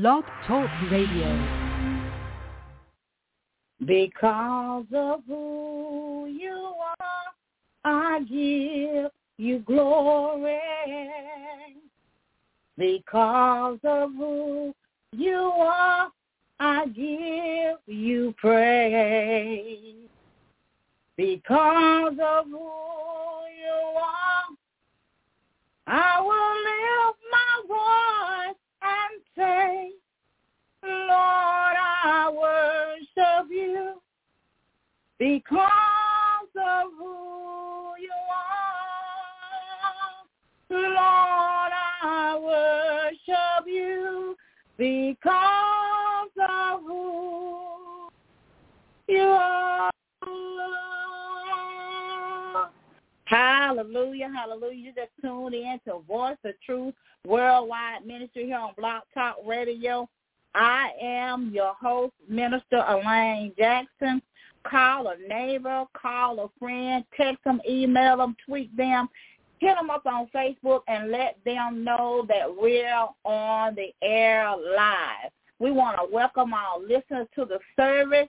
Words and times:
Blog 0.00 0.24
Talk 0.48 0.68
Radio. 0.90 1.30
Because 3.86 4.86
of 4.92 5.20
who 5.28 6.26
you 6.36 6.72
are, 7.00 7.26
I 7.84 8.18
give 8.22 9.12
you 9.36 9.60
glory. 9.60 10.58
Because 12.76 13.78
of 13.84 14.10
who 14.16 14.74
you 15.12 15.36
are, 15.36 16.10
I 16.58 16.86
give 16.86 17.78
you 17.86 18.34
praise. 18.36 20.08
Because 21.16 22.14
of 22.20 22.46
who 22.46 22.72
you 23.62 23.80
are, 24.02 24.48
I 25.86 26.20
will 26.20 26.54
lift 26.66 27.18
my 27.30 28.48
voice 28.48 28.63
say, 29.36 29.90
Lord, 30.82 31.10
I 31.10 32.30
worship 32.32 33.50
you 33.50 34.00
because 35.18 36.50
of 36.56 36.90
who 36.98 37.94
you 38.00 38.12
are. 40.70 40.80
Lord, 40.80 41.72
I 42.02 42.38
worship 42.40 43.66
you 43.66 44.36
because 44.76 45.73
Hallelujah, 53.34 54.30
hallelujah. 54.32 54.76
You 54.76 54.92
just 54.92 55.10
tuned 55.20 55.54
in 55.54 55.80
to 55.88 55.98
Voice 56.06 56.36
of 56.44 56.52
Truth 56.64 56.94
Worldwide 57.26 58.06
Ministry 58.06 58.44
here 58.44 58.58
on 58.58 58.74
Blog 58.78 59.02
Talk 59.12 59.38
Radio. 59.44 60.08
I 60.54 60.90
am 61.02 61.50
your 61.52 61.74
host, 61.74 62.12
Minister 62.28 62.84
Elaine 62.86 63.52
Jackson. 63.58 64.22
Call 64.64 65.08
a 65.08 65.16
neighbor, 65.28 65.82
call 66.00 66.38
a 66.44 66.48
friend, 66.60 67.04
text 67.16 67.42
them, 67.42 67.60
email 67.68 68.18
them, 68.18 68.36
tweet 68.46 68.74
them, 68.76 69.08
hit 69.58 69.74
them 69.74 69.90
up 69.90 70.06
on 70.06 70.28
Facebook 70.32 70.82
and 70.86 71.10
let 71.10 71.36
them 71.44 71.82
know 71.82 72.24
that 72.28 72.46
we're 72.56 73.04
on 73.24 73.74
the 73.74 73.92
air 74.00 74.48
live. 74.50 75.32
We 75.58 75.72
want 75.72 75.98
to 75.98 76.06
welcome 76.14 76.54
our 76.54 76.78
listeners 76.78 77.26
to 77.34 77.44
the 77.44 77.58
service. 77.74 78.28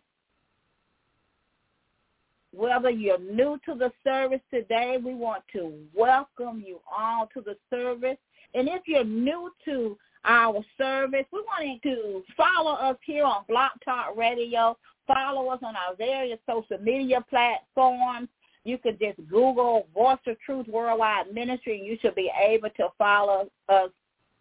Whether 2.56 2.90
you're 2.90 3.20
new 3.20 3.60
to 3.66 3.76
the 3.76 3.92
service 4.04 4.42
today, 4.54 4.98
we 5.04 5.14
want 5.14 5.44
to 5.54 5.74
welcome 5.94 6.64
you 6.66 6.80
all 6.90 7.28
to 7.34 7.42
the 7.42 7.58
service. 7.70 8.18
And 8.54 8.70
if 8.70 8.84
you're 8.86 9.04
new 9.04 9.52
to 9.66 9.98
our 10.24 10.64
service, 10.78 11.26
we 11.34 11.42
want 11.42 11.82
you 11.84 11.92
to 11.92 12.24
follow 12.38 12.74
us 12.74 12.98
here 13.06 13.26
on 13.26 13.44
Blog 13.50 13.72
Talk 13.84 14.16
Radio. 14.16 14.78
Follow 15.06 15.50
us 15.50 15.60
on 15.64 15.76
our 15.76 15.96
various 15.98 16.40
social 16.50 16.82
media 16.82 17.24
platforms. 17.30 18.30
You 18.64 18.78
can 18.78 18.98
just 19.00 19.18
Google 19.30 19.88
Voice 19.94 20.18
of 20.26 20.40
Truth 20.40 20.68
Worldwide 20.68 21.34
Ministry, 21.34 21.78
and 21.80 21.86
you 21.86 21.98
should 22.02 22.16
be 22.16 22.32
able 22.42 22.70
to 22.78 22.88
follow 22.98 23.50
us 23.70 23.90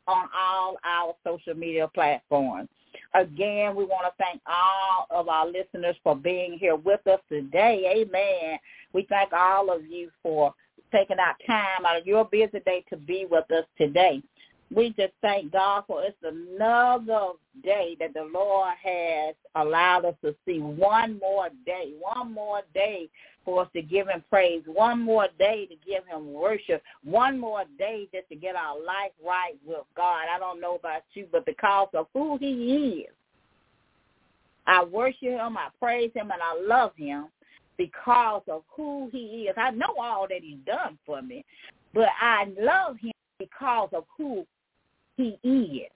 on 0.06 0.28
all 0.34 0.76
our 0.84 1.14
social 1.26 1.54
media 1.54 1.88
platforms. 1.94 2.68
Again, 3.14 3.74
we 3.74 3.84
want 3.84 4.06
to 4.06 4.22
thank 4.22 4.40
all 4.46 5.06
of 5.10 5.28
our 5.28 5.46
listeners 5.46 5.96
for 6.02 6.16
being 6.16 6.58
here 6.58 6.76
with 6.76 7.06
us 7.06 7.20
today. 7.28 8.04
Amen. 8.06 8.58
We 8.92 9.06
thank 9.08 9.32
all 9.32 9.70
of 9.70 9.86
you 9.86 10.10
for 10.22 10.54
taking 10.92 11.18
out 11.18 11.34
time 11.46 11.84
out 11.86 11.98
of 11.98 12.06
your 12.06 12.24
busy 12.24 12.60
day 12.60 12.84
to 12.90 12.96
be 12.96 13.26
with 13.30 13.50
us 13.50 13.64
today. 13.76 14.22
We 14.74 14.90
just 14.90 15.12
thank 15.22 15.52
God 15.52 15.84
for 15.86 16.02
it's 16.02 16.16
another 16.22 17.32
day 17.62 17.96
that 18.00 18.12
the 18.12 18.28
Lord 18.32 18.74
has 18.82 19.34
allowed 19.54 20.04
us 20.04 20.14
to 20.24 20.34
see. 20.44 20.58
One 20.58 21.18
more 21.20 21.48
day, 21.64 21.92
one 22.00 22.32
more 22.32 22.62
day 22.74 23.08
for 23.44 23.62
us 23.62 23.68
to 23.74 23.82
give 23.82 24.08
him 24.08 24.24
praise, 24.28 24.62
one 24.66 25.00
more 25.00 25.28
day 25.38 25.66
to 25.66 25.76
give 25.86 26.04
him 26.06 26.32
worship, 26.32 26.82
one 27.04 27.38
more 27.38 27.64
day 27.78 28.08
just 28.12 28.28
to 28.30 28.34
get 28.34 28.56
our 28.56 28.76
life 28.76 29.12
right 29.24 29.54
with 29.64 29.84
God. 29.96 30.24
I 30.34 30.38
don't 30.40 30.60
know 30.60 30.74
about 30.74 31.02
you, 31.12 31.28
but 31.30 31.46
because 31.46 31.88
of 31.94 32.06
who 32.12 32.36
he 32.38 33.04
is, 33.06 33.14
I 34.66 34.82
worship 34.82 35.22
him, 35.22 35.56
I 35.56 35.68
praise 35.78 36.10
him, 36.14 36.30
and 36.32 36.40
I 36.42 36.60
love 36.60 36.92
him 36.96 37.26
because 37.76 38.42
of 38.48 38.62
who 38.74 39.08
he 39.12 39.46
is. 39.48 39.54
I 39.56 39.70
know 39.70 39.94
all 40.00 40.26
that 40.28 40.42
he's 40.42 40.58
done 40.66 40.98
for 41.04 41.22
me, 41.22 41.44
but 41.92 42.08
I 42.20 42.46
love 42.58 42.96
him 42.96 43.12
because 43.38 43.90
of 43.92 44.04
who 44.16 44.46
he 45.16 45.38
is. 45.42 45.90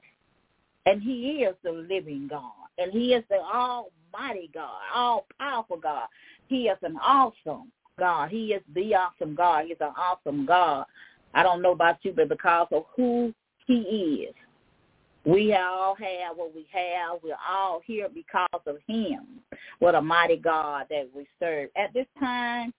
And 0.87 1.03
he 1.03 1.45
is 1.45 1.55
the 1.63 1.73
living 1.73 2.29
God. 2.31 2.53
And 2.79 2.93
he 2.93 3.13
is 3.13 3.25
the 3.29 3.37
almighty 3.37 4.51
God, 4.55 4.81
all-powerful 4.95 5.79
God. 5.79 6.07
He 6.47 6.69
is 6.69 6.79
an 6.83 6.97
awesome 7.03 7.71
God. 7.99 8.31
He 8.31 8.55
is 8.55 8.63
the 8.75 8.95
awesome 8.95 9.35
God. 9.35 9.67
He's 9.67 9.77
an 9.81 9.93
awesome 9.99 10.47
God. 10.47 10.87
I 11.35 11.43
don't 11.43 11.61
know 11.61 11.73
about 11.73 11.99
you, 12.03 12.13
but 12.13 12.29
because 12.29 12.69
of 12.73 12.85
who 12.97 13.35
he 13.67 14.29
is, 14.29 14.35
we 15.25 15.53
all 15.55 15.95
have 15.95 16.37
what 16.37 16.55
we 16.55 16.67
have. 16.73 17.19
We're 17.23 17.37
all 17.47 17.83
here 17.85 18.09
because 18.09 18.63
of 18.67 18.77
him. 18.87 19.41
What 19.79 19.95
a 19.95 20.01
mighty 20.01 20.37
God 20.37 20.87
that 20.89 21.09
we 21.15 21.27
serve. 21.39 21.69
At 21.77 21.93
this 21.93 22.07
time, 22.19 22.73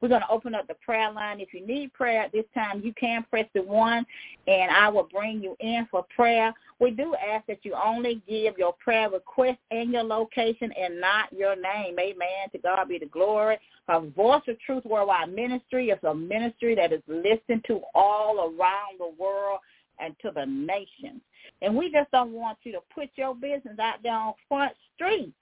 we're 0.00 0.08
going 0.08 0.20
to 0.20 0.30
open 0.30 0.54
up 0.54 0.66
the 0.66 0.74
prayer 0.74 1.10
line. 1.10 1.40
If 1.40 1.54
you 1.54 1.66
need 1.66 1.92
prayer 1.92 2.22
at 2.22 2.32
this 2.32 2.44
time, 2.54 2.82
you 2.84 2.92
can 2.98 3.24
press 3.30 3.46
the 3.54 3.62
one, 3.62 4.04
and 4.46 4.70
I 4.70 4.88
will 4.88 5.08
bring 5.10 5.42
you 5.42 5.56
in 5.60 5.86
for 5.90 6.04
prayer. 6.14 6.52
We 6.80 6.90
do 6.90 7.14
ask 7.14 7.46
that 7.46 7.64
you 7.64 7.74
only 7.74 8.22
give 8.28 8.58
your 8.58 8.74
prayer 8.74 9.08
request 9.08 9.58
and 9.70 9.92
your 9.92 10.02
location 10.02 10.72
and 10.72 11.00
not 11.00 11.32
your 11.32 11.56
name. 11.56 11.98
Amen. 11.98 12.50
To 12.52 12.58
God 12.58 12.88
be 12.88 12.98
the 12.98 13.06
glory. 13.06 13.58
A 13.88 14.00
Voice 14.00 14.42
of 14.48 14.60
Truth 14.60 14.84
Worldwide 14.84 15.32
Ministry 15.32 15.88
is 15.90 15.98
a 16.04 16.14
ministry 16.14 16.74
that 16.74 16.92
is 16.92 17.02
listened 17.06 17.64
to 17.68 17.80
all 17.94 18.40
around 18.40 18.98
the 18.98 19.12
world 19.18 19.60
and 19.98 20.14
to 20.20 20.30
the 20.34 20.44
nations. 20.44 21.22
And 21.62 21.74
we 21.74 21.90
just 21.90 22.10
don't 22.10 22.32
want 22.32 22.58
you 22.64 22.72
to 22.72 22.80
put 22.94 23.08
your 23.16 23.34
business 23.34 23.78
out 23.80 24.02
there 24.02 24.12
on 24.12 24.34
Front 24.48 24.72
Street. 24.94 25.32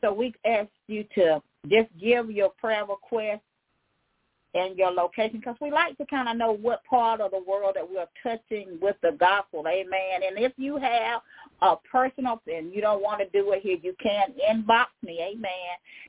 So 0.00 0.12
we 0.12 0.34
ask 0.44 0.68
you 0.86 1.04
to 1.14 1.42
just 1.66 1.88
give 1.98 2.30
your 2.30 2.50
prayer 2.50 2.84
request 2.84 3.40
and 4.54 4.78
your 4.78 4.90
location 4.90 5.38
because 5.38 5.56
we 5.60 5.70
like 5.70 5.96
to 5.98 6.06
kind 6.06 6.28
of 6.28 6.36
know 6.36 6.52
what 6.52 6.84
part 6.84 7.20
of 7.20 7.32
the 7.32 7.42
world 7.46 7.74
that 7.74 7.88
we're 7.88 8.06
touching 8.22 8.78
with 8.80 8.96
the 9.02 9.12
gospel. 9.18 9.64
Amen. 9.66 10.22
And 10.26 10.38
if 10.38 10.52
you 10.56 10.76
have 10.76 11.22
a 11.60 11.74
personal 11.90 12.40
and 12.46 12.72
you 12.72 12.80
don't 12.80 13.02
want 13.02 13.20
to 13.20 13.28
do 13.30 13.52
it 13.52 13.62
here, 13.62 13.78
you 13.82 13.94
can 14.00 14.28
inbox 14.48 14.86
me. 15.02 15.18
Amen. 15.20 15.48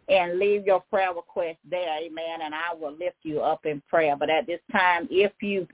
And 0.07 0.37
leave 0.37 0.65
your 0.65 0.81
prayer 0.81 1.13
request 1.13 1.57
there. 1.69 1.97
Amen. 1.97 2.41
And 2.43 2.53
I 2.53 2.73
will 2.79 2.93
lift 2.93 3.17
you 3.23 3.41
up 3.41 3.65
in 3.65 3.81
prayer. 3.89 4.15
But 4.15 4.29
at 4.29 4.45
this 4.45 4.61
time, 4.71 5.07
if 5.09 5.31
you 5.41 5.67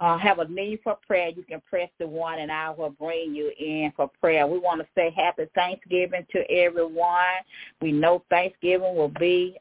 uh, 0.00 0.18
have 0.18 0.40
a 0.40 0.48
need 0.48 0.80
for 0.82 0.98
prayer, 1.06 1.28
you 1.28 1.44
can 1.44 1.62
press 1.70 1.88
the 1.98 2.06
one 2.06 2.40
and 2.40 2.50
I 2.52 2.70
will 2.70 2.90
bring 2.90 3.34
you 3.34 3.52
in 3.58 3.92
for 3.96 4.10
prayer. 4.20 4.46
We 4.46 4.58
want 4.58 4.80
to 4.80 4.86
say 4.94 5.14
happy 5.16 5.44
Thanksgiving 5.54 6.26
to 6.32 6.40
everyone. 6.50 7.40
We 7.80 7.92
know 7.92 8.24
Thanksgiving 8.28 8.94
will 8.94 9.12
be 9.20 9.56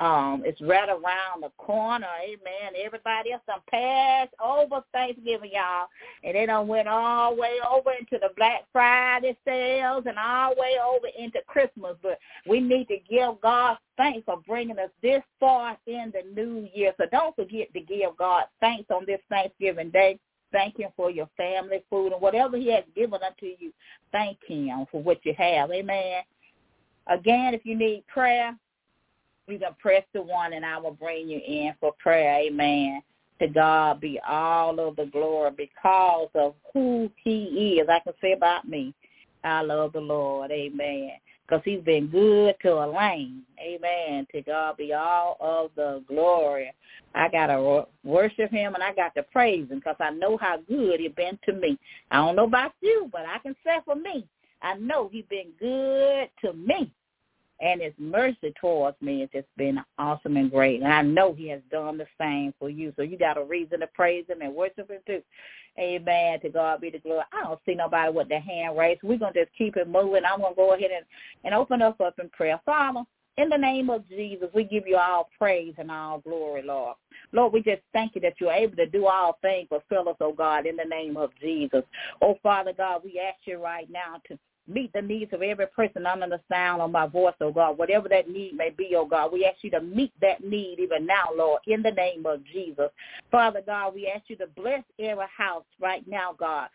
um, 0.00 0.42
it's 0.44 0.60
right 0.60 0.88
around 0.88 1.42
the 1.42 1.50
corner. 1.56 2.08
Amen. 2.24 2.72
Everybody 2.84 3.32
else 3.32 3.42
done 3.46 3.60
passed 3.70 4.34
over 4.44 4.82
Thanksgiving, 4.92 5.52
y'all. 5.52 5.86
And 6.24 6.34
they 6.34 6.46
done 6.46 6.66
went 6.66 6.88
all 6.88 7.34
the 7.34 7.40
way 7.40 7.58
over 7.68 7.92
into 7.92 8.18
the 8.20 8.30
Black 8.36 8.64
Friday 8.72 9.36
sales 9.44 10.04
and 10.06 10.18
all 10.18 10.54
the 10.54 10.60
way 10.60 10.76
over 10.84 11.06
into 11.16 11.38
Christmas. 11.46 11.94
But 12.02 12.18
we 12.48 12.60
need 12.60 12.88
to 12.88 12.98
give 13.08 13.40
God 13.40 13.78
thanks 13.96 14.24
for 14.24 14.42
bringing 14.48 14.80
us 14.80 14.90
this 15.00 15.22
far 15.38 15.78
in 15.86 16.12
the 16.12 16.22
new 16.34 16.68
year. 16.74 16.92
So 16.98 17.04
don't 17.12 17.36
forget 17.36 17.72
to 17.72 17.80
give 17.80 18.16
God 18.18 18.44
thanks 18.60 18.90
on 18.90 19.04
this 19.06 19.20
Thanksgiving 19.28 19.90
day. 19.90 20.18
Thank 20.50 20.78
him 20.78 20.90
for 20.96 21.10
your 21.10 21.28
family, 21.36 21.84
food, 21.88 22.12
and 22.12 22.20
whatever 22.20 22.56
he 22.56 22.70
has 22.72 22.84
given 22.96 23.20
unto 23.24 23.46
you. 23.58 23.72
Thank 24.10 24.38
him 24.44 24.86
for 24.90 25.02
what 25.02 25.24
you 25.24 25.34
have. 25.36 25.70
Amen. 25.70 26.22
Again, 27.06 27.54
if 27.54 27.64
you 27.64 27.76
need 27.76 28.04
prayer, 28.06 28.56
you 29.46 29.58
can 29.58 29.74
press 29.78 30.04
the 30.12 30.22
one 30.22 30.52
and 30.52 30.64
I 30.64 30.78
will 30.78 30.92
bring 30.92 31.28
you 31.28 31.38
in 31.38 31.74
for 31.80 31.92
prayer. 31.98 32.40
Amen. 32.40 33.02
To 33.40 33.48
God 33.48 34.00
be 34.00 34.20
all 34.26 34.78
of 34.80 34.96
the 34.96 35.06
glory 35.06 35.50
because 35.56 36.28
of 36.34 36.54
who 36.72 37.10
he 37.22 37.78
is. 37.80 37.88
I 37.88 38.00
can 38.00 38.14
say 38.20 38.32
about 38.32 38.66
me, 38.66 38.94
I 39.42 39.62
love 39.62 39.92
the 39.92 40.00
Lord. 40.00 40.50
Amen. 40.50 41.10
Because 41.46 41.60
he's 41.64 41.82
been 41.82 42.06
good 42.06 42.54
to 42.62 42.82
Elaine. 42.82 43.42
Amen. 43.60 44.26
To 44.32 44.40
God 44.40 44.78
be 44.78 44.94
all 44.94 45.36
of 45.40 45.72
the 45.76 46.02
glory. 46.08 46.72
I 47.14 47.28
got 47.28 47.48
to 47.48 47.86
worship 48.02 48.50
him 48.50 48.74
and 48.74 48.82
I 48.82 48.94
got 48.94 49.14
to 49.16 49.22
praise 49.24 49.68
him 49.68 49.78
because 49.80 49.96
I 50.00 50.10
know 50.10 50.38
how 50.38 50.58
good 50.68 51.00
he's 51.00 51.12
been 51.12 51.38
to 51.44 51.52
me. 51.52 51.78
I 52.10 52.16
don't 52.16 52.36
know 52.36 52.44
about 52.46 52.72
you, 52.80 53.10
but 53.12 53.22
I 53.26 53.38
can 53.40 53.54
say 53.64 53.76
for 53.84 53.94
me, 53.94 54.26
I 54.62 54.74
know 54.74 55.10
he's 55.12 55.26
been 55.28 55.50
good 55.60 56.30
to 56.40 56.54
me. 56.54 56.90
And 57.64 57.80
his 57.80 57.94
mercy 57.98 58.52
towards 58.60 59.00
me 59.00 59.20
has 59.20 59.30
just 59.32 59.48
been 59.56 59.78
awesome 59.98 60.36
and 60.36 60.50
great. 60.50 60.82
And 60.82 60.92
I 60.92 61.00
know 61.00 61.32
he 61.32 61.48
has 61.48 61.62
done 61.72 61.96
the 61.96 62.06
same 62.20 62.52
for 62.58 62.68
you. 62.68 62.92
So 62.94 63.02
you 63.02 63.16
got 63.16 63.38
a 63.38 63.42
reason 63.42 63.80
to 63.80 63.86
praise 63.86 64.26
him 64.28 64.42
and 64.42 64.54
worship 64.54 64.90
him 64.90 65.00
too. 65.06 65.22
Amen. 65.78 66.40
To 66.40 66.50
God 66.50 66.82
be 66.82 66.90
the 66.90 66.98
glory. 66.98 67.24
I 67.32 67.44
don't 67.44 67.60
see 67.64 67.74
nobody 67.74 68.12
with 68.12 68.28
their 68.28 68.40
hand 68.40 68.76
raised. 68.76 69.02
We're 69.02 69.18
going 69.18 69.32
to 69.32 69.44
just 69.44 69.56
keep 69.56 69.76
it 69.78 69.88
moving. 69.88 70.22
I'm 70.30 70.40
going 70.40 70.52
to 70.52 70.56
go 70.56 70.74
ahead 70.74 70.90
and, 70.94 71.06
and 71.42 71.54
open 71.54 71.80
us 71.80 71.94
up 72.04 72.18
in 72.20 72.28
prayer. 72.28 72.60
Father, 72.66 73.02
in 73.38 73.48
the 73.48 73.56
name 73.56 73.88
of 73.88 74.06
Jesus, 74.10 74.48
we 74.54 74.64
give 74.64 74.86
you 74.86 74.96
all 74.96 75.30
praise 75.38 75.74
and 75.78 75.90
all 75.90 76.18
glory, 76.18 76.62
Lord. 76.62 76.96
Lord, 77.32 77.52
we 77.54 77.62
just 77.62 77.82
thank 77.94 78.14
you 78.14 78.20
that 78.20 78.34
you're 78.40 78.52
able 78.52 78.76
to 78.76 78.86
do 78.86 79.06
all 79.06 79.38
things 79.42 79.68
fill 79.88 80.08
us, 80.08 80.16
oh 80.20 80.32
God, 80.32 80.66
in 80.66 80.76
the 80.76 80.84
name 80.84 81.16
of 81.16 81.30
Jesus. 81.40 81.82
Oh, 82.22 82.38
Father 82.42 82.72
God, 82.76 83.00
we 83.02 83.18
ask 83.18 83.38
you 83.46 83.60
right 83.60 83.90
now 83.90 84.20
to 84.28 84.38
meet 84.66 84.92
the 84.92 85.02
needs 85.02 85.32
of 85.32 85.42
every 85.42 85.66
person 85.66 86.06
under 86.06 86.28
the 86.28 86.40
sound 86.50 86.80
of 86.80 86.90
my 86.90 87.06
voice, 87.06 87.34
oh 87.40 87.52
God. 87.52 87.78
Whatever 87.78 88.08
that 88.08 88.28
need 88.28 88.56
may 88.56 88.70
be, 88.70 88.94
oh 88.96 89.06
God, 89.06 89.32
we 89.32 89.44
ask 89.44 89.58
you 89.62 89.70
to 89.72 89.80
meet 89.80 90.12
that 90.20 90.42
need 90.42 90.78
even 90.80 91.06
now, 91.06 91.24
Lord, 91.34 91.60
in 91.66 91.82
the 91.82 91.90
name 91.90 92.24
of 92.26 92.44
Jesus. 92.46 92.90
Father 93.30 93.62
God, 93.64 93.94
we 93.94 94.10
ask 94.14 94.24
you 94.28 94.36
to 94.36 94.46
bless 94.48 94.82
every 94.98 95.26
house 95.36 95.64
right 95.80 96.06
now, 96.06 96.34
God 96.38 96.68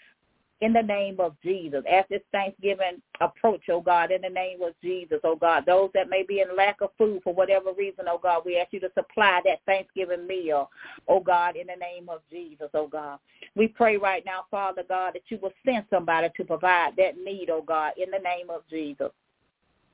in 0.62 0.74
the 0.74 0.82
name 0.82 1.20
of 1.20 1.36
Jesus. 1.42 1.84
As 1.90 2.06
this 2.10 2.22
Thanksgiving 2.32 3.02
approach, 3.22 3.62
oh 3.70 3.82
God, 3.82 4.12
in 4.12 4.22
the 4.22 4.30
name 4.30 4.62
of 4.62 4.74
Jesus, 4.84 5.20
oh 5.24 5.36
God, 5.36 5.64
those 5.66 5.90
that 5.94 6.10
may 6.10 6.24
be 6.24 6.42
in 6.42 6.56
lack 6.56 6.82
of 6.82 6.90
food 6.98 7.22
for 7.24 7.34
whatever 7.34 7.72
reason, 7.78 8.06
oh 8.08 8.20
God, 8.22 8.44
we 8.46 8.58
ask 8.58 8.74
you 8.74 8.80
to 8.82 8.92
supply 8.94 9.42
that 9.46 9.62
Thanksgiving 9.66 10.28
meal, 10.28 10.70
oh 11.08 11.22
God, 11.22 11.56
in 11.56 11.68
the 11.68 11.76
name 11.76 12.10
of 12.10 12.22
Jesus, 12.30 12.70
oh 12.74 12.88
God. 12.88 13.20
We 13.56 13.68
pray 13.68 13.98
right 13.98 14.24
now, 14.26 14.46
Father 14.52 14.84
God, 14.88 15.14
that 15.14 15.24
you 15.30 15.40
will 15.42 15.54
send 15.66 15.86
somebody 15.90 16.28
to 16.36 16.44
provide 16.44 16.92
that 16.98 17.18
need, 17.18 17.50
oh 17.50 17.64
God, 17.66 17.94
in 17.98 18.12
the 18.12 18.20
name 18.20 18.50
of 18.50 18.62
Jesus. 18.70 19.12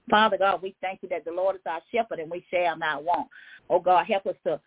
Father 0.10 0.38
God, 0.38 0.62
we 0.62 0.76
thank 0.82 1.02
you 1.02 1.10
that 1.10 1.26
the 1.26 1.32
Lord 1.32 1.56
is 1.56 1.62
our 1.68 1.82
shepherd 1.92 2.20
and 2.20 2.30
we 2.30 2.46
shall 2.52 2.78
not 2.78 3.04
want. 3.04 3.28
Oh 3.70 3.80
God, 3.80 4.06
help 4.06 4.28
us 4.28 4.36
to 4.46 4.60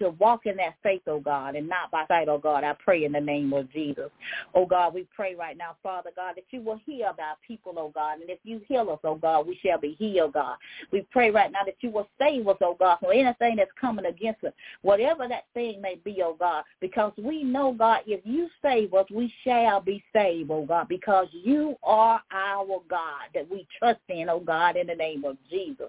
to 0.00 0.10
walk 0.10 0.46
in 0.46 0.56
that 0.56 0.74
faith, 0.82 1.02
oh 1.06 1.20
God, 1.20 1.56
and 1.56 1.68
not 1.68 1.90
by 1.90 2.04
sight, 2.08 2.28
oh 2.28 2.38
God. 2.38 2.64
I 2.64 2.74
pray 2.74 3.04
in 3.04 3.12
the 3.12 3.20
name 3.20 3.52
of 3.52 3.70
Jesus. 3.72 4.10
Oh 4.54 4.66
God, 4.66 4.94
we 4.94 5.06
pray 5.14 5.34
right 5.34 5.56
now, 5.56 5.76
Father 5.82 6.10
God, 6.14 6.34
that 6.36 6.44
you 6.50 6.62
will 6.62 6.80
heal 6.86 7.06
our 7.06 7.36
people, 7.46 7.74
oh 7.76 7.90
God. 7.94 8.20
And 8.20 8.30
if 8.30 8.38
you 8.44 8.60
heal 8.68 8.90
us, 8.90 8.98
oh 9.04 9.14
God, 9.16 9.46
we 9.46 9.58
shall 9.64 9.78
be 9.78 9.96
healed, 9.98 10.34
God. 10.34 10.56
We 10.92 11.06
pray 11.10 11.30
right 11.30 11.50
now 11.50 11.60
that 11.64 11.76
you 11.80 11.90
will 11.90 12.08
save 12.18 12.46
us, 12.48 12.56
oh 12.60 12.76
God, 12.78 12.98
from 13.00 13.10
anything 13.12 13.56
that's 13.56 13.70
coming 13.80 14.06
against 14.06 14.44
us, 14.44 14.52
whatever 14.82 15.28
that 15.28 15.44
thing 15.54 15.80
may 15.80 15.96
be, 16.04 16.20
oh 16.22 16.36
God, 16.38 16.64
because 16.80 17.12
we 17.18 17.42
know, 17.42 17.72
God, 17.72 18.00
if 18.06 18.20
you 18.24 18.48
save 18.62 18.94
us, 18.94 19.06
we 19.10 19.32
shall 19.44 19.80
be 19.80 20.02
saved, 20.12 20.50
oh 20.50 20.64
God, 20.64 20.88
because 20.88 21.28
you 21.32 21.76
are 21.82 22.20
our 22.32 22.80
God 22.88 23.28
that 23.34 23.50
we 23.50 23.66
trust 23.78 24.00
in, 24.08 24.28
oh 24.28 24.40
God, 24.40 24.76
in 24.76 24.86
the 24.86 24.94
name 24.94 25.24
of 25.24 25.36
Jesus. 25.50 25.88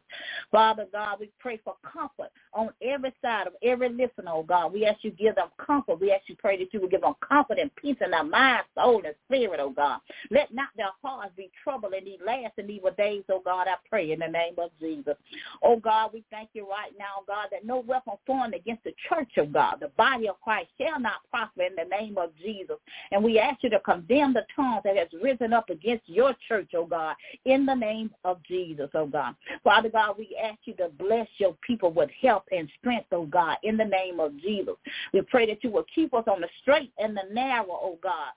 Father 0.51 0.85
God, 0.91 1.17
we 1.19 1.29
pray 1.39 1.59
for 1.63 1.75
comfort 1.83 2.31
on 2.53 2.69
every 2.81 3.13
side 3.21 3.47
of 3.47 3.53
every 3.63 3.89
listen, 3.99 4.25
oh 4.27 4.43
God. 4.43 4.73
We 4.73 4.85
ask 4.85 5.03
you 5.03 5.11
give 5.11 5.35
them 5.35 5.49
comfort. 5.63 5.99
We 5.99 6.11
ask 6.11 6.23
you 6.27 6.35
pray 6.37 6.57
that 6.57 6.73
you 6.73 6.81
will 6.81 6.89
give 6.89 7.01
them 7.01 7.15
comfort 7.27 7.59
and 7.59 7.73
peace 7.75 7.97
in 8.03 8.11
their 8.11 8.23
mind, 8.23 8.63
soul, 8.75 9.01
and 9.05 9.15
spirit, 9.27 9.59
oh 9.61 9.71
God. 9.71 9.99
Let 10.31 10.53
not 10.53 10.69
their 10.77 10.89
hearts 11.03 11.31
be 11.35 11.51
troubled 11.63 11.93
in 11.93 12.05
these 12.05 12.19
last 12.25 12.53
and 12.57 12.69
evil 12.69 12.91
days, 12.97 13.23
oh 13.29 13.41
God. 13.43 13.67
I 13.67 13.75
pray 13.89 14.11
in 14.11 14.19
the 14.19 14.27
name 14.27 14.55
of 14.57 14.71
Jesus. 14.79 15.15
Oh 15.63 15.77
God, 15.77 16.11
we 16.13 16.23
thank 16.31 16.49
you 16.53 16.67
right 16.69 16.91
now, 16.97 17.23
God, 17.27 17.47
that 17.51 17.65
no 17.65 17.79
weapon 17.79 18.13
formed 18.25 18.53
against 18.53 18.83
the 18.83 18.93
church 19.09 19.31
of 19.37 19.53
God, 19.53 19.77
the 19.81 19.89
body 19.97 20.29
of 20.29 20.39
Christ, 20.41 20.69
shall 20.79 20.99
not 20.99 21.21
prosper 21.29 21.63
in 21.63 21.75
the 21.75 21.85
name 21.85 22.17
of 22.17 22.31
Jesus. 22.41 22.77
And 23.11 23.23
we 23.23 23.39
ask 23.39 23.63
you 23.63 23.69
to 23.71 23.79
condemn 23.79 24.33
the 24.33 24.45
tongue 24.55 24.79
that 24.83 24.95
has 24.95 25.07
risen 25.21 25.53
up 25.53 25.69
against 25.69 26.07
your 26.07 26.35
church, 26.47 26.69
oh 26.75 26.85
God, 26.85 27.15
in 27.45 27.65
the 27.65 27.75
name 27.75 28.11
of 28.23 28.41
Jesus, 28.43 28.89
oh 28.93 29.07
God. 29.07 29.35
Father 29.63 29.89
God, 29.89 30.15
we 30.17 30.37
ask 30.41 30.59
you 30.65 30.73
to 30.75 30.89
bless 30.97 31.27
your 31.37 31.55
people 31.65 31.91
with 31.91 32.09
health 32.21 32.43
and 32.51 32.69
strength, 32.79 33.07
oh 33.11 33.25
God, 33.25 33.57
in 33.63 33.77
the 33.77 33.85
name 33.89 34.19
of 34.19 34.37
Jesus. 34.39 34.75
We 35.13 35.21
pray 35.21 35.45
that 35.47 35.63
you 35.63 35.71
will 35.71 35.85
keep 35.93 36.13
us 36.13 36.25
on 36.27 36.41
the 36.41 36.49
straight 36.61 36.91
and 36.97 37.15
the 37.15 37.33
narrow, 37.33 37.67
oh 37.71 37.99
God, 38.01 38.33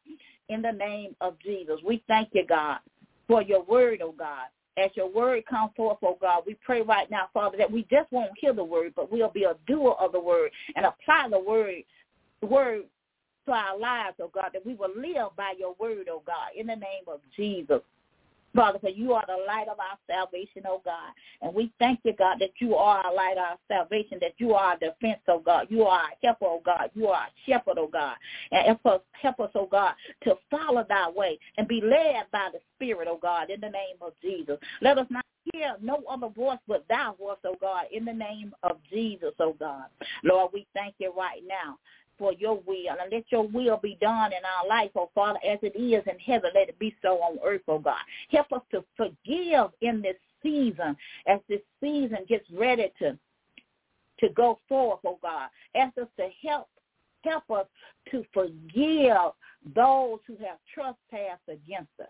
in 0.48 0.62
the 0.62 0.72
name 0.72 1.14
of 1.20 1.38
Jesus. 1.40 1.76
We 1.84 2.02
thank 2.08 2.30
you, 2.32 2.44
God, 2.46 2.78
for 3.28 3.42
your 3.42 3.62
word, 3.62 4.00
oh 4.02 4.14
God. 4.16 4.46
As 4.78 4.90
your 4.94 5.10
word 5.10 5.44
comes 5.46 5.72
forth, 5.76 5.98
oh 6.02 6.16
God, 6.20 6.44
we 6.46 6.56
pray 6.64 6.80
right 6.80 7.10
now, 7.10 7.28
Father, 7.34 7.58
that 7.58 7.70
we 7.70 7.82
just 7.90 8.10
won't 8.10 8.32
hear 8.40 8.54
the 8.54 8.64
word, 8.64 8.94
but 8.96 9.12
we'll 9.12 9.28
be 9.28 9.44
a 9.44 9.54
doer 9.66 9.94
of 10.00 10.12
the 10.12 10.20
word 10.20 10.50
and 10.76 10.86
apply 10.86 11.28
the 11.30 11.38
word, 11.38 11.82
the 12.40 12.46
word 12.46 12.84
to 13.46 13.52
our 13.52 13.78
lives, 13.78 14.16
oh 14.20 14.30
God, 14.32 14.50
that 14.52 14.64
we 14.64 14.74
will 14.74 14.92
live 14.96 15.36
by 15.36 15.54
your 15.58 15.74
word, 15.78 16.08
oh 16.10 16.22
God, 16.26 16.50
in 16.56 16.66
the 16.66 16.76
name 16.76 17.04
of 17.06 17.20
Jesus. 17.36 17.80
Father, 18.54 18.78
for 18.78 18.90
you 18.90 19.12
are 19.12 19.24
the 19.26 19.44
light 19.46 19.68
of 19.68 19.78
our 19.78 19.98
salvation, 20.06 20.62
oh 20.66 20.82
God. 20.84 21.12
And 21.40 21.54
we 21.54 21.72
thank 21.78 22.00
you, 22.04 22.12
God, 22.12 22.36
that 22.40 22.50
you 22.58 22.74
are 22.74 22.98
our 22.98 23.14
light, 23.14 23.36
our 23.38 23.56
salvation, 23.68 24.18
that 24.20 24.34
you 24.38 24.54
are 24.54 24.72
our 24.72 24.78
defense, 24.78 25.20
oh 25.28 25.40
God. 25.40 25.66
You 25.70 25.84
are 25.84 26.00
our 26.00 26.10
helper, 26.22 26.46
oh 26.46 26.62
God. 26.64 26.90
You 26.94 27.08
are 27.08 27.22
our 27.22 27.28
shepherd, 27.46 27.78
oh 27.78 27.88
God. 27.90 28.16
And 28.50 28.66
help 28.66 28.86
us, 28.86 29.00
help 29.12 29.40
us, 29.40 29.50
oh 29.54 29.68
God, 29.70 29.94
to 30.24 30.34
follow 30.50 30.84
thy 30.88 31.08
way 31.10 31.38
and 31.56 31.66
be 31.66 31.80
led 31.80 32.24
by 32.32 32.50
the 32.52 32.60
Spirit, 32.76 33.08
oh 33.10 33.18
God, 33.20 33.50
in 33.50 33.60
the 33.60 33.70
name 33.70 33.96
of 34.00 34.12
Jesus. 34.20 34.58
Let 34.80 34.98
us 34.98 35.06
not 35.10 35.24
hear 35.52 35.74
no 35.80 36.02
other 36.08 36.28
voice 36.28 36.58
but 36.68 36.84
thy 36.88 37.10
voice, 37.18 37.38
oh 37.44 37.56
God, 37.60 37.86
in 37.92 38.04
the 38.04 38.12
name 38.12 38.54
of 38.62 38.76
Jesus, 38.90 39.32
oh 39.40 39.56
God. 39.58 39.86
Lord, 40.24 40.50
we 40.52 40.66
thank 40.74 40.94
you 40.98 41.12
right 41.16 41.42
now 41.46 41.78
for 42.22 42.32
your 42.34 42.60
will 42.64 42.96
and 43.00 43.10
let 43.10 43.24
your 43.32 43.48
will 43.48 43.78
be 43.78 43.98
done 44.00 44.30
in 44.32 44.38
our 44.44 44.68
life, 44.68 44.92
oh 44.94 45.10
Father, 45.12 45.40
as 45.44 45.58
it 45.60 45.76
is 45.76 46.04
in 46.06 46.18
heaven. 46.20 46.50
Let 46.54 46.68
it 46.68 46.78
be 46.78 46.94
so 47.02 47.14
on 47.20 47.36
earth, 47.44 47.62
oh 47.66 47.80
God. 47.80 47.96
Help 48.30 48.52
us 48.52 48.62
to 48.70 48.84
forgive 48.96 49.72
in 49.80 50.00
this 50.00 50.14
season 50.40 50.96
as 51.26 51.40
this 51.48 51.62
season 51.80 52.18
gets 52.28 52.46
ready 52.52 52.92
to 53.00 53.18
to 54.20 54.28
go 54.36 54.60
forth, 54.68 55.00
oh 55.04 55.18
God. 55.20 55.48
Ask 55.74 55.98
us 55.98 56.06
to 56.16 56.28
help 56.46 56.68
help 57.24 57.50
us 57.50 57.66
to 58.12 58.24
forgive 58.32 59.32
those 59.74 60.18
who 60.28 60.36
have 60.46 60.58
trespassed 60.72 61.48
against 61.48 61.90
us. 62.00 62.06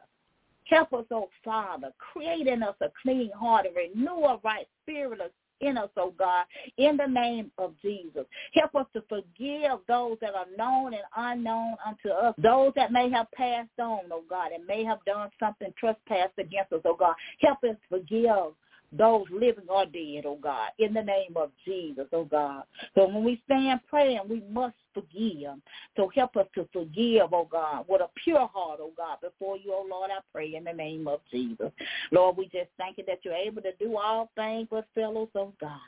Help 0.66 0.92
us, 0.92 1.06
oh 1.10 1.30
Father, 1.42 1.90
create 2.12 2.48
in 2.48 2.62
us 2.62 2.76
a 2.82 2.88
clean 3.02 3.30
heart 3.34 3.64
and 3.64 3.74
renew 3.74 4.24
a 4.26 4.38
right 4.44 4.66
spirit 4.82 5.22
of 5.22 5.30
in 5.62 5.78
us, 5.78 5.88
oh 5.96 6.12
God, 6.18 6.44
in 6.76 6.96
the 6.96 7.06
name 7.06 7.50
of 7.56 7.72
Jesus. 7.80 8.26
Help 8.52 8.74
us 8.74 8.86
to 8.92 9.02
forgive 9.08 9.78
those 9.88 10.18
that 10.20 10.34
are 10.34 10.46
known 10.58 10.92
and 10.92 11.02
unknown 11.16 11.76
unto 11.86 12.10
us, 12.10 12.34
those 12.36 12.72
that 12.76 12.92
may 12.92 13.08
have 13.10 13.30
passed 13.32 13.70
on, 13.78 14.00
oh 14.10 14.24
God, 14.28 14.52
and 14.52 14.66
may 14.66 14.84
have 14.84 14.98
done 15.06 15.30
something 15.40 15.72
trespassed 15.78 16.38
against 16.38 16.72
us, 16.72 16.80
oh 16.84 16.96
God. 16.98 17.14
Help 17.40 17.58
us 17.64 17.76
forgive 17.88 18.52
those 18.96 19.24
living 19.30 19.64
or 19.68 19.86
dead, 19.86 20.24
oh 20.26 20.38
God, 20.42 20.70
in 20.78 20.92
the 20.92 21.02
name 21.02 21.34
of 21.36 21.50
Jesus, 21.64 22.06
oh 22.12 22.24
God. 22.24 22.64
So 22.94 23.06
when 23.06 23.24
we 23.24 23.40
stand 23.46 23.80
praying, 23.88 24.20
we 24.28 24.42
must 24.50 24.76
forgive. 24.94 25.54
So 25.96 26.10
help 26.14 26.36
us 26.36 26.46
to 26.54 26.68
forgive, 26.72 27.32
oh 27.32 27.48
God, 27.50 27.86
with 27.88 28.02
a 28.02 28.08
pure 28.22 28.46
heart, 28.52 28.80
oh 28.82 28.92
God, 28.96 29.18
before 29.22 29.56
you, 29.56 29.72
oh 29.72 29.86
Lord, 29.88 30.10
I 30.10 30.20
pray 30.32 30.54
in 30.54 30.64
the 30.64 30.72
name 30.72 31.08
of 31.08 31.20
Jesus. 31.30 31.70
Lord, 32.10 32.36
we 32.36 32.44
just 32.46 32.70
thank 32.78 32.98
you 32.98 33.04
that 33.06 33.20
you're 33.22 33.34
able 33.34 33.62
to 33.62 33.72
do 33.78 33.96
all 33.96 34.30
things 34.36 34.68
with 34.70 34.84
fellows, 34.94 35.28
oh 35.34 35.52
God. 35.60 35.78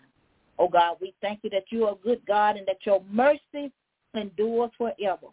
Oh 0.58 0.68
God, 0.68 0.96
we 1.00 1.14
thank 1.20 1.40
you 1.42 1.50
that 1.50 1.64
you 1.70 1.84
are 1.86 1.92
a 1.92 2.04
good 2.04 2.24
God 2.26 2.56
and 2.56 2.66
that 2.66 2.78
your 2.84 3.02
mercy 3.10 3.72
endures 4.14 4.70
forever. 4.78 5.28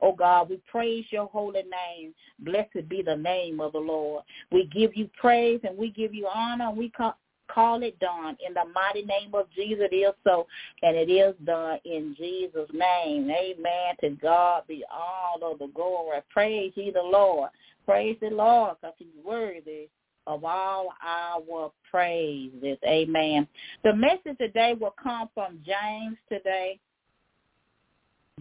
Oh 0.00 0.12
God, 0.12 0.50
we 0.50 0.60
praise 0.70 1.04
your 1.10 1.26
holy 1.26 1.62
name. 1.62 2.14
Blessed 2.40 2.88
be 2.88 3.02
the 3.02 3.16
name 3.16 3.60
of 3.60 3.72
the 3.72 3.78
Lord. 3.78 4.24
We 4.52 4.68
give 4.72 4.96
you 4.96 5.08
praise 5.18 5.60
and 5.64 5.76
we 5.76 5.90
give 5.90 6.14
you 6.14 6.28
honor 6.32 6.68
and 6.68 6.76
we 6.76 6.90
call, 6.90 7.16
call 7.48 7.82
it 7.82 7.98
done. 7.98 8.36
In 8.46 8.54
the 8.54 8.64
mighty 8.74 9.02
name 9.02 9.34
of 9.34 9.46
Jesus, 9.54 9.88
it 9.90 9.94
is 9.94 10.14
so, 10.24 10.46
and 10.82 10.96
it 10.96 11.10
is 11.10 11.34
done 11.44 11.78
in 11.84 12.14
Jesus' 12.18 12.70
name. 12.72 13.30
Amen. 13.30 13.96
To 14.00 14.10
God 14.20 14.64
be 14.68 14.84
all 14.92 15.52
of 15.52 15.58
the 15.58 15.68
glory. 15.68 16.18
Praise 16.30 16.72
ye 16.74 16.90
the 16.90 17.02
Lord. 17.02 17.50
Praise 17.84 18.16
the 18.20 18.30
Lord 18.30 18.76
because 18.80 18.94
he's 18.98 19.24
worthy 19.24 19.88
of 20.26 20.44
all 20.44 20.92
our 21.04 21.70
praises. 21.90 22.78
Amen. 22.86 23.46
The 23.84 23.94
message 23.94 24.38
today 24.38 24.74
will 24.78 24.94
come 25.00 25.28
from 25.34 25.60
James 25.64 26.16
today. 26.28 26.80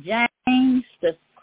James, 0.04 0.28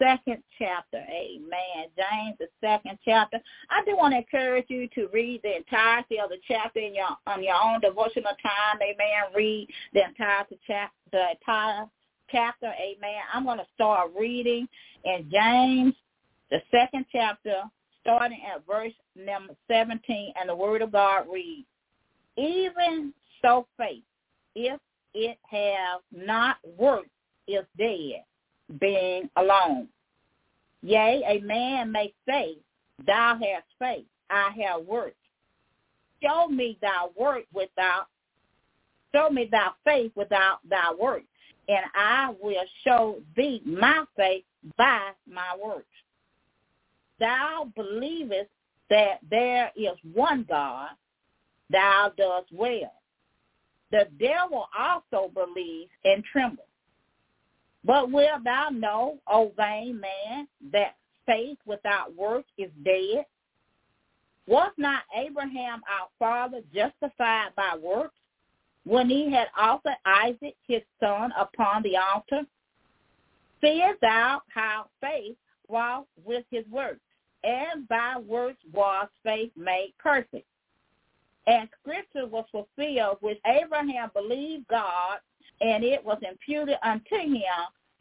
second 0.03 0.43
chapter. 0.59 0.99
Amen. 0.99 1.89
James, 1.97 2.37
the 2.39 2.49
second 2.61 2.99
chapter. 3.05 3.39
I 3.71 3.85
do 3.85 3.97
want 3.97 4.13
to 4.13 4.19
encourage 4.19 4.67
you 4.69 4.89
to 4.95 5.09
read 5.13 5.41
the 5.43 5.57
entirety 5.57 6.19
of 6.19 6.31
the 6.31 6.39
chapter 6.47 6.81
in 6.81 6.95
your 6.95 7.09
on 7.27 7.43
your 7.43 7.55
own 7.55 7.81
devotional 7.81 8.33
time. 8.43 8.81
Amen. 8.83 9.35
Read 9.35 9.69
the 9.93 10.05
entire 10.05 10.45
chapter, 10.67 10.97
the 11.13 11.25
entire 11.31 11.87
chapter. 12.31 12.67
Amen. 12.67 13.21
I'm 13.33 13.45
going 13.45 13.59
to 13.59 13.67
start 13.75 14.11
reading 14.19 14.67
in 15.05 15.29
James, 15.31 15.95
the 16.51 16.61
second 16.71 17.07
chapter, 17.13 17.63
starting 18.01 18.41
at 18.53 18.67
verse 18.67 18.93
number 19.15 19.55
17, 19.69 20.33
and 20.41 20.49
the 20.49 20.57
Word 20.57 20.83
of 20.83 20.93
God 20.93 21.27
reads, 21.33 21.67
Even 22.37 23.13
so 23.41 23.67
faith, 23.77 24.03
if 24.55 24.81
it 25.15 25.39
have 25.49 26.01
not 26.11 26.57
worked, 26.79 27.11
is 27.47 27.65
dead 27.77 28.25
being 28.81 29.29
alone. 29.37 29.89
Yea, 30.83 31.23
a 31.27 31.41
man 31.45 31.93
may 31.93 32.13
say, 32.29 32.57
Thou 33.07 33.39
hast 33.41 33.67
faith, 33.79 34.07
I 34.31 34.51
have 34.63 34.87
works. 34.87 35.17
show 36.23 36.49
me 36.49 36.79
thy 36.81 37.07
work 37.17 37.45
without, 37.53 38.07
show 39.15 39.31
me 39.31 39.49
thy 39.51 39.69
faith 39.85 40.13
without 40.15 40.59
thy 40.69 40.93
work, 40.99 41.23
and 41.69 41.85
I 41.95 42.35
will 42.41 42.65
show 42.85 43.19
thee 43.37 43.63
my 43.65 44.05
faith 44.17 44.45
by 44.77 45.11
my 45.29 45.57
works. 45.63 45.87
Thou 47.19 47.73
believest 47.77 48.51
that 48.91 49.21
there 49.31 49.71
is 49.77 49.97
one 50.13 50.45
God, 50.49 50.91
thou 51.71 52.13
dost 52.17 52.49
well. 52.53 52.93
The 53.91 54.09
devil 54.19 54.67
also 54.77 55.31
believes 55.33 55.91
and 56.05 56.25
trembles. 56.25 56.67
But 57.85 58.11
wilt 58.11 58.45
thou 58.45 58.69
know, 58.71 59.19
O 59.27 59.53
vain 59.57 60.01
man, 60.01 60.49
that 60.73 60.97
faith 61.27 61.59
without 61.67 62.15
work 62.15 62.45
is 62.57 62.71
dead? 62.85 63.27
Was 64.47 64.73
not 64.77 65.03
Abraham 65.17 65.83
our 65.89 66.09
father 66.19 66.61
justified 66.75 67.51
by 67.57 67.77
works 67.81 68.19
when 68.85 69.09
he 69.09 69.31
had 69.31 69.49
offered 69.57 69.97
Isaac 70.05 70.57
his 70.67 70.83
son 71.01 71.33
upon 71.39 71.83
the 71.83 71.97
altar? 71.97 72.43
Seest 73.61 74.01
thou 74.01 74.43
how 74.53 74.87
faith 75.01 75.37
walked 75.69 76.09
with 76.25 76.45
his 76.51 76.67
works, 76.69 77.01
and 77.45 77.87
by 77.89 78.17
works 78.19 78.59
was 78.73 79.09
faith 79.23 79.53
made 79.57 79.95
perfect? 79.99 80.47
And 81.47 81.69
scripture 81.81 82.27
was 82.27 82.45
fulfilled 82.51 83.19
which 83.21 83.39
Abraham 83.47 84.11
believed 84.15 84.67
God, 84.69 85.19
and 85.63 85.85
it 85.85 86.05
was 86.05 86.19
imputed 86.29 86.77
unto 86.83 87.17
him 87.17 87.43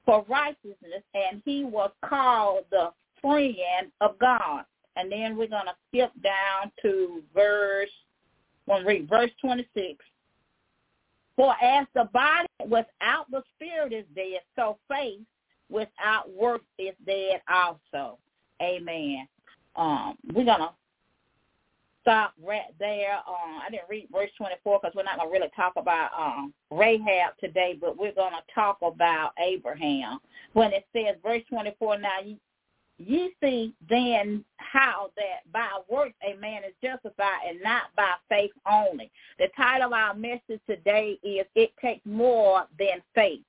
for 0.06 0.26
righteousness, 0.28 1.04
and 1.14 1.42
he 1.46 1.64
was 1.64 1.92
called 2.04 2.66
the 2.72 2.90
friend 3.22 3.92
of 4.02 4.18
God. 4.20 4.66
And 4.96 5.12
then 5.12 5.38
we're 5.38 5.48
going 5.48 5.68
to 5.68 5.76
skip 5.88 6.12
down 6.22 6.72
to 6.82 7.22
verse, 7.34 7.90
we'll 8.66 8.84
read 8.84 9.08
verse 9.08 9.32
26. 9.40 10.04
For 11.36 11.56
as 11.64 11.88
the 11.94 12.10
body 12.12 12.48
without 12.66 13.30
the 13.32 13.42
spirit 13.56 13.94
is 13.94 14.06
dead, 14.16 14.42
so 14.56 14.78
faith 14.90 15.22
without 15.70 16.30
work 16.30 16.62
is 16.78 16.94
dead 17.06 17.42
also. 17.50 18.18
Amen. 18.62 19.28
Um, 19.76 20.18
we're 20.34 20.46
going 20.46 20.60
to 20.60 20.72
stop 22.02 22.34
right 22.44 22.74
there. 22.80 23.16
Um, 23.28 23.60
I 23.66 23.70
didn't 23.70 23.90
read 23.90 24.08
verse 24.12 24.30
24 24.38 24.80
because 24.82 24.96
we're 24.96 25.04
not 25.04 25.18
going 25.18 25.30
to 25.30 25.34
really 25.34 25.52
talk 25.56 25.74
about 25.78 26.10
um, 26.18 26.54
Rahab 26.72 27.38
today, 27.40 27.78
but 27.80 27.98
we're 27.98 28.14
going 28.14 28.34
to 28.34 28.54
talk 28.54 28.78
about 28.82 29.32
Abraham. 29.40 30.20
When 30.54 30.74
it 30.74 30.86
says, 30.94 31.16
verse 31.24 31.44
24, 31.50 32.00
now 32.00 32.10
you, 32.26 32.38
ye 32.98 33.34
see 33.42 33.74
then 33.90 34.44
how 34.58 35.12
that 35.16 35.52
by 35.52 35.68
works 35.90 36.16
a 36.24 36.40
man 36.40 36.64
is 36.64 36.74
justified 36.84 37.48
and 37.48 37.62
not 37.62 37.84
by 37.96 38.14
faith 38.30 38.52
only. 38.70 39.12
The 39.40 39.48
title 39.56 39.88
of 39.88 39.94
our 39.94 40.14
message 40.14 40.62
today 40.68 41.20
is 41.24 41.46
It 41.56 41.72
Takes 41.82 42.06
More 42.06 42.66
Than 42.78 43.02
Faith. 43.16 43.42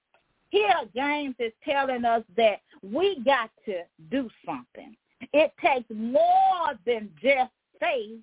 Here, 0.50 0.74
James 0.94 1.34
is 1.38 1.52
telling 1.64 2.04
us 2.04 2.22
that 2.36 2.60
we 2.82 3.20
got 3.24 3.50
to 3.64 3.82
do 4.10 4.28
something. 4.44 4.94
It 5.32 5.52
takes 5.62 5.88
more 5.88 6.74
than 6.84 7.08
just 7.22 7.52
faith 7.80 8.20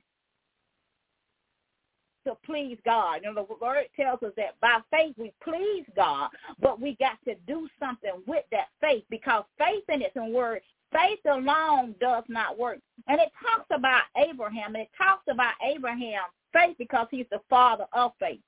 to 2.25 2.35
please 2.45 2.77
God. 2.85 3.21
You 3.23 3.33
know, 3.33 3.45
the 3.47 3.65
word 3.65 3.85
tells 3.95 4.21
us 4.23 4.33
that 4.37 4.59
by 4.61 4.79
faith 4.91 5.15
we 5.17 5.33
please 5.43 5.85
God, 5.95 6.29
but 6.61 6.79
we 6.79 6.95
got 6.99 7.17
to 7.25 7.35
do 7.47 7.67
something 7.79 8.11
with 8.27 8.45
that 8.51 8.67
faith 8.81 9.03
because 9.09 9.43
faith 9.57 9.83
in 9.89 10.01
its 10.01 10.15
own 10.17 10.33
word, 10.33 10.61
faith 10.91 11.19
alone 11.29 11.95
does 11.99 12.23
not 12.27 12.57
work. 12.57 12.79
And 13.07 13.19
it 13.19 13.31
talks 13.41 13.67
about 13.71 14.03
Abraham. 14.17 14.75
And 14.75 14.83
it 14.83 14.91
talks 14.97 15.23
about 15.29 15.53
Abraham's 15.63 16.33
faith 16.53 16.75
because 16.77 17.07
he's 17.11 17.27
the 17.31 17.41
father 17.49 17.85
of 17.93 18.11
faith. 18.19 18.41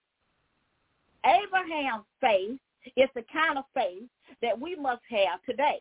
Abraham's 1.26 2.06
faith 2.20 2.60
is 2.98 3.10
the 3.16 3.24
kind 3.32 3.58
of 3.58 3.66
faith 3.74 4.04
that 4.42 4.60
we 4.60 4.76
must 4.76 5.02
have 5.10 5.42
today. 5.48 5.80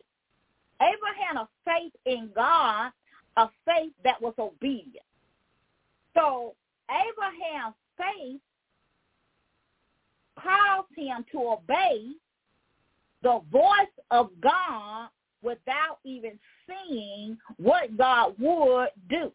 Abraham's 0.81 1.49
faith 1.65 1.93
in 2.05 2.29
God, 2.35 2.91
a 3.37 3.47
faith 3.65 3.93
that 4.03 4.21
was 4.21 4.33
obedient. 4.37 5.05
So 6.15 6.53
Abraham's 6.89 7.75
faith 8.01 8.39
caused 10.41 10.87
him 10.95 11.25
to 11.31 11.51
obey 11.53 12.07
the 13.23 13.39
voice 13.51 13.95
of 14.09 14.29
God 14.41 15.09
without 15.43 15.99
even 16.03 16.39
seeing 16.67 17.37
what 17.57 17.95
God 17.97 18.33
would 18.39 18.89
do. 19.09 19.31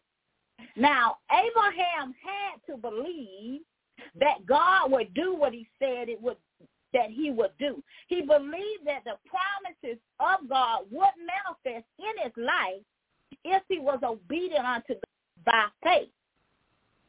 Now, 0.75 1.17
Abraham 1.31 2.13
had 2.21 2.71
to 2.71 2.77
believe 2.77 3.61
that 4.19 4.45
God 4.45 4.91
would 4.91 5.13
do 5.13 5.35
what 5.35 5.53
he 5.53 5.67
said 5.79 6.09
it 6.09 6.21
would 6.21 6.37
that 6.93 7.09
he 7.09 7.31
would 7.31 7.51
do. 7.59 7.83
He 8.07 8.21
believed 8.21 8.85
that 8.85 9.03
the 9.03 9.17
promises 9.27 10.01
of 10.19 10.49
God 10.49 10.83
would 10.89 11.09
manifest 11.19 11.85
in 11.99 12.23
his 12.23 12.31
life 12.37 12.81
if 13.43 13.61
he 13.67 13.79
was 13.79 13.99
obedient 14.03 14.65
unto 14.65 14.93
God 14.93 15.01
by 15.45 15.65
faith. 15.83 16.09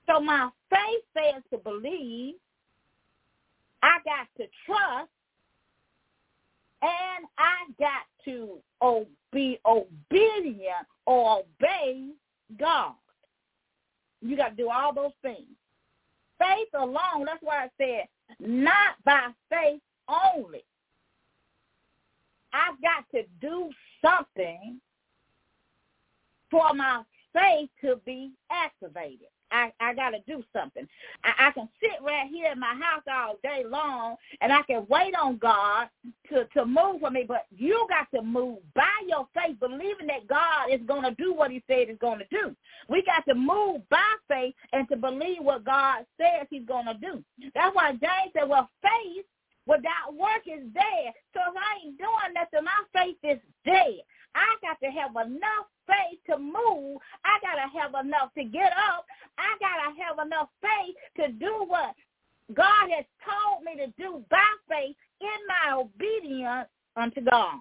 So 0.08 0.20
my 0.20 0.48
faith 0.70 1.04
says 1.16 1.42
to 1.52 1.58
believe. 1.58 2.34
I 3.82 3.98
got 4.04 4.26
to 4.38 4.48
trust. 4.66 5.10
And 6.80 7.26
I 7.36 7.72
got 7.78 8.06
to 8.24 8.58
be 9.32 9.58
obedient 9.66 10.86
or 11.06 11.40
obey 11.40 12.10
God. 12.58 12.94
You 14.20 14.36
got 14.36 14.50
to 14.50 14.56
do 14.56 14.70
all 14.70 14.94
those 14.94 15.12
things. 15.22 15.46
Faith 16.38 16.68
alone, 16.74 17.26
that's 17.26 17.42
why 17.42 17.64
I 17.64 17.68
said, 17.78 18.04
not 18.38 18.94
by 19.04 19.28
faith 19.50 19.80
only. 20.08 20.64
I've 22.52 22.80
got 22.80 23.04
to 23.14 23.24
do 23.40 23.70
something 24.00 24.80
for 26.50 26.72
my 26.74 27.02
faith 27.32 27.70
to 27.82 27.96
be 28.06 28.32
activated. 28.50 29.28
I, 29.50 29.72
I 29.80 29.94
got 29.94 30.10
to 30.10 30.18
do 30.26 30.42
something. 30.52 30.86
I, 31.24 31.48
I 31.48 31.50
can 31.52 31.68
sit 31.80 32.02
right 32.02 32.28
here 32.30 32.52
in 32.52 32.60
my 32.60 32.74
house 32.74 33.02
all 33.10 33.36
day 33.42 33.64
long, 33.68 34.16
and 34.40 34.52
I 34.52 34.62
can 34.62 34.86
wait 34.88 35.14
on 35.14 35.38
God 35.38 35.88
to, 36.30 36.44
to 36.54 36.64
move 36.66 37.00
for 37.00 37.10
me. 37.10 37.24
But 37.26 37.46
you 37.56 37.86
got 37.88 38.10
to 38.16 38.22
move 38.22 38.58
by 38.74 38.84
your 39.08 39.26
faith, 39.34 39.58
believing 39.60 40.06
that 40.08 40.26
God 40.28 40.72
is 40.72 40.80
to 40.86 41.14
do 41.16 41.34
what 41.34 41.50
he 41.50 41.62
said 41.66 41.88
he's 41.88 41.98
to 41.98 42.26
do. 42.30 42.56
We 42.88 43.02
got 43.04 43.24
to 43.28 43.34
move 43.34 43.82
by 43.88 44.14
faith 44.28 44.54
and 44.72 44.88
to 44.88 44.96
believe 44.96 45.42
what 45.42 45.64
God 45.64 46.04
says 46.20 46.46
he's 46.50 46.66
to 46.86 46.94
do. 47.00 47.24
That's 47.54 47.74
why 47.74 47.92
James 47.92 48.32
said, 48.34 48.48
well, 48.48 48.70
faith 48.82 49.24
without 49.66 50.14
work 50.14 50.42
is 50.46 50.64
dead. 50.72 51.12
So 51.34 51.40
if 51.46 51.54
I 51.54 51.86
ain't 51.86 51.98
doing 51.98 52.34
nothing, 52.34 52.64
my 52.64 52.80
faith 52.92 53.16
is 53.22 53.38
dead. 53.64 54.00
I 54.68 54.74
got 54.74 54.86
to 54.86 54.92
have 54.92 55.26
enough 55.26 55.66
faith 55.86 56.18
to 56.28 56.38
move. 56.38 56.98
I 57.24 57.38
got 57.40 57.56
to 57.56 57.78
have 57.78 58.04
enough 58.04 58.32
to 58.36 58.44
get 58.44 58.72
up. 58.72 59.06
I 59.38 59.56
got 59.60 59.88
to 59.88 60.02
have 60.02 60.26
enough 60.26 60.48
faith 60.60 60.96
to 61.16 61.32
do 61.32 61.64
what 61.66 61.94
God 62.54 62.90
has 62.94 63.04
told 63.24 63.64
me 63.64 63.76
to 63.84 63.92
do 63.98 64.24
by 64.30 64.44
faith 64.68 64.96
in 65.20 65.38
my 65.48 65.76
obedience 65.76 66.68
unto 66.96 67.20
God. 67.22 67.60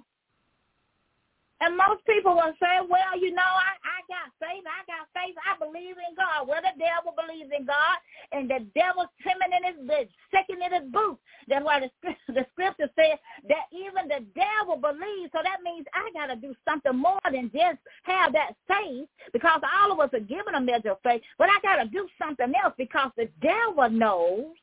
And 1.59 1.73
most 1.73 2.05
people 2.05 2.37
will 2.37 2.53
say, 2.61 2.85
well, 2.85 3.17
you 3.17 3.33
know, 3.33 3.41
I, 3.41 3.73
I 3.81 3.97
got 4.05 4.29
faith. 4.37 4.61
I 4.61 4.85
got 4.85 5.09
faith. 5.09 5.33
I 5.41 5.57
believe 5.57 5.97
in 5.97 6.13
God. 6.13 6.45
Well, 6.45 6.61
the 6.61 6.77
devil 6.77 7.17
believes 7.17 7.49
in 7.49 7.65
God, 7.65 7.97
and 8.29 8.45
the 8.45 8.61
devil's 8.77 9.09
trimming 9.25 9.49
in 9.57 9.63
his 9.65 9.79
bed, 9.89 10.05
sticking 10.29 10.61
in 10.61 10.69
his 10.69 10.85
boots. 10.93 11.17
That's 11.49 11.65
why 11.65 11.81
the, 11.81 11.89
the 12.29 12.45
scripture 12.53 12.93
says 12.93 13.17
that 13.49 13.65
even 13.73 14.05
the 14.05 14.21
devil 14.37 14.77
believes. 14.77 15.33
So 15.33 15.41
that 15.41 15.65
means 15.65 15.89
I 15.97 16.13
got 16.13 16.29
to 16.29 16.37
do 16.37 16.53
something 16.61 16.93
more 16.93 17.25
than 17.25 17.49
just 17.49 17.81
have 18.05 18.37
that 18.37 18.53
faith 18.69 19.09
because 19.33 19.61
all 19.65 19.91
of 19.91 19.99
us 19.99 20.13
are 20.13 20.21
given 20.21 20.53
a 20.53 20.61
measure 20.61 20.93
of 20.93 21.01
faith. 21.01 21.25
But 21.41 21.49
I 21.49 21.57
got 21.65 21.81
to 21.81 21.89
do 21.89 22.05
something 22.21 22.53
else 22.53 22.77
because 22.77 23.09
the 23.17 23.33
devil 23.41 23.89
knows 23.89 24.53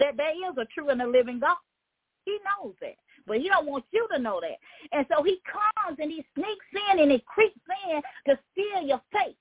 that 0.00 0.16
there 0.16 0.32
is 0.32 0.56
a 0.56 0.64
true 0.72 0.88
and 0.88 1.02
a 1.02 1.06
living 1.06 1.40
God. 1.40 1.60
He 2.24 2.38
knows 2.48 2.74
that. 2.80 2.96
But 3.26 3.38
he 3.38 3.48
don't 3.48 3.66
want 3.66 3.84
you 3.90 4.06
to 4.12 4.18
know 4.18 4.40
that. 4.40 4.58
And 4.96 5.06
so 5.10 5.22
he 5.22 5.40
comes 5.44 5.98
and 5.98 6.10
he 6.10 6.24
sneaks 6.34 6.66
in 6.92 7.00
and 7.00 7.10
he 7.10 7.22
creeps 7.26 7.58
in 7.90 8.02
to 8.28 8.38
steal 8.52 8.86
your 8.86 9.00
faith. 9.12 9.36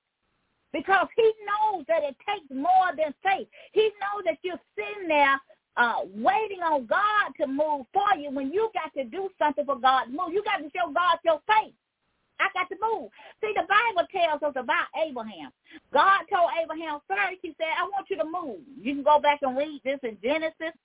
Because 0.74 1.08
he 1.15 1.32
knows 1.46 1.86
that 1.88 2.04
it 2.04 2.15
takes 2.27 2.50
more 2.51 2.92
than 2.98 3.13
faith. 3.24 3.48
He 3.72 3.84
knows 4.01 4.24
that 4.25 4.38
you're 4.42 4.60
sitting 4.75 5.08
there 5.08 5.39
uh, 5.77 6.01
waiting 6.13 6.60
on 6.63 6.86
God 6.86 7.32
to 7.39 7.48
move 7.48 7.86
for 7.94 8.18
you 8.18 8.32
when 8.32 8.51
you 8.51 8.70
got 8.74 8.94
to 8.94 9.08
do 9.08 9.30
something 9.39 9.65
for 9.65 9.80
God 9.80 10.06
to 10.06 10.12
move. 10.12 10.34
You 10.34 10.44
got 10.44 10.58
to 10.58 10.70
show 10.75 10.92
God 10.92 11.20
your 11.24 11.39
faith. 11.48 11.74
I 12.39 12.48
got 12.54 12.68
to 12.68 12.75
move. 12.82 13.10
See, 13.39 13.54
the 13.56 13.63
Bible 13.63 14.08
tells 14.12 14.44
us 14.44 14.60
about 14.60 14.92
Abraham. 15.00 15.51
God 15.94 16.27
told 16.27 16.51
Abraham 16.62 17.00
first, 17.08 17.39
he 17.42 17.56
said, 17.58 17.72
I 17.80 17.84
want 17.88 18.10
you 18.10 18.18
to 18.18 18.25
move. 18.25 18.60
You 18.75 18.96
can 18.96 19.04
go 19.04 19.20
back 19.20 19.39
and 19.42 19.56
read 19.56 19.80
this 19.86 20.00
in 20.04 20.18
Genesis 20.22 20.75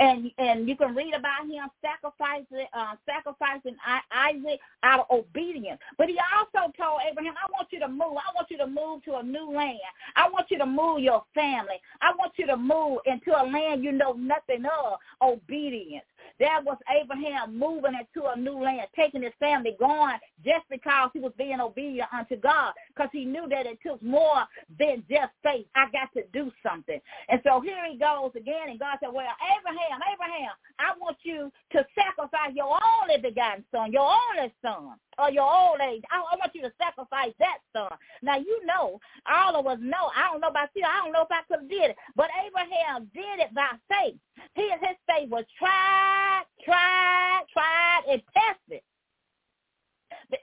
and 0.00 0.30
and 0.38 0.68
you 0.68 0.76
can 0.76 0.94
read 0.94 1.14
about 1.14 1.46
him 1.46 1.64
sacrificing 1.80 2.66
uh, 2.72 2.94
sacrificing 3.06 3.76
Isaac 4.12 4.60
out 4.82 5.00
of 5.00 5.06
obedience. 5.10 5.80
But 5.98 6.08
he 6.08 6.18
also 6.34 6.72
told 6.78 7.00
Abraham, 7.08 7.34
"I 7.36 7.50
want 7.52 7.68
you 7.70 7.80
to 7.80 7.88
move. 7.88 8.16
I 8.16 8.32
want 8.34 8.50
you 8.50 8.58
to 8.58 8.66
move 8.66 9.04
to 9.04 9.16
a 9.16 9.22
new 9.22 9.50
land. 9.50 9.78
I 10.16 10.28
want 10.28 10.50
you 10.50 10.58
to 10.58 10.66
move 10.66 11.00
your 11.00 11.24
family. 11.34 11.80
I 12.00 12.12
want 12.18 12.32
you 12.36 12.46
to 12.46 12.56
move 12.56 12.98
into 13.06 13.30
a 13.32 13.42
land 13.44 13.84
you 13.84 13.92
know 13.92 14.12
nothing 14.12 14.64
of. 14.66 14.98
Obedience." 15.22 16.04
That 16.42 16.64
was 16.64 16.76
Abraham 16.90 17.56
moving 17.56 17.94
into 17.94 18.26
a 18.26 18.36
new 18.36 18.58
land, 18.60 18.88
taking 18.96 19.22
his 19.22 19.32
family, 19.38 19.76
going 19.78 20.18
just 20.44 20.66
because 20.68 21.10
he 21.12 21.20
was 21.20 21.30
being 21.38 21.60
obedient 21.60 22.08
unto 22.12 22.34
God, 22.34 22.72
because 22.88 23.10
he 23.12 23.24
knew 23.24 23.46
that 23.48 23.64
it 23.64 23.78
took 23.86 24.02
more 24.02 24.42
than 24.76 25.04
just 25.08 25.30
faith. 25.44 25.66
I 25.76 25.86
got 25.92 26.12
to 26.14 26.24
do 26.32 26.50
something. 26.66 27.00
And 27.28 27.40
so 27.46 27.60
here 27.60 27.86
he 27.88 27.96
goes 27.96 28.32
again, 28.34 28.70
and 28.70 28.80
God 28.80 28.98
said, 28.98 29.14
well, 29.14 29.30
Abraham, 29.54 30.00
Abraham, 30.12 30.50
I 30.80 30.98
want 30.98 31.18
you 31.22 31.52
to 31.78 31.86
sacrifice 31.94 32.50
your 32.54 32.76
only 33.00 33.22
begotten 33.22 33.64
son, 33.70 33.92
your 33.92 34.10
only 34.10 34.52
son 34.62 34.98
or 35.22 35.30
your 35.30 35.46
old 35.46 35.80
age. 35.80 36.02
I, 36.10 36.18
I 36.18 36.36
want 36.36 36.54
you 36.54 36.62
to 36.62 36.72
sacrifice 36.78 37.32
that 37.38 37.58
son. 37.72 37.96
Now 38.22 38.36
you 38.36 38.66
know, 38.66 38.98
all 39.30 39.56
of 39.56 39.66
us 39.66 39.78
know. 39.80 40.10
I 40.16 40.30
don't 40.30 40.40
know 40.40 40.48
about 40.48 40.70
you. 40.74 40.82
I 40.84 41.04
don't 41.04 41.12
know 41.12 41.22
if 41.22 41.30
I 41.30 41.42
could 41.46 41.60
have 41.62 41.70
did 41.70 41.90
it, 41.90 41.96
but 42.16 42.28
Abraham 42.44 43.10
did 43.14 43.38
it 43.38 43.54
by 43.54 43.70
faith. 43.88 44.16
His 44.54 44.72
his 44.80 44.98
faith 45.06 45.30
was 45.30 45.44
tried, 45.58 46.44
tried, 46.64 47.42
tried, 47.52 48.02
and 48.10 48.22
tested. 48.34 48.82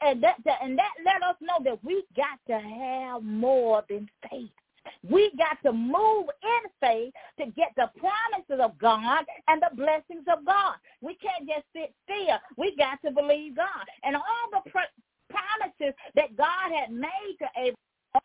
And 0.01 0.23
that, 0.23 0.35
and 0.61 0.77
that 0.77 0.93
let 1.03 1.23
us 1.23 1.35
know 1.41 1.63
that 1.63 1.83
we 1.83 2.03
got 2.15 2.39
to 2.47 2.59
have 2.59 3.23
more 3.23 3.83
than 3.89 4.07
faith. 4.29 4.49
We 5.07 5.31
got 5.37 5.61
to 5.63 5.73
move 5.73 6.27
in 6.43 6.69
faith 6.79 7.13
to 7.39 7.45
get 7.51 7.71
the 7.75 7.89
promises 7.97 8.63
of 8.63 8.77
God 8.77 9.25
and 9.47 9.61
the 9.61 9.75
blessings 9.75 10.25
of 10.31 10.45
God. 10.45 10.75
We 11.01 11.15
can't 11.15 11.47
just 11.47 11.65
sit 11.73 11.93
still. 12.03 12.37
We 12.57 12.75
got 12.75 13.01
to 13.05 13.11
believe 13.11 13.55
God. 13.55 13.85
And 14.03 14.15
all 14.15 14.23
the 14.51 14.69
promises 15.29 15.95
that 16.15 16.35
God 16.35 16.71
had 16.75 16.91
made 16.91 17.35
to 17.39 17.47
Abraham, 17.57 17.75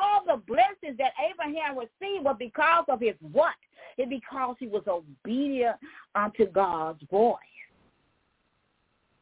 all 0.01 0.25
the 0.27 0.43
blessings 0.47 0.97
that 0.99 1.13
Abraham 1.31 1.77
received 1.79 2.25
were 2.25 2.35
because 2.35 2.85
of 2.89 3.01
his 3.01 3.15
what? 3.21 3.55
It 3.99 4.09
because 4.09 4.57
he 4.59 4.67
was 4.67 4.83
obedient 4.87 5.77
unto 6.15 6.47
God's 6.47 7.03
voice. 7.11 7.39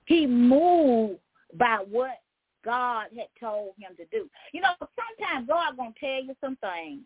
He 0.04 0.26
moved 0.26 1.18
by 1.54 1.78
what 1.90 2.20
God 2.64 3.06
had 3.16 3.26
told 3.40 3.74
him 3.78 3.96
to 3.96 4.04
do. 4.06 4.28
You 4.52 4.60
know, 4.60 4.70
sometimes 4.80 5.48
God 5.48 5.76
gonna 5.76 5.92
tell 5.98 6.24
you 6.24 6.34
some 6.40 6.56
things 6.56 7.00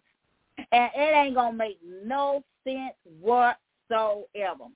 and 0.58 0.90
it 0.94 1.16
ain't 1.16 1.34
gonna 1.34 1.56
make 1.56 1.78
no 2.04 2.44
sense 2.64 2.94
whatsoever. 3.20 4.66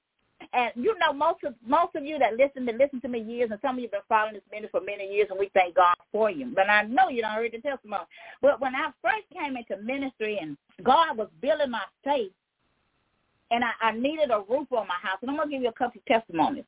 And 0.53 0.73
you 0.77 0.97
know, 0.99 1.13
most 1.13 1.45
of 1.45 1.55
most 1.67 1.95
of 1.97 2.05
you 2.05 2.19
that 2.19 2.37
listen 2.37 2.67
to 2.67 2.73
listen 2.73 3.01
to 3.03 3.09
me 3.09 3.21
years, 3.21 3.51
and 3.51 3.61
some 3.63 3.77
of 3.77 3.81
you 3.81 3.89
have 3.93 3.93
been 3.93 4.09
following 4.09 4.35
this 4.35 4.43
ministry 4.51 4.81
for 4.81 4.85
many 4.85 5.13
years, 5.13 5.29
and 5.31 5.39
we 5.39 5.51
thank 5.55 5.77
God 5.77 5.97
for 6.13 6.31
you. 6.31 6.53
But 6.55 6.71
I 6.71 6.83
know 6.85 7.09
you 7.11 7.23
don't 7.23 7.33
heard 7.35 7.53
the 7.53 7.61
testimony. 7.61 8.05
But 8.41 8.61
when 8.61 8.75
I 8.75 8.91
first 9.03 9.27
came 9.33 9.57
into 9.57 9.83
ministry, 9.83 10.39
and 10.41 10.57
God 10.83 11.19
was 11.19 11.29
building 11.43 11.71
my 11.71 11.83
faith, 12.05 12.33
and 13.51 13.65
I, 13.65 13.73
I 13.83 13.93
needed 13.93 14.31
a 14.31 14.43
roof 14.49 14.69
on 14.73 14.89
my 14.89 15.01
house, 15.03 15.19
and 15.23 15.31
I'm 15.31 15.37
gonna 15.37 15.51
give 15.51 15.63
you 15.63 15.69
a 15.69 15.73
couple 15.73 16.01
of 16.01 16.07
testimonies. 16.07 16.65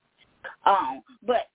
Um, 0.67 1.03
but 1.27 1.49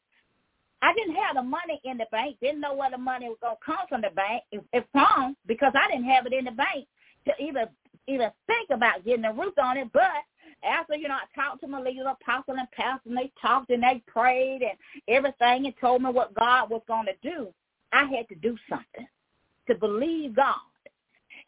I 0.82 0.94
didn't 0.94 1.16
have 1.16 1.36
the 1.36 1.44
money 1.44 1.82
in 1.86 1.98
the 1.98 2.08
bank. 2.12 2.38
Didn't 2.42 2.62
know 2.62 2.76
where 2.76 2.92
the 2.92 2.98
money 2.98 3.28
was 3.30 3.38
gonna 3.42 3.58
come 3.66 3.88
from 3.90 4.02
the 4.02 4.12
bank. 4.16 4.44
If, 4.52 4.64
if 4.74 4.84
from 4.92 5.36
because 5.48 5.74
I 5.76 5.92
didn't 5.92 6.10
have 6.10 6.26
it 6.26 6.34
in 6.34 6.46
the 6.46 6.52
bank 6.52 6.88
to 7.28 7.34
even 7.44 7.68
even 8.08 8.30
think 8.48 8.70
about 8.72 9.04
getting 9.06 9.26
a 9.26 9.34
roof 9.34 9.54
on 9.62 9.78
it. 9.78 9.92
But 9.92 10.24
after, 10.64 10.96
you 10.96 11.08
know, 11.08 11.16
I 11.16 11.40
talked 11.40 11.62
to 11.62 11.68
my 11.68 11.82
leaders, 11.82 12.06
apostle 12.10 12.56
and 12.56 12.72
pastor, 12.72 13.10
and 13.10 13.18
they 13.18 13.32
talked 13.42 13.70
and 13.70 13.84
they 13.84 14.02
prayed 14.08 14.62
and 14.62 14.78
everything 15.08 15.66
and 15.66 15.74
told 15.80 16.02
me 16.02 16.10
what 16.10 16.34
God 16.34 16.70
was 16.70 16.82
going 16.88 17.08
to 17.08 17.30
do, 17.30 17.54
I 17.92 18.06
had 18.06 18.28
to 18.30 18.36
do 18.36 18.58
something 18.70 19.08
to 19.68 19.76
believe 19.76 20.36
God. 20.36 20.56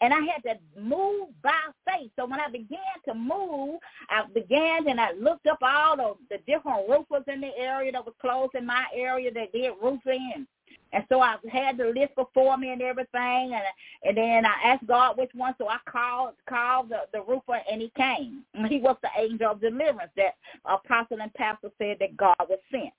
And 0.02 0.14
I 0.14 0.20
had 0.20 0.44
to 0.44 0.82
move 0.82 1.30
by 1.44 1.52
faith. 1.86 2.12
So 2.16 2.26
when 2.26 2.40
I 2.40 2.50
began 2.50 2.80
to 3.06 3.14
move, 3.14 3.80
I 4.10 4.24
began 4.34 4.88
and 4.88 5.00
I 5.00 5.12
looked 5.14 5.48
up 5.48 5.60
all 5.62 6.00
of 6.00 6.18
the 6.30 6.38
different 6.48 6.88
roofers 6.88 7.26
in 7.28 7.42
the 7.42 7.52
area 7.58 7.92
that 7.92 8.06
was 8.06 8.16
close 8.22 8.50
in 8.56 8.66
my 8.66 8.86
area 8.96 9.32
that 9.34 9.52
did 9.52 9.74
roofing 9.82 10.48
and 10.92 11.04
so 11.10 11.22
I 11.22 11.36
had 11.52 11.78
the 11.78 11.86
list 11.86 12.16
before 12.16 12.58
me 12.58 12.72
and 12.72 12.82
everything, 12.82 13.54
and 13.54 13.64
and 14.04 14.18
then 14.18 14.46
I 14.46 14.72
asked 14.72 14.88
God 14.88 15.18
which 15.18 15.32
one. 15.34 15.54
So 15.58 15.68
I 15.70 15.78
called 15.86 16.34
called 16.48 16.90
the, 16.90 17.02
the 17.14 17.22
roofer, 17.22 17.60
and 17.72 17.82
he 17.82 17.92
came. 17.96 18.44
He 18.68 18.80
was 18.80 18.98
the 19.02 19.10
angel 19.18 19.52
of 19.52 19.62
deliverance 19.62 20.12
that 20.18 20.36
apostle 20.66 21.22
and 21.22 21.34
pastor 21.36 21.70
said 21.78 21.98
that 22.00 22.18
God 22.18 22.36
was 22.40 22.60
sent 22.72 22.94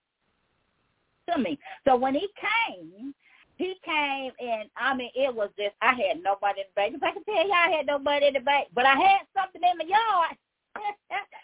to 1.30 1.38
me. 1.38 1.58
So 1.86 1.96
when 1.96 2.14
he 2.14 2.28
came, 2.38 3.14
he 3.56 3.74
came 3.84 4.32
and 4.40 4.70
I 4.76 4.94
mean 4.94 5.10
it 5.14 5.34
was 5.34 5.50
just 5.58 5.74
I 5.82 5.92
had 5.92 6.22
nobody 6.22 6.62
in 6.62 6.66
the 6.72 6.76
bank. 6.76 6.94
If 6.96 7.02
I 7.02 7.12
can 7.12 7.24
tell 7.24 7.46
you 7.46 7.52
I 7.52 7.70
had 7.76 7.86
nobody 7.86 8.28
in 8.28 8.34
the 8.34 8.40
bank, 8.40 8.68
but 8.74 8.86
I 8.86 8.94
had 8.94 9.28
something 9.36 9.60
in 9.60 9.78
my 9.78 9.84
yard. 9.84 10.36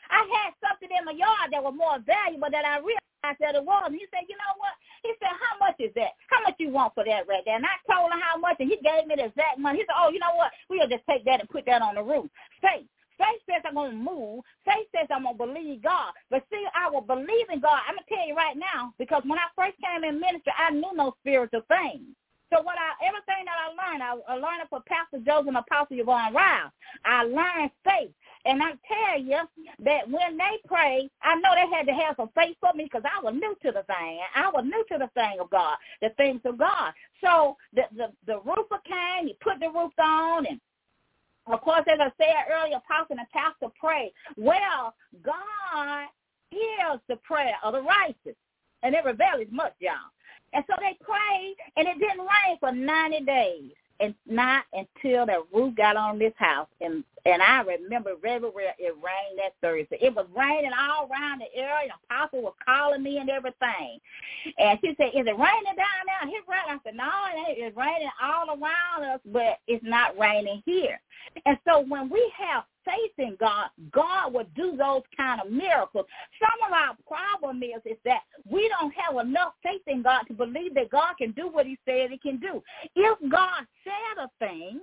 I 0.09 0.22
had 0.22 0.55
something 0.62 0.88
in 0.88 1.05
my 1.05 1.12
yard 1.12 1.51
that 1.53 1.62
was 1.62 1.74
more 1.77 1.98
valuable 2.07 2.48
than 2.48 2.64
I 2.64 2.79
realized 2.79 3.40
that 3.40 3.59
it 3.59 3.64
was. 3.64 3.90
And 3.90 3.94
he 3.94 4.07
said, 4.14 4.24
you 4.31 4.38
know 4.38 4.55
what? 4.57 4.72
He 5.07 5.14
said, 5.23 5.35
how 5.38 5.55
much 5.62 5.79
is 5.79 5.95
that? 5.95 6.19
How 6.29 6.42
much 6.42 6.59
you 6.59 6.71
want 6.71 6.95
for 6.95 7.05
that 7.07 7.31
right 7.31 7.47
there? 7.47 7.57
And 7.57 7.66
I 7.66 7.79
told 7.87 8.11
him 8.11 8.19
how 8.19 8.37
much, 8.38 8.59
and 8.59 8.69
he 8.69 8.77
gave 8.83 9.07
me 9.07 9.14
the 9.14 9.31
exact 9.31 9.59
money. 9.62 9.79
He 9.79 9.87
said, 9.87 9.95
oh, 9.95 10.11
you 10.11 10.19
know 10.19 10.35
what? 10.35 10.51
We'll 10.69 10.90
just 10.90 11.07
take 11.09 11.25
that 11.25 11.40
and 11.40 11.49
put 11.49 11.64
that 11.66 11.83
on 11.83 11.95
the 11.95 12.03
roof. 12.03 12.27
Faith. 12.61 12.90
Faith 13.16 13.40
says 13.49 13.64
I'm 13.64 13.81
going 13.81 13.92
to 13.92 13.97
move. 13.97 14.45
Faith 14.69 14.92
says 14.92 15.09
I'm 15.09 15.25
going 15.25 15.38
to 15.38 15.47
believe 15.47 15.83
God. 15.83 16.12
But 16.29 16.45
see, 16.53 16.61
I 16.77 16.90
will 16.90 17.01
believe 17.01 17.49
in 17.49 17.64
God. 17.64 17.81
I'm 17.88 17.97
going 17.97 18.05
to 18.05 18.12
tell 18.12 18.29
you 18.29 18.37
right 18.37 18.57
now, 18.59 18.92
because 18.99 19.23
when 19.25 19.40
I 19.40 19.49
first 19.57 19.81
came 19.81 20.05
in 20.05 20.21
ministry, 20.21 20.53
I 20.53 20.71
knew 20.71 20.92
no 20.92 21.16
spiritual 21.25 21.64
things. 21.64 22.12
So 22.53 22.62
what 22.62 22.77
I 22.79 22.95
everything 23.03 23.42
that 23.42 23.59
I 23.59 23.66
learned, 23.75 24.03
I, 24.03 24.12
I 24.31 24.35
learned 24.38 24.62
it 24.62 24.71
from 24.71 24.83
Pastor 24.87 25.19
Joseph 25.25 25.49
and 25.49 25.57
Apostle 25.57 25.99
Yvonne 25.99 26.33
Ryle. 26.33 26.71
I 27.05 27.25
learned 27.25 27.73
faith. 27.83 28.14
And 28.46 28.62
I 28.62 28.72
tell 28.88 29.20
you 29.22 29.38
that 29.85 30.11
when 30.11 30.38
they 30.38 30.56
prayed, 30.68 31.11
I 31.22 31.37
know 31.37 31.50
they 31.54 31.76
had 31.76 31.87
to 31.88 31.94
have 31.94 32.16
some 32.16 32.30
faith 32.37 32.56
for 32.61 32.72
me 32.74 32.85
because 32.85 33.04
I 33.04 33.22
was 33.22 33.35
new 33.35 33.56
to 33.64 33.72
the 33.72 33.85
thing. 33.85 34.20
I 34.37 34.50
was 34.50 34.64
new 34.64 34.85
to 34.92 34.98
the 34.98 35.11
thing 35.14 35.40
of 35.40 35.50
God, 35.50 35.76
the 36.02 36.11
things 36.16 36.40
of 36.46 36.59
God. 36.59 36.92
So 37.24 37.59
the 37.74 37.85
the, 37.96 38.09
the 38.26 38.40
roofer 38.40 38.80
came, 38.87 39.28
he 39.28 39.37
put 39.42 39.61
the 39.61 39.68
roof 39.68 39.92
on, 40.00 40.46
and 40.46 40.61
of 41.48 41.61
course, 41.62 41.85
as 41.88 41.98
I 42.00 42.12
said 42.18 42.52
earlier, 42.52 42.78
Apostle 42.78 43.16
and 43.18 43.30
Pastor 43.30 43.72
prayed. 43.80 44.12
Well, 44.37 44.94
God 45.24 46.06
hears 46.50 47.00
the 47.09 47.16
prayer 47.16 47.56
of 47.64 47.74
the 47.74 47.82
righteous, 47.82 48.37
and 48.85 48.94
it 48.94 49.04
rebels 49.04 49.48
much, 49.50 49.74
y'all. 49.80 50.12
And 50.54 50.64
so 50.68 50.74
they 50.80 50.96
prayed, 51.04 51.56
and 51.76 51.88
it 51.88 51.98
didn't 52.00 52.20
rain 52.20 52.59
for 52.61 52.72
90 52.72 53.20
days 53.26 53.72
and 54.00 54.14
not 54.26 54.64
until 54.72 55.26
the 55.26 55.44
roof 55.52 55.74
got 55.76 55.96
on 55.96 56.18
this 56.18 56.32
house. 56.37 56.68
And 56.80 57.04
and 57.27 57.43
I 57.43 57.61
remember 57.62 58.12
very 58.23 58.41
well 58.41 58.53
it 58.79 58.95
rained 58.95 59.39
that 59.39 59.55
Thursday. 59.61 59.99
It 60.01 60.15
was 60.15 60.27
raining 60.37 60.71
all 60.73 61.09
around 61.11 61.41
the 61.41 61.61
area. 61.61 61.91
The 61.91 62.15
apostle 62.15 62.43
was 62.43 62.55
calling 62.65 63.03
me 63.03 63.19
and 63.19 63.29
everything. 63.29 63.99
And 64.59 64.79
she 64.81 64.95
said, 64.97 65.09
is 65.09 65.27
it 65.27 65.39
raining 65.39 65.77
down 65.77 66.07
there? 66.07 66.31
Here, 66.31 66.41
right? 66.49 66.71
I 66.71 66.79
said, 66.85 66.95
no. 66.95 67.11
It's 67.49 67.77
raining 67.77 68.11
all 68.23 68.51
around 68.51 69.11
us, 69.12 69.21
but 69.27 69.59
it's 69.67 69.85
not 69.85 70.17
raining 70.19 70.62
here. 70.65 71.01
And 71.45 71.59
so 71.67 71.85
when 71.89 72.09
we 72.09 72.33
have 72.39 72.65
faith 72.85 73.12
in 73.19 73.37
God, 73.41 73.71
God 73.91 74.33
will 74.33 74.47
do 74.55 74.77
those 74.77 75.03
kind 75.17 75.41
of 75.45 75.51
miracles. 75.51 76.07
Some 76.39 76.69
of 76.69 76.73
our 76.73 76.97
problem 77.07 77.62
is 77.62 77.83
is 77.85 77.99
that 78.05 78.21
we 78.49 78.71
don't 78.79 78.95
have 78.95 79.27
enough 79.27 79.55
faith 79.62 79.83
in 79.89 80.03
God 80.03 80.23
to 80.29 80.35
believe 80.35 80.75
that 80.75 80.91
God 80.91 81.15
can 81.19 81.33
do 81.33 81.49
what 81.49 81.67
he 81.67 81.77
said 81.85 82.11
he 82.11 82.19
can 82.19 82.39
do. 82.39 82.62
If 82.95 83.19
God 83.31 83.67
said 83.83 84.25
a 84.25 84.29
thing, 84.39 84.81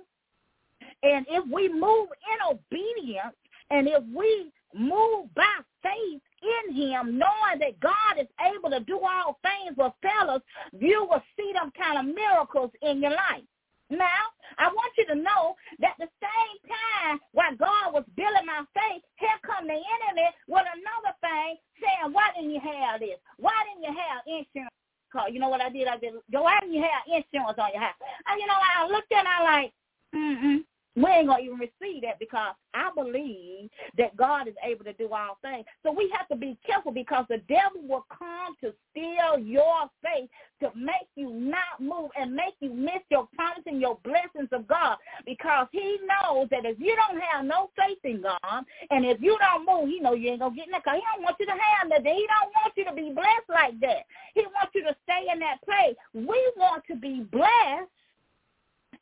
and 1.04 1.26
if 1.28 1.44
we 1.52 1.68
move 1.68 2.08
in 2.08 2.38
obedience, 2.48 3.36
and 3.70 3.86
if 3.86 4.02
we 4.14 4.50
move 4.74 5.32
by 5.34 5.60
faith 5.82 6.20
in 6.40 6.74
him, 6.74 7.18
knowing 7.18 7.60
that 7.60 7.78
God 7.80 8.18
is 8.20 8.28
able 8.40 8.70
to 8.70 8.80
do 8.80 8.98
all 8.98 9.38
things 9.44 9.76
for 9.76 9.92
fellows, 10.00 10.40
you 10.72 11.06
will 11.08 11.22
see 11.36 11.52
them 11.52 11.70
kind 11.76 11.98
of 11.98 12.14
miracles 12.14 12.70
in 12.82 13.02
your 13.02 13.12
life. 13.12 13.44
Now, 13.90 14.32
I 14.56 14.68
want 14.68 14.92
you 14.96 15.06
to 15.06 15.14
know 15.14 15.56
that 15.80 15.92
the 15.98 16.08
same 16.20 16.56
time 16.64 17.20
while 17.32 17.54
God 17.54 17.92
was 17.92 18.04
building 18.16 18.48
my 18.48 18.64
faith, 18.72 19.04
here 19.16 19.38
come 19.44 19.68
the 19.68 19.76
enemy 19.76 20.28
with 20.48 20.64
another 20.64 21.14
thing 21.20 21.60
saying, 21.76 22.12
why 22.12 22.32
didn't 22.34 22.50
you 22.50 22.60
have 22.64 23.00
this? 23.00 23.20
Why 23.36 23.52
didn't 23.68 23.84
you 23.84 23.92
have 23.92 24.24
insurance? 24.24 24.72
Call? 25.12 25.28
You 25.28 25.38
know 25.38 25.52
what 25.52 25.60
I 25.60 25.68
did? 25.68 25.86
I 25.86 25.98
did. 25.98 26.14
Why 26.32 26.58
didn't 26.60 26.74
you 26.74 26.82
have 26.82 27.04
insurance 27.06 27.60
on 27.60 27.70
your 27.76 27.84
house? 27.84 28.00
And 28.26 28.40
you 28.40 28.48
know, 28.48 28.56
I 28.56 28.88
looked 28.88 29.12
at 29.12 29.22
it, 29.22 29.28
I 29.28 29.44
like, 29.44 29.72
mm-mm 30.16 30.64
we 30.96 31.10
ain't 31.10 31.26
gonna 31.28 31.42
even 31.42 31.58
receive 31.58 32.02
that 32.02 32.18
because 32.18 32.54
I 32.72 32.90
believe 32.94 33.70
that 33.98 34.16
God 34.16 34.46
is 34.48 34.54
able 34.62 34.84
to 34.84 34.92
do 34.94 35.08
all 35.12 35.38
things. 35.54 35.66
So 35.82 35.92
we 35.92 36.12
have 36.16 36.28
to 36.28 36.36
be 36.36 36.58
careful 36.66 36.92
because 36.92 37.24
the 37.28 37.38
devil 37.48 37.82
will 37.88 38.06
come 38.10 38.54
to 38.62 38.72
steal 38.90 39.38
your 39.38 39.90
faith 40.02 40.28
to 40.60 40.70
make 40.76 41.08
you 41.16 41.30
not 41.30 41.80
move 41.80 42.10
and 42.18 42.34
make 42.34 42.54
you 42.60 42.72
miss 42.72 43.02
your 43.10 43.28
promise 43.34 43.64
and 43.66 43.80
your 43.80 43.98
blessings 44.04 44.48
of 44.52 44.66
God 44.66 44.96
because 45.26 45.44
because 45.44 45.68
he 45.72 45.98
knows 46.06 46.48
that 46.50 46.64
if 46.64 46.78
you 46.80 46.96
don't 46.96 47.20
have 47.20 47.44
no 47.44 47.70
faith 47.76 47.98
in 48.04 48.22
God 48.22 48.64
and 48.90 49.04
if 49.04 49.20
you 49.20 49.36
don't 49.38 49.66
move, 49.66 49.88
he 49.88 50.00
know 50.00 50.14
you 50.14 50.30
ain't 50.30 50.40
going 50.40 50.52
to 50.52 50.56
get 50.56 50.70
nothing. 50.70 50.94
He 50.94 51.02
don't 51.14 51.22
want 51.22 51.36
you 51.38 51.46
to 51.46 51.52
have 51.52 51.88
nothing. 51.88 52.14
He 52.14 52.26
don't 52.26 52.52
want 52.54 52.72
you 52.76 52.84
to 52.84 52.94
be 52.94 53.12
blessed 53.14 53.48
like 53.48 53.78
that. 53.80 54.04
He 54.34 54.42
wants 54.42 54.72
you 54.74 54.82
to 54.84 54.96
stay 55.04 55.26
in 55.32 55.38
that 55.40 55.62
place. 55.64 55.96
We 56.14 56.38
want 56.56 56.82
to 56.88 56.96
be 56.96 57.26
blessed 57.30 57.90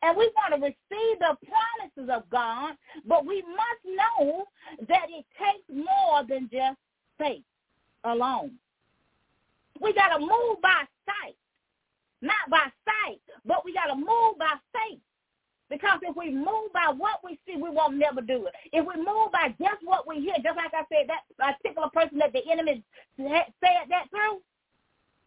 and 0.02 0.16
we 0.16 0.30
want 0.36 0.54
to 0.54 0.60
receive 0.60 1.18
the 1.20 1.36
promises 1.46 2.10
of 2.12 2.28
God, 2.30 2.74
but 3.06 3.24
we 3.24 3.42
must 3.42 3.84
know 3.84 4.44
that 4.88 5.06
it 5.08 5.24
takes 5.38 5.86
more 5.86 6.24
than 6.28 6.48
just 6.52 6.78
faith 7.18 7.44
alone. 8.04 8.52
We 9.80 9.94
got 9.94 10.16
to 10.16 10.18
move 10.18 10.60
by 10.62 10.84
sight, 11.06 11.36
not 12.20 12.50
by 12.50 12.66
sight, 12.84 13.20
but 13.44 13.64
we 13.64 13.72
got 13.74 13.86
to 13.86 13.96
move 13.96 14.38
by 14.38 14.54
faith. 14.72 15.00
Because 15.70 16.00
if 16.02 16.14
we 16.14 16.30
move 16.30 16.72
by 16.74 16.92
what 16.94 17.24
we 17.24 17.38
see, 17.46 17.56
we 17.56 17.70
won't 17.70 17.96
never 17.96 18.20
do 18.20 18.46
it. 18.46 18.52
If 18.72 18.86
we 18.86 18.96
move 18.96 19.32
by 19.32 19.54
just 19.58 19.80
what 19.84 20.06
we 20.06 20.20
hear, 20.20 20.34
just 20.42 20.56
like 20.56 20.74
I 20.74 20.84
said, 20.92 21.08
that 21.08 21.24
particular 21.62 21.88
person 21.94 22.18
that 22.18 22.32
the 22.34 22.42
enemy 22.50 22.82
said 23.16 23.86
that 23.88 24.10
through, 24.10 24.42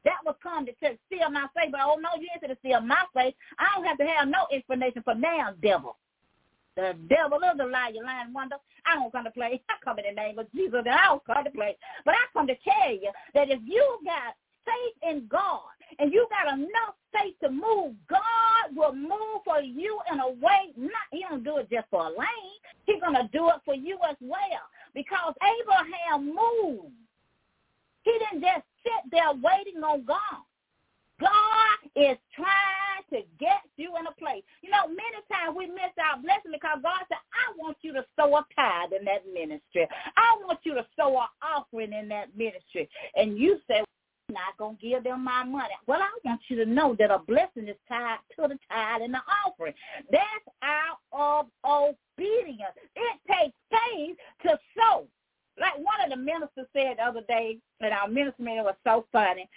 that 0.05 0.23
was 0.25 0.35
come 0.41 0.65
to 0.65 0.73
steal 0.79 1.29
my 1.29 1.47
faith. 1.55 1.71
But 1.71 1.81
oh 1.83 1.97
no, 1.99 2.09
you 2.19 2.27
ain't 2.33 2.43
to 2.49 2.57
steal 2.59 2.81
my 2.81 3.03
faith. 3.13 3.33
I 3.59 3.67
don't 3.75 3.85
have 3.85 3.97
to 3.97 4.05
have 4.05 4.27
no 4.27 4.47
explanation 4.51 5.03
for 5.03 5.15
now, 5.15 5.53
devil. 5.61 5.97
The 6.75 6.95
devil 7.07 7.39
is 7.39 7.59
a 7.59 7.65
liar, 7.65 7.93
lying 8.03 8.33
wonder. 8.33 8.57
I 8.85 8.95
don't 8.95 9.11
come 9.11 9.23
to 9.23 9.31
play. 9.31 9.61
I 9.69 9.73
come 9.83 9.99
in 9.99 10.05
the 10.13 10.21
name 10.21 10.39
of 10.39 10.51
Jesus, 10.53 10.83
and 10.85 10.89
I 10.89 11.05
don't 11.07 11.25
come 11.25 11.43
to 11.43 11.51
play. 11.51 11.77
But 12.03 12.15
I 12.15 12.23
come 12.33 12.47
to 12.47 12.55
tell 12.55 12.91
you 12.91 13.11
that 13.33 13.49
if 13.49 13.59
you 13.65 13.99
got 14.03 14.35
faith 14.65 15.09
in 15.09 15.27
God 15.27 15.61
and 15.99 16.11
you 16.11 16.27
got 16.29 16.53
enough 16.53 16.95
faith 17.13 17.35
to 17.43 17.49
move, 17.49 17.95
God 18.09 18.75
will 18.75 18.93
move 18.93 19.41
for 19.45 19.61
you 19.61 19.99
in 20.11 20.19
a 20.19 20.29
way. 20.29 20.73
Not 20.75 21.07
He 21.11 21.25
don't 21.27 21.43
do 21.43 21.57
it 21.57 21.69
just 21.71 21.87
for 21.89 22.07
Elaine. 22.07 22.59
He's 22.85 23.01
gonna 23.01 23.29
do 23.31 23.49
it 23.49 23.61
for 23.63 23.75
you 23.75 23.97
as 24.09 24.17
well 24.19 24.67
because 24.93 25.33
Abraham 25.41 26.35
moved. 26.35 26.93
He 28.05 28.13
didn't 28.13 28.41
just 28.41 28.65
sit 28.85 29.11
there 29.11 29.33
waiting 29.33 29.83
on 29.83 30.05
God. 30.05 30.45
God 31.19 31.79
is 31.95 32.17
trying 32.35 33.03
to 33.09 33.21
get 33.39 33.63
you 33.77 33.95
in 33.97 34.05
a 34.05 34.11
place. 34.11 34.43
You 34.61 34.69
know, 34.69 34.87
many 34.87 35.19
times 35.31 35.55
we 35.57 35.67
miss 35.67 35.95
our 35.97 36.21
blessing 36.21 36.51
because 36.51 36.79
God 36.83 37.01
said, 37.07 37.17
I 37.33 37.55
want 37.57 37.77
you 37.81 37.93
to 37.93 38.05
sow 38.15 38.35
a 38.35 38.45
tithe 38.55 38.91
in 38.97 39.05
that 39.05 39.23
ministry. 39.33 39.87
I 40.17 40.37
want 40.45 40.59
you 40.63 40.75
to 40.75 40.85
sow 40.95 41.17
an 41.17 41.27
offering 41.41 41.93
in 41.93 42.09
that 42.09 42.35
ministry. 42.37 42.89
And 43.15 43.37
you 43.37 43.59
say, 43.67 43.79
I'm 43.79 44.33
not 44.33 44.57
going 44.57 44.75
to 44.77 44.89
give 44.89 45.03
them 45.03 45.23
my 45.23 45.43
money. 45.43 45.73
Well, 45.87 46.01
I 46.01 46.09
want 46.25 46.41
you 46.49 46.57
to 46.57 46.65
know 46.65 46.95
that 46.99 47.11
a 47.11 47.19
blessing 47.19 47.69
is 47.69 47.77
tied 47.87 48.17
to 48.35 48.47
the 48.47 48.59
tithe 48.69 49.01
and 49.03 49.13
the 49.13 49.21
offering. 49.45 49.73
That's 50.11 50.47
out 50.63 50.99
of 51.13 51.45
obedience. 51.63 52.75
It 52.95 53.19
takes 53.25 53.55
faith 53.71 54.17
to 54.43 54.59
sow. 54.75 55.07
Like 55.59 55.77
one 55.77 56.01
of 56.03 56.09
the 56.09 56.17
ministers 56.17 56.67
said 56.73 56.97
the 56.97 57.03
other 57.03 57.21
day, 57.27 57.57
and 57.79 57.93
our 57.93 58.07
minister 58.07 58.43
man 58.43 58.63
was 58.63 58.75
so 58.83 59.05
funny. 59.11 59.49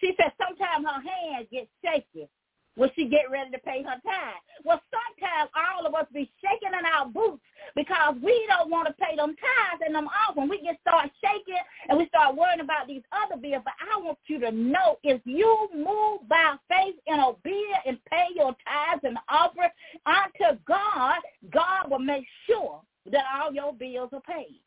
She 0.00 0.14
said 0.16 0.32
sometimes 0.38 0.86
her 0.86 1.02
hands 1.02 1.48
get 1.50 1.68
shaky 1.84 2.28
when 2.76 2.90
she 2.96 3.06
get 3.08 3.30
ready 3.30 3.50
to 3.50 3.58
pay 3.58 3.82
her 3.82 4.00
tithe. 4.02 4.42
Well, 4.64 4.80
sometimes 4.90 5.50
all 5.54 5.86
of 5.86 5.94
us 5.94 6.06
be 6.12 6.30
shaking 6.42 6.76
in 6.76 6.84
our 6.84 7.06
boots 7.06 7.42
because 7.76 8.16
we 8.22 8.46
don't 8.48 8.70
want 8.70 8.88
to 8.88 8.94
pay 8.94 9.16
them 9.16 9.36
tithes 9.36 9.82
and 9.86 9.94
them 9.94 10.08
off. 10.08 10.36
When 10.36 10.48
we 10.48 10.60
get 10.60 10.78
start 10.80 11.10
shaking 11.22 11.62
and 11.88 11.98
we 11.98 12.06
start 12.08 12.36
worrying 12.36 12.60
about 12.60 12.88
these 12.88 13.02
other 13.12 13.40
bills, 13.40 13.62
but 13.64 13.74
I 13.78 14.00
want 14.00 14.18
you 14.26 14.40
to 14.40 14.50
know 14.50 14.98
if 15.02 15.20
you 15.24 15.68
move 15.74 16.28
by 16.28 16.56
faith 16.68 16.96
and 17.06 17.20
obedience 17.22 17.84
and 17.86 18.04
pay 18.06 18.26
your 18.34 18.56
tithes 18.66 19.02
and 19.04 19.18
offer 19.28 19.70
unto 20.06 20.58
God, 20.66 21.20
God 21.52 21.90
will 21.90 22.00
make 22.00 22.24
sure 22.46 22.80
that 23.10 23.24
all 23.36 23.52
your 23.52 23.72
bills 23.72 24.10
are 24.12 24.20
paid. 24.22 24.60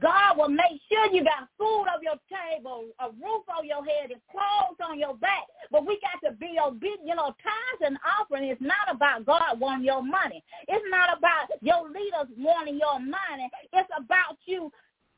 God 0.00 0.38
will 0.38 0.48
make 0.48 0.80
sure 0.90 1.06
you 1.12 1.24
got 1.24 1.48
food 1.58 1.86
on 1.88 2.02
your 2.02 2.18
table, 2.28 2.86
a 3.00 3.08
roof 3.10 3.44
on 3.48 3.66
your 3.66 3.84
head, 3.84 4.10
and 4.10 4.20
clothes 4.30 4.78
on 4.82 4.98
your 4.98 5.16
back. 5.16 5.44
But 5.70 5.86
we 5.86 5.98
got 6.00 6.20
to 6.28 6.36
be 6.36 6.58
obedient. 6.62 7.06
You 7.06 7.16
know, 7.16 7.34
tithes 7.42 7.82
and 7.84 7.98
offering 8.18 8.48
is 8.50 8.58
not 8.60 8.94
about 8.94 9.26
God 9.26 9.58
wanting 9.58 9.86
your 9.86 10.02
money. 10.02 10.42
It's 10.68 10.84
not 10.90 11.16
about 11.16 11.48
your 11.62 11.88
leaders 11.88 12.28
wanting 12.36 12.78
your 12.78 13.00
money. 13.00 13.50
It's 13.72 13.90
about 13.96 14.38
you 14.46 14.70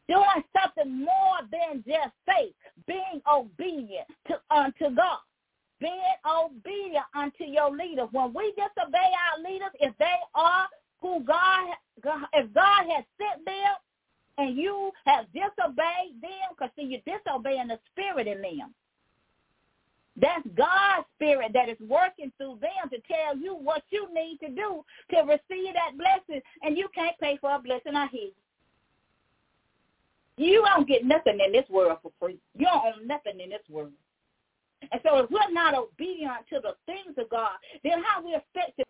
doing 0.08 0.44
something 0.56 1.04
more 1.04 1.38
than 1.50 1.84
just 1.86 2.14
faith, 2.26 2.54
being 2.86 3.20
obedient 3.30 4.06
to 4.28 4.40
unto 4.50 4.94
God. 4.94 5.18
Being 5.80 6.16
obedient 6.24 7.06
unto 7.14 7.44
your 7.44 7.70
leaders. 7.70 8.08
When 8.12 8.32
we 8.32 8.54
disobey 8.54 9.10
our 9.18 9.42
leaders, 9.42 9.74
if 9.80 9.92
they 9.98 10.14
are 10.34 10.66
who 11.00 11.24
God, 11.24 11.74
if 12.32 12.54
God 12.54 12.86
has 12.86 13.04
sent 13.18 13.44
them, 13.44 13.74
and 14.38 14.56
you 14.56 14.90
have 15.04 15.26
disobeyed 15.32 16.20
them, 16.20 16.48
because 16.50 16.70
see, 16.76 16.84
you're 16.84 17.18
disobeying 17.18 17.68
the 17.68 17.78
spirit 17.92 18.26
in 18.26 18.40
them. 18.42 18.74
That's 20.16 20.46
God's 20.54 21.06
spirit 21.16 21.52
that 21.54 21.68
is 21.68 21.78
working 21.80 22.32
through 22.36 22.58
them 22.60 22.90
to 22.90 22.98
tell 23.08 23.36
you 23.36 23.54
what 23.54 23.82
you 23.90 24.08
need 24.12 24.38
to 24.40 24.48
do 24.48 24.84
to 25.10 25.20
receive 25.22 25.74
that 25.74 25.96
blessing, 25.96 26.42
and 26.62 26.76
you 26.76 26.88
can't 26.94 27.18
pay 27.18 27.38
for 27.40 27.54
a 27.54 27.58
blessing 27.58 27.96
I 27.96 28.08
hear. 28.08 28.30
You 30.36 30.64
don't 30.66 30.88
get 30.88 31.04
nothing 31.04 31.38
in 31.44 31.52
this 31.52 31.68
world 31.68 31.98
for 32.02 32.12
free. 32.18 32.38
You 32.56 32.66
don't 32.66 32.84
own 32.84 33.06
nothing 33.06 33.40
in 33.40 33.50
this 33.50 33.62
world. 33.68 33.92
And 34.90 35.00
so 35.04 35.18
if 35.18 35.30
we're 35.30 35.52
not 35.52 35.74
obedient 35.74 36.46
to 36.50 36.60
the 36.60 36.74
things 36.86 37.16
of 37.16 37.30
God, 37.30 37.52
then 37.84 38.02
how 38.02 38.24
we 38.24 38.34
expect 38.34 38.76
to 38.78 38.84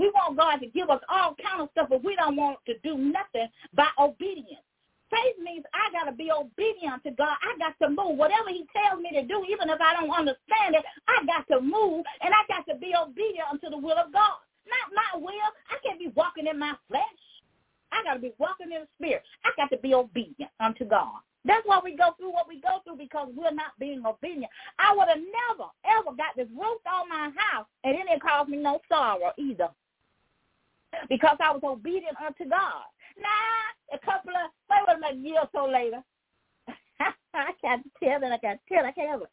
we 0.00 0.08
want 0.16 0.40
God 0.40 0.64
to 0.64 0.66
give 0.72 0.88
us 0.88 1.04
all 1.12 1.36
kind 1.36 1.60
of 1.60 1.68
stuff, 1.72 1.92
but 1.92 2.02
we 2.02 2.16
don't 2.16 2.34
want 2.34 2.56
to 2.64 2.72
do 2.80 2.96
nothing 2.96 3.52
by 3.76 3.86
obedience. 4.00 4.64
Faith 5.12 5.36
means 5.42 5.64
I 5.76 5.92
got 5.92 6.08
to 6.08 6.16
be 6.16 6.32
obedient 6.32 7.04
to 7.04 7.10
God. 7.12 7.36
I 7.44 7.52
got 7.60 7.76
to 7.84 7.90
move. 7.92 8.16
Whatever 8.16 8.48
he 8.48 8.64
tells 8.72 9.02
me 9.02 9.10
to 9.12 9.28
do, 9.28 9.44
even 9.44 9.68
if 9.68 9.76
I 9.76 9.92
don't 10.00 10.08
understand 10.08 10.72
it, 10.72 10.84
I 11.04 11.20
got 11.26 11.44
to 11.52 11.60
move, 11.60 12.06
and 12.24 12.32
I 12.32 12.40
got 12.48 12.64
to 12.72 12.78
be 12.80 12.96
obedient 12.96 13.52
unto 13.52 13.68
the 13.68 13.76
will 13.76 13.98
of 14.00 14.08
God. 14.08 14.40
Not 14.64 14.96
my 14.96 15.20
will. 15.20 15.50
I 15.68 15.76
can't 15.84 15.98
be 15.98 16.08
walking 16.16 16.46
in 16.46 16.58
my 16.58 16.72
flesh. 16.88 17.20
I 17.92 18.00
got 18.04 18.14
to 18.14 18.20
be 18.20 18.32
walking 18.38 18.72
in 18.72 18.86
the 18.86 18.90
spirit. 18.96 19.22
I 19.44 19.50
got 19.58 19.68
to 19.74 19.82
be 19.82 19.92
obedient 19.92 20.52
unto 20.60 20.86
God. 20.86 21.20
That's 21.44 21.66
why 21.66 21.80
we 21.82 21.96
go 21.96 22.14
through 22.16 22.32
what 22.32 22.48
we 22.48 22.60
go 22.60 22.80
through 22.84 22.96
because 22.96 23.28
we're 23.34 23.52
not 23.52 23.76
being 23.80 24.04
obedient. 24.06 24.52
I 24.78 24.94
would 24.94 25.08
have 25.08 25.18
never, 25.18 25.68
ever 25.84 26.16
got 26.16 26.36
this 26.36 26.48
roof 26.54 26.80
on 26.86 27.08
my 27.08 27.32
house 27.34 27.66
and 27.82 27.96
it 27.96 28.06
didn't 28.06 28.22
cause 28.22 28.46
me 28.46 28.58
no 28.58 28.80
sorrow 28.88 29.32
either 29.38 29.68
because 31.08 31.36
I 31.40 31.52
was 31.52 31.62
obedient 31.64 32.16
unto 32.24 32.48
God. 32.48 32.84
Now, 33.18 33.96
a 33.96 33.98
couple 33.98 34.32
of, 34.32 34.50
wait 34.70 34.96
a 34.96 34.98
minute, 34.98 35.26
year 35.26 35.40
or 35.40 35.48
so 35.52 35.70
later, 35.70 36.02
I 37.34 37.52
can't 37.60 37.86
tell 38.02 38.20
that 38.20 38.32
I 38.32 38.36
to 38.36 38.58
tell. 38.68 38.84
I 38.84 38.92
can't 38.92 39.08
help 39.08 39.22
it. 39.22 39.30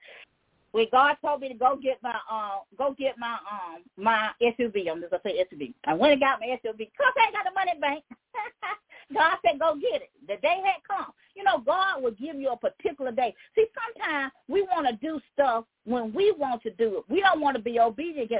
When 0.71 0.85
God 0.91 1.15
told 1.21 1.41
me 1.41 1.47
to 1.49 1.55
go 1.55 1.79
get 1.81 1.97
my 2.03 2.15
um 2.29 2.61
go 2.77 2.93
get 2.97 3.17
my 3.17 3.37
um 3.49 3.83
my 3.97 4.29
SUV, 4.41 4.91
I'm 4.91 4.99
just 4.99 5.11
gonna 5.11 5.21
say 5.23 5.43
SUV. 5.51 5.73
I 5.85 5.93
went 5.93 6.13
and 6.13 6.21
got 6.21 6.39
my 6.39 6.47
SUV 6.47 6.77
because 6.77 7.13
I 7.17 7.25
ain't 7.25 7.33
got 7.33 7.45
the 7.45 7.51
money 7.55 7.71
in 7.73 7.79
bank. 7.79 8.03
God 9.13 9.37
said 9.43 9.59
go 9.59 9.75
get 9.75 10.01
it. 10.01 10.11
The 10.27 10.35
day 10.41 10.61
had 10.63 10.83
come. 10.87 11.13
You 11.35 11.43
know, 11.43 11.59
God 11.59 12.03
will 12.03 12.11
give 12.11 12.35
you 12.35 12.49
a 12.49 12.57
particular 12.57 13.11
day. 13.11 13.33
See, 13.55 13.65
sometimes 13.73 14.31
we 14.47 14.63
want 14.63 14.87
to 14.87 14.95
do 14.95 15.19
stuff 15.33 15.65
when 15.85 16.13
we 16.13 16.31
want 16.31 16.61
to 16.63 16.71
do 16.71 16.97
it. 16.97 17.03
We 17.07 17.21
don't 17.21 17.41
want 17.41 17.55
to 17.55 17.63
be 17.63 17.79
obedient 17.79 18.31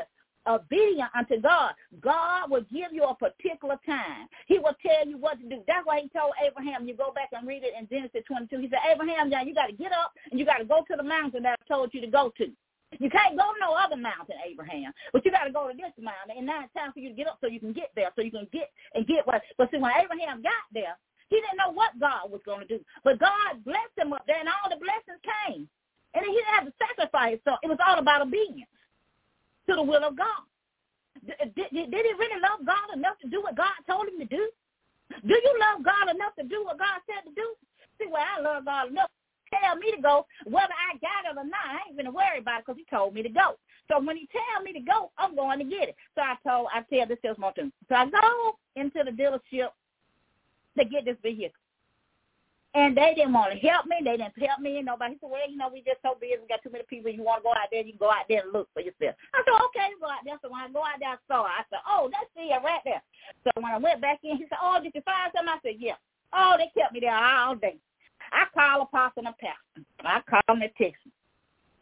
obedient 0.48 1.10
unto 1.16 1.40
God, 1.42 1.74
God 2.02 2.50
will 2.50 2.66
give 2.72 2.92
you 2.92 3.04
a 3.04 3.16
particular 3.16 3.78
time. 3.86 4.28
He 4.48 4.60
will 4.60 4.76
tell 4.82 5.08
you 5.08 5.18
what 5.18 5.40
to 5.40 5.48
do. 5.48 5.62
That's 5.68 5.86
why 5.86 6.02
he 6.02 6.10
told 6.10 6.34
Abraham, 6.46 6.88
you 6.88 6.96
go 6.96 7.12
back 7.12 7.30
and 7.34 7.48
read 7.48 7.64
it 7.64 7.74
in 7.78 7.88
Genesis 7.88 8.24
22. 8.28 8.60
He 8.60 8.70
said, 8.70 8.80
Abraham, 8.90 9.30
now 9.30 9.44
you 9.44 9.54
got 9.54 9.68
to 9.68 9.74
get 9.74 9.92
up 9.92 10.14
and 10.32 10.40
you 10.40 10.46
got 10.46 10.58
to 10.58 10.66
go 10.66 10.84
to 10.90 10.96
the 10.96 11.04
mountain 11.04 11.44
that 11.44 11.60
I 11.60 11.68
told 11.68 11.94
you 11.94 12.02
to 12.02 12.08
go 12.08 12.32
to. 12.38 12.48
You 13.00 13.10
can't 13.10 13.36
go 13.36 13.52
to 13.52 13.60
no 13.60 13.76
other 13.76 14.00
mountain, 14.00 14.40
Abraham, 14.48 14.94
but 15.12 15.26
you 15.26 15.32
got 15.32 15.44
to 15.44 15.52
go 15.52 15.68
to 15.68 15.76
this 15.76 15.92
mountain, 16.00 16.40
and 16.40 16.48
now 16.48 16.64
it's 16.64 16.74
time 16.74 16.94
for 16.94 17.00
you 17.00 17.10
to 17.10 17.16
get 17.16 17.28
up 17.28 17.38
so 17.42 17.48
you 17.52 17.60
can 17.60 17.74
get 17.74 17.92
there, 17.96 18.12
so 18.16 18.24
you 18.24 18.32
can 18.32 18.48
get 18.54 18.72
and 18.96 19.06
get 19.06 19.28
what. 19.28 19.44
But 19.58 19.70
see, 19.72 19.78
when 19.78 19.92
Abraham 19.92 20.42
got 20.42 20.64
there, 20.72 20.96
he 21.28 21.36
didn't 21.36 21.60
know 21.60 21.76
what 21.76 22.00
God 22.00 22.32
was 22.32 22.40
going 22.46 22.64
to 22.64 22.78
do, 22.78 22.80
but 23.04 23.20
God 23.20 23.60
blessed 23.66 23.92
him 24.00 24.14
up 24.14 24.24
there, 24.26 24.40
and 24.40 24.48
all 24.48 24.72
the 24.72 24.80
blessings 24.80 25.20
came, 25.20 25.68
and 26.16 26.24
he 26.24 26.32
didn't 26.32 26.56
have 26.56 26.66
to 26.66 26.74
sacrifice. 26.80 27.38
So 27.44 27.60
it 27.62 27.68
was 27.68 27.78
all 27.84 28.00
about 28.00 28.24
obedience 28.24 28.72
to 29.70 29.76
the 29.76 29.84
will 29.84 30.04
of 30.04 30.18
God. 30.18 30.44
Did, 31.26 31.56
did, 31.56 31.70
he 31.72 32.14
really 32.14 32.42
love 32.42 32.66
God 32.66 32.96
enough 32.96 33.20
to 33.22 33.30
do 33.30 33.42
what 33.42 33.58
God 33.58 33.74
told 33.90 34.08
him 34.08 34.20
to 34.20 34.26
do? 34.26 34.50
Do 35.26 35.34
you 35.34 35.54
love 35.60 35.84
God 35.84 36.14
enough 36.14 36.36
to 36.40 36.44
do 36.44 36.64
what 36.64 36.80
God 36.80 37.02
said 37.08 37.28
to 37.28 37.34
do? 37.36 37.56
See, 38.00 38.08
well, 38.12 38.24
I 38.24 38.42
love 38.42 38.66
God 38.66 38.90
enough 38.90 39.10
tell 39.54 39.76
me 39.76 39.92
to 39.96 40.02
go, 40.02 40.26
whether 40.46 40.74
I 40.74 40.98
got 41.00 41.32
it 41.32 41.38
or 41.38 41.44
not. 41.44 41.68
I 41.68 41.88
ain't 41.88 41.98
to 42.00 42.12
worry 42.12 42.40
about 42.40 42.60
it 42.60 42.66
because 42.66 42.78
he 42.78 42.86
told 42.90 43.14
me 43.14 43.24
to 43.24 43.30
go. 43.30 43.56
So 43.90 44.00
when 44.00 44.18
he 44.18 44.28
tell 44.32 44.64
me 44.64 44.74
to 44.74 44.80
go, 44.80 45.12
I'm 45.18 45.36
going 45.36 45.60
to 45.60 45.66
get 45.66 45.90
it. 45.90 45.96
So 46.16 46.22
I 46.22 46.36
told, 46.46 46.68
I 46.74 46.82
tell 46.94 47.08
this 47.08 47.18
salesman 47.22 47.54
to 47.56 47.72
So 47.88 47.96
I 47.96 48.10
go 48.10 48.60
into 48.76 49.04
the 49.04 49.12
dealership 49.12 49.70
to 50.78 50.86
get 50.86 51.06
this 51.06 51.18
vehicle. 51.24 51.56
And 52.76 52.96
they 52.96 53.14
didn't 53.16 53.34
want 53.34 53.54
to 53.54 53.60
help 53.60 53.88
me. 53.88 53.98
They 54.04 54.18
didn't 54.18 54.38
help 54.38 54.60
me. 54.60 54.78
And 54.78 54.86
Nobody 54.86 55.18
said, 55.18 55.32
well, 55.32 55.50
you 55.50 55.58
know, 55.58 55.70
we 55.72 55.82
just 55.82 56.04
so 56.04 56.18
busy. 56.20 56.38
We 56.38 56.48
got 56.52 56.62
too 56.62 56.70
many 56.70 56.84
people. 56.86 57.10
You 57.10 57.24
want 57.24 57.42
to 57.42 57.48
go 57.48 57.56
out 57.56 57.72
there, 57.72 57.82
you 57.82 57.96
can 57.96 58.04
go 58.04 58.12
out 58.12 58.28
there 58.28 58.44
and 58.44 58.54
look 58.54 58.70
for 58.74 58.84
yourself. 58.84 59.16
I 59.34 59.42
said, 59.42 59.58
okay, 59.72 59.96
go 59.98 60.12
out 60.12 60.22
there. 60.28 60.38
So 60.44 60.52
when 60.52 60.62
I 60.62 60.70
go 60.70 60.84
out 60.84 61.00
there, 61.00 61.16
got 61.16 61.26
sore. 61.26 61.48
I 61.48 61.64
said, 61.72 61.82
oh, 61.88 62.12
that's 62.12 62.30
it 62.36 62.54
right 62.62 62.84
there. 62.84 63.02
So 63.48 63.50
when 63.58 63.72
I 63.72 63.80
went 63.80 64.04
back 64.04 64.20
in, 64.24 64.38
he 64.38 64.46
said, 64.46 64.62
oh, 64.62 64.78
did 64.84 64.94
you 64.94 65.02
find 65.02 65.32
something? 65.34 65.50
I 65.50 65.60
said, 65.64 65.80
yeah. 65.80 65.98
Oh, 66.36 66.60
they 66.60 66.70
kept 66.76 66.94
me 66.94 67.00
there 67.00 67.16
all 67.16 67.56
day. 67.56 67.80
I 68.32 68.46
call 68.54 68.84
Apostle 68.84 69.24
and 69.24 69.32
a 69.32 69.36
Pastor. 69.40 69.88
I 70.04 70.20
call 70.28 70.44
them 70.48 70.62
and 70.62 70.72
text 70.76 71.00
them. 71.04 71.16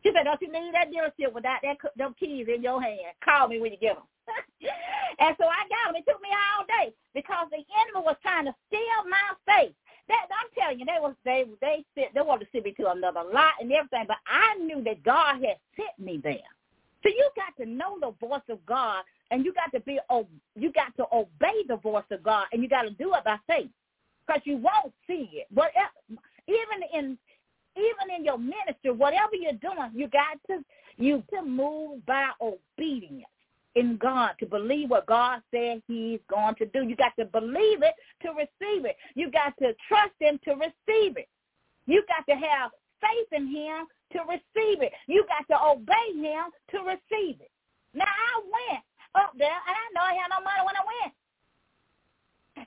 She 0.06 0.14
said, 0.14 0.30
don't 0.30 0.42
you 0.42 0.54
leave 0.54 0.74
that 0.78 0.94
dealership 0.94 1.34
without 1.34 1.66
that 1.66 1.82
them 1.98 2.14
keys 2.20 2.46
in 2.46 2.62
your 2.62 2.78
hand. 2.78 3.18
Call 3.26 3.48
me 3.50 3.58
when 3.60 3.74
you 3.74 3.82
get 3.82 3.98
them. 3.98 4.06
and 5.20 5.34
so 5.42 5.50
I 5.50 5.66
got 5.66 5.90
them. 5.90 5.98
It 5.98 6.06
took 6.06 6.22
me 6.22 6.30
all 6.30 6.62
day 6.70 6.94
because 7.18 7.50
the 7.50 7.58
enemy 7.58 8.06
was 8.06 8.16
trying 8.22 8.46
to 8.46 8.54
steal 8.70 9.02
my 9.10 9.34
faith. 9.50 9.74
That 10.08 10.28
I'm 10.30 10.50
telling 10.58 10.80
you, 10.80 10.86
they 10.86 11.00
was 11.00 11.16
they 11.26 11.46
they 11.62 11.84
sit 11.96 12.14
they 12.14 12.22
wanted 12.22 12.46
to 12.46 12.52
send 12.52 12.66
me 12.66 12.74
to 12.74 12.92
another 12.92 13.24
lot 13.24 13.54
and 13.60 13.72
everything, 13.72 14.06
but 14.08 14.18
I 14.28 14.56
knew 14.56 14.84
that 14.84 15.04
God 15.04 15.36
had 15.36 15.58
sent 15.76 15.98
me 16.00 16.20
there. 16.24 16.52
So 17.02 17.10
you 17.10 17.30
got 17.36 17.56
to 17.64 17.70
know 17.70 17.98
the 18.00 18.12
voice 18.26 18.46
of 18.50 18.64
God, 18.66 19.04
and 19.32 19.44
you 19.44 19.54
got 19.54 19.72
to 19.74 19.80
be 19.80 20.00
you 20.56 20.72
got 20.74 20.96
to 20.98 21.06
obey 21.12 21.64
the 21.68 21.78
voice 21.78 22.04
of 22.12 22.24
God, 22.24 22.46
and 22.52 22.62
you 22.62 22.70
got 22.70 22.84
to 22.84 22.92
do 22.92 23.14
it 23.16 23.24
by 23.24 23.38
faith, 23.48 23.70
because 24.26 24.42
you 24.46 24.58
won't 24.58 24.94
see 25.08 25.30
it. 25.34 25.48
Whatever, 25.52 26.22
even 26.48 26.84
in 26.94 27.18
even 27.76 28.16
in 28.16 28.24
your 28.24 28.38
ministry, 28.38 28.92
whatever 28.92 29.36
you're 29.36 29.54
doing, 29.54 29.92
you 29.94 30.08
got 30.08 30.38
to 30.48 30.64
you 30.98 31.24
to 31.34 31.42
move 31.42 32.06
by 32.06 32.30
obedience 32.42 33.26
in 33.76 33.98
God, 33.98 34.32
to 34.40 34.46
believe 34.46 34.90
what 34.90 35.06
God 35.06 35.42
said 35.52 35.82
he's 35.88 36.20
going 36.30 36.56
to 36.56 36.66
do. 36.68 36.84
You 36.84 36.96
got 36.96 37.14
to 37.20 37.26
believe 37.26 37.84
it 37.84 37.94
to 38.24 38.30
receive 38.30 38.86
it. 38.86 38.96
You 39.16 39.30
got 39.32 39.54
to 39.60 39.74
trust 39.88 40.14
him 40.20 40.40
to 40.46 40.52
receive 40.52 41.18
it. 41.18 41.28
You 41.86 42.04
got 42.08 42.26
to 42.32 42.40
have 42.40 42.72
faith 43.02 43.28
in 43.32 43.48
him 43.48 43.86
to 44.14 44.20
receive 44.28 44.82
it. 44.82 44.92
You 45.08 45.26
got 45.28 45.46
to 45.54 45.64
obey 45.64 46.08
him 46.16 46.46
to 46.72 46.78
receive 46.80 47.42
it. 47.42 47.52
Now 47.94 48.06
I 48.06 48.42
went 48.44 48.84
up 49.16 49.34
there 49.38 49.48
and 49.48 49.76
I 49.76 49.86
know 49.94 50.02
I 50.02 50.14
had 50.14 50.30
no 50.32 50.44
money 50.44 50.64
when 50.66 50.76
I 50.76 50.86
went. 51.04 51.14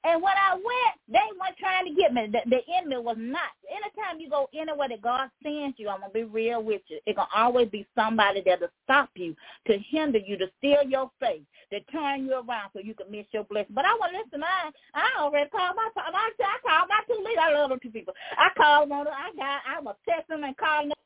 And 0.04 0.22
when 0.22 0.34
I 0.36 0.54
went, 0.54 0.94
they 1.08 1.26
weren't 1.40 1.58
trying 1.58 1.86
to 1.86 1.94
get 1.94 2.14
me. 2.14 2.28
The, 2.32 2.40
the 2.50 2.60
enemy 2.78 2.98
was 2.98 3.16
not. 3.18 3.52
Anytime 3.70 4.20
you 4.20 4.30
go 4.30 4.48
anywhere 4.54 4.88
that 4.88 5.02
God 5.02 5.30
sends 5.42 5.78
you, 5.78 5.88
I'm 5.88 6.00
going 6.00 6.12
to 6.12 6.18
be 6.18 6.24
real 6.24 6.62
with 6.62 6.82
you. 6.88 7.00
It's 7.06 7.16
going 7.16 7.28
to 7.32 7.38
always 7.40 7.68
be 7.68 7.86
somebody 7.96 8.42
there 8.44 8.58
to 8.58 8.70
stop 8.84 9.10
you, 9.16 9.34
to 9.66 9.78
hinder 9.90 10.18
you, 10.18 10.38
to 10.38 10.48
steal 10.58 10.84
your 10.88 11.10
faith, 11.20 11.42
to 11.72 11.80
turn 11.92 12.26
you 12.26 12.34
around 12.34 12.70
so 12.72 12.80
you 12.80 12.94
can 12.94 13.10
miss 13.10 13.26
your 13.32 13.44
blessing. 13.44 13.74
But 13.74 13.86
I 13.86 13.94
want 13.94 14.12
to 14.12 14.18
listen. 14.18 14.42
I, 14.44 14.70
I 14.94 15.22
already 15.22 15.50
called 15.50 15.76
my, 15.76 15.88
I, 15.96 16.10
I 16.10 16.58
called 16.66 16.90
my 16.90 17.00
two 17.08 17.22
leaders. 17.24 17.42
I 17.42 17.52
love 17.54 17.70
them 17.70 17.80
two 17.82 17.90
people. 17.90 18.14
I 18.38 18.50
called 18.56 18.90
them 18.90 18.98
on, 18.98 19.08
I 19.08 19.32
got, 19.36 19.62
I 19.66 19.80
was 19.80 19.96
texting 20.08 20.44
and 20.46 20.56
calling 20.56 20.90
them. 20.90 20.96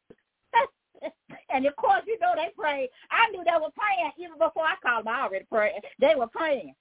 and 1.55 1.67
of 1.67 1.77
course, 1.77 2.03
you 2.07 2.19
know 2.21 2.33
they 2.37 2.51
prayed. 2.59 2.91
I 3.11 3.31
knew 3.31 3.45
they 3.45 3.53
were 3.61 3.73
praying 3.77 4.13
even 4.19 4.39
before 4.39 4.65
I 4.65 4.77
called 4.83 5.07
them. 5.07 5.15
I 5.15 5.23
already 5.23 5.47
prayed. 5.47 5.81
They 6.01 6.15
were 6.17 6.29
praying. 6.29 6.75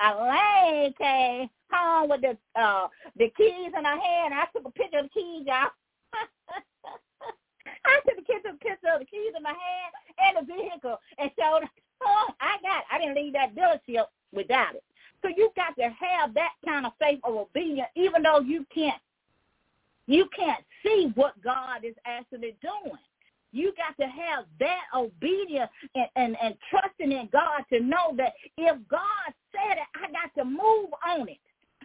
Elaine 0.00 0.94
came 0.98 1.50
home 1.70 2.08
with 2.10 2.20
the 2.22 2.36
uh 2.60 2.88
the 3.16 3.30
keys 3.36 3.72
in 3.76 3.84
her 3.84 4.00
hand. 4.00 4.34
I 4.34 4.46
took 4.52 4.66
a 4.66 4.70
picture 4.70 4.98
of 4.98 5.04
the 5.04 5.10
keys, 5.10 5.46
y'all. 5.46 5.70
I 7.84 8.00
took 8.06 8.18
a 8.18 8.22
picture, 8.22 8.52
picture 8.60 8.92
of 8.94 9.00
the 9.00 9.06
keys 9.06 9.32
in 9.36 9.42
my 9.42 9.50
hand 9.50 9.92
and 10.18 10.36
the 10.48 10.52
vehicle 10.54 10.98
and 11.18 11.30
showed 11.38 11.68
oh, 12.04 12.26
I 12.40 12.56
got. 12.62 12.84
I 12.90 12.98
didn't 12.98 13.16
leave 13.16 13.32
that 13.34 13.54
dealership 13.54 14.06
without 14.32 14.74
it. 14.74 14.84
So 15.22 15.28
you 15.28 15.50
got 15.56 15.74
to 15.76 15.84
have 15.84 16.34
that 16.34 16.52
kind 16.64 16.86
of 16.86 16.92
faith 17.00 17.20
or 17.24 17.42
obedience, 17.42 17.88
even 17.96 18.22
though 18.22 18.40
you 18.40 18.64
can't 18.72 19.00
you 20.06 20.28
can't 20.34 20.64
see 20.82 21.12
what 21.14 21.40
God 21.42 21.84
is 21.84 21.94
actually 22.06 22.56
doing. 22.62 22.98
You 23.52 23.72
got 23.76 23.96
to 24.02 24.10
have 24.10 24.44
that 24.58 24.84
obedience 24.94 25.70
and, 25.94 26.06
and, 26.16 26.36
and 26.42 26.54
trusting 26.70 27.12
in 27.12 27.28
God 27.32 27.62
to 27.72 27.80
know 27.80 28.14
that 28.16 28.32
if 28.56 28.76
God 28.88 29.32
said 29.52 29.78
it, 29.78 29.88
I 29.96 30.10
got 30.12 30.27
to 30.38 30.44
move 30.44 30.90
on 31.06 31.28
it. 31.28 31.38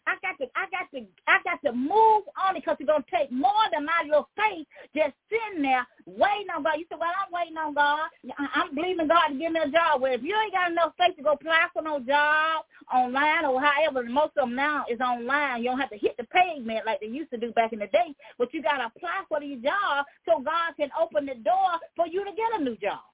I 0.05 0.15
got 0.21 0.37
to, 0.39 0.51
I 0.55 0.67
got 0.67 0.91
to, 0.91 1.05
I 1.27 1.37
got 1.43 1.61
to 1.63 1.71
move 1.71 2.27
on 2.35 2.55
it 2.55 2.63
because 2.63 2.77
it's 2.79 2.89
gonna 2.89 3.05
take 3.07 3.31
more 3.31 3.67
than 3.71 3.85
my 3.85 4.03
little 4.03 4.27
faith 4.35 4.67
just 4.95 5.15
sitting 5.31 5.63
there 5.63 5.87
waiting 6.05 6.51
on 6.51 6.63
God. 6.63 6.75
You 6.77 6.85
said, 6.89 6.99
"Well, 6.99 7.11
I'm 7.11 7.31
waiting 7.31 7.57
on 7.57 7.73
God. 7.73 8.09
I'm 8.53 8.75
believing 8.75 9.07
God 9.07 9.29
to 9.29 9.35
give 9.39 9.51
me 9.51 9.61
a 9.63 9.69
job." 9.71 10.01
Well, 10.01 10.13
if 10.13 10.23
you 10.23 10.35
ain't 10.35 10.53
got 10.53 10.71
enough 10.71 10.93
faith 10.97 11.15
to 11.17 11.23
go 11.23 11.33
apply 11.39 11.67
for 11.71 11.81
no 11.81 11.99
job 11.99 12.65
online 12.91 13.45
or 13.45 13.61
however, 13.61 14.03
most 14.03 14.35
of 14.37 14.49
them 14.49 14.55
now 14.55 14.85
is 14.89 14.99
online. 14.99 15.63
You 15.63 15.71
don't 15.71 15.79
have 15.79 15.91
to 15.91 15.97
hit 15.97 16.17
the 16.17 16.25
pavement 16.25 16.85
like 16.85 16.99
they 16.99 17.07
used 17.07 17.31
to 17.31 17.37
do 17.37 17.51
back 17.53 17.71
in 17.71 17.79
the 17.79 17.87
day, 17.87 18.13
but 18.37 18.53
you 18.53 18.61
gotta 18.61 18.91
apply 18.91 19.23
for 19.29 19.39
these 19.39 19.63
jobs 19.63 20.07
so 20.27 20.43
God 20.43 20.75
can 20.75 20.91
open 20.99 21.25
the 21.25 21.35
door 21.35 21.79
for 21.95 22.07
you 22.07 22.25
to 22.25 22.31
get 22.35 22.59
a 22.59 22.63
new 22.63 22.75
job. 22.77 23.07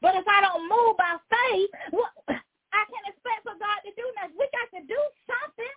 But 0.00 0.14
if 0.14 0.24
I 0.28 0.42
don't 0.42 0.68
move 0.68 0.96
by 0.96 1.16
faith, 1.26 1.70
what? 1.90 2.38
I 2.76 2.84
can 2.92 3.04
expect 3.08 3.42
for 3.48 3.56
God 3.56 3.80
to 3.88 3.92
do 3.96 4.06
nothing. 4.20 4.36
We 4.36 4.46
got 4.52 4.68
to 4.76 4.82
do 4.84 5.00
something. 5.24 5.76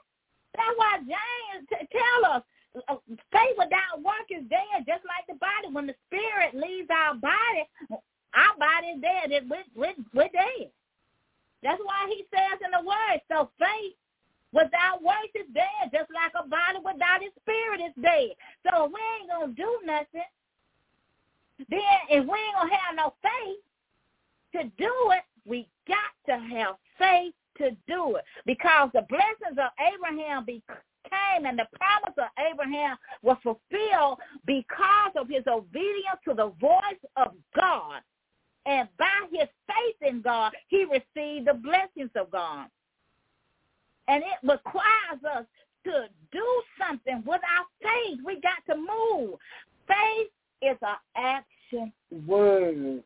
That's 0.56 0.76
why 0.76 0.94
James 1.08 1.64
t- 1.72 1.90
tell 1.96 2.22
us 2.36 2.44
uh, 2.92 3.00
faith 3.32 3.56
without 3.58 4.04
work 4.04 4.28
is 4.30 4.44
dead, 4.52 4.84
just 4.84 5.08
like 5.08 5.26
the 5.32 5.40
body. 5.40 5.72
When 5.72 5.88
the 5.88 5.96
spirit 6.12 6.54
leaves 6.54 6.92
our 6.92 7.16
body, 7.16 7.64
our 8.36 8.56
body 8.60 9.00
is 9.00 9.02
dead. 9.02 9.32
It, 9.32 9.48
we're, 9.48 9.68
we're, 9.74 9.98
we're 10.14 10.34
dead. 10.36 10.70
That's 11.64 11.82
why 11.84 12.08
he 12.12 12.26
says 12.32 12.60
in 12.64 12.72
the 12.72 12.84
word, 12.86 13.20
so 13.32 13.52
faith 13.60 13.96
without 14.54 15.04
works 15.04 15.36
is 15.36 15.50
dead, 15.54 15.92
just 15.94 16.10
like 16.12 16.34
a 16.36 16.48
body 16.48 16.80
without 16.84 17.24
its 17.24 17.36
spirit 17.44 17.82
is 17.84 17.96
dead. 18.02 18.36
So 18.68 18.90
we 18.92 19.00
ain't 19.20 19.32
going 19.32 19.56
to 19.56 19.58
do 19.58 19.72
nothing. 19.86 20.30
Then 21.70 22.00
if 22.10 22.24
we 22.26 22.38
ain't 22.40 22.56
going 22.56 22.70
to 22.72 22.76
have 22.80 22.96
no 22.96 23.14
faith 23.22 23.64
to 24.56 24.62
do 24.78 24.94
it, 25.12 25.26
we 25.46 25.68
got 25.88 26.14
to 26.28 26.40
have 26.40 26.76
faith 27.00 27.34
to 27.58 27.72
do 27.88 28.16
it 28.16 28.26
because 28.46 28.90
the 28.94 29.06
blessings 29.10 29.58
of 29.58 29.72
Abraham 29.80 30.46
became 30.46 31.46
and 31.46 31.58
the 31.58 31.68
promise 31.76 32.18
of 32.18 32.30
Abraham 32.52 32.98
was 33.22 33.38
fulfilled 33.44 34.20
because 34.46 35.12
of 35.16 35.28
his 35.28 35.44
obedience 35.48 36.20
to 36.28 36.34
the 36.34 36.52
voice 36.60 37.04
of 37.16 37.34
God. 37.56 38.02
And 38.66 38.88
by 38.98 39.08
his 39.32 39.48
faith 39.68 40.10
in 40.10 40.22
God, 40.22 40.54
he 40.68 40.86
received 40.86 41.48
the 41.48 41.54
blessings 41.54 42.12
of 42.16 42.30
God. 42.30 42.68
And 44.08 44.24
it 44.24 44.48
requires 44.48 45.24
us 45.36 45.46
to 45.86 46.08
do 46.32 46.62
something 46.80 47.24
with 47.26 47.42
our 47.58 47.66
faith. 47.82 48.20
We 48.26 48.42
got 48.42 48.64
to 48.72 48.76
move. 48.76 49.40
Faith 49.88 50.30
is 50.62 50.78
an 50.82 50.98
action 51.16 51.94
word. 52.28 53.04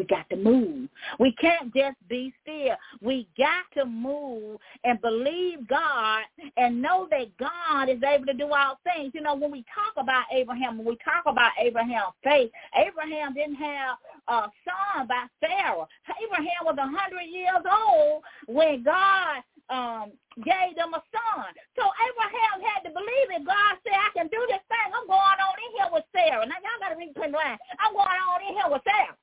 We 0.00 0.06
got 0.06 0.30
to 0.30 0.36
move. 0.36 0.88
We 1.18 1.32
can't 1.32 1.74
just 1.74 1.98
be 2.08 2.32
still. 2.40 2.74
We 3.02 3.28
got 3.36 3.68
to 3.74 3.84
move 3.84 4.58
and 4.82 4.98
believe 5.02 5.68
God 5.68 6.22
and 6.56 6.80
know 6.80 7.06
that 7.10 7.36
God 7.36 7.90
is 7.90 8.00
able 8.02 8.24
to 8.24 8.32
do 8.32 8.48
all 8.48 8.80
things. 8.82 9.12
You 9.12 9.20
know, 9.20 9.34
when 9.34 9.50
we 9.50 9.62
talk 9.68 10.02
about 10.02 10.24
Abraham, 10.32 10.78
when 10.78 10.86
we 10.86 10.96
talk 11.04 11.24
about 11.26 11.52
Abraham's 11.60 12.16
faith, 12.24 12.50
Abraham 12.74 13.34
didn't 13.34 13.56
have 13.56 13.98
a 14.28 14.48
son 14.64 15.06
by 15.06 15.26
Sarah. 15.44 15.84
Abraham 16.24 16.64
was 16.64 16.80
a 16.80 16.88
hundred 16.88 17.28
years 17.28 17.60
old 17.68 18.22
when 18.48 18.82
God 18.82 19.44
um, 19.68 20.16
gave 20.40 20.80
them 20.80 20.96
a 20.96 21.02
son. 21.12 21.52
So 21.76 21.84
Abraham 21.84 22.64
had 22.72 22.88
to 22.88 22.90
believe 22.96 23.28
it. 23.36 23.44
God 23.44 23.76
said, 23.84 24.00
I 24.00 24.08
can 24.16 24.32
do 24.32 24.40
this 24.48 24.64
thing. 24.64 24.88
I'm 24.96 25.04
going 25.04 25.40
on 25.44 25.56
in 25.60 25.70
here 25.76 25.92
with 25.92 26.08
Sarah. 26.16 26.48
Now, 26.48 26.56
y'all 26.64 26.80
got 26.80 26.96
to 26.96 26.96
read 26.96 27.12
the 27.12 27.28
lines. 27.28 27.60
I'm 27.76 27.92
going 27.92 28.08
on 28.08 28.40
in 28.48 28.56
here 28.56 28.70
with 28.72 28.80
Sarah. 28.88 29.19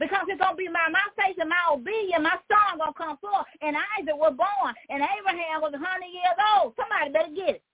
Because 0.00 0.24
it's 0.32 0.40
going 0.40 0.56
to 0.56 0.64
be 0.64 0.72
my, 0.72 0.88
my 0.88 1.04
faith 1.12 1.36
and 1.38 1.52
my 1.52 1.60
obedience. 1.68 2.24
My 2.24 2.40
son 2.48 2.80
going 2.80 2.96
to 2.96 2.98
come 2.98 3.20
forth. 3.20 3.44
And 3.60 3.76
Isaac 3.76 4.16
was 4.16 4.32
born. 4.32 4.72
And 4.88 5.04
Abraham 5.04 5.60
was 5.60 5.76
100 5.76 5.84
years 6.08 6.38
old. 6.56 6.72
Somebody 6.74 7.12
better 7.12 7.36
get 7.36 7.60
it. 7.60 7.64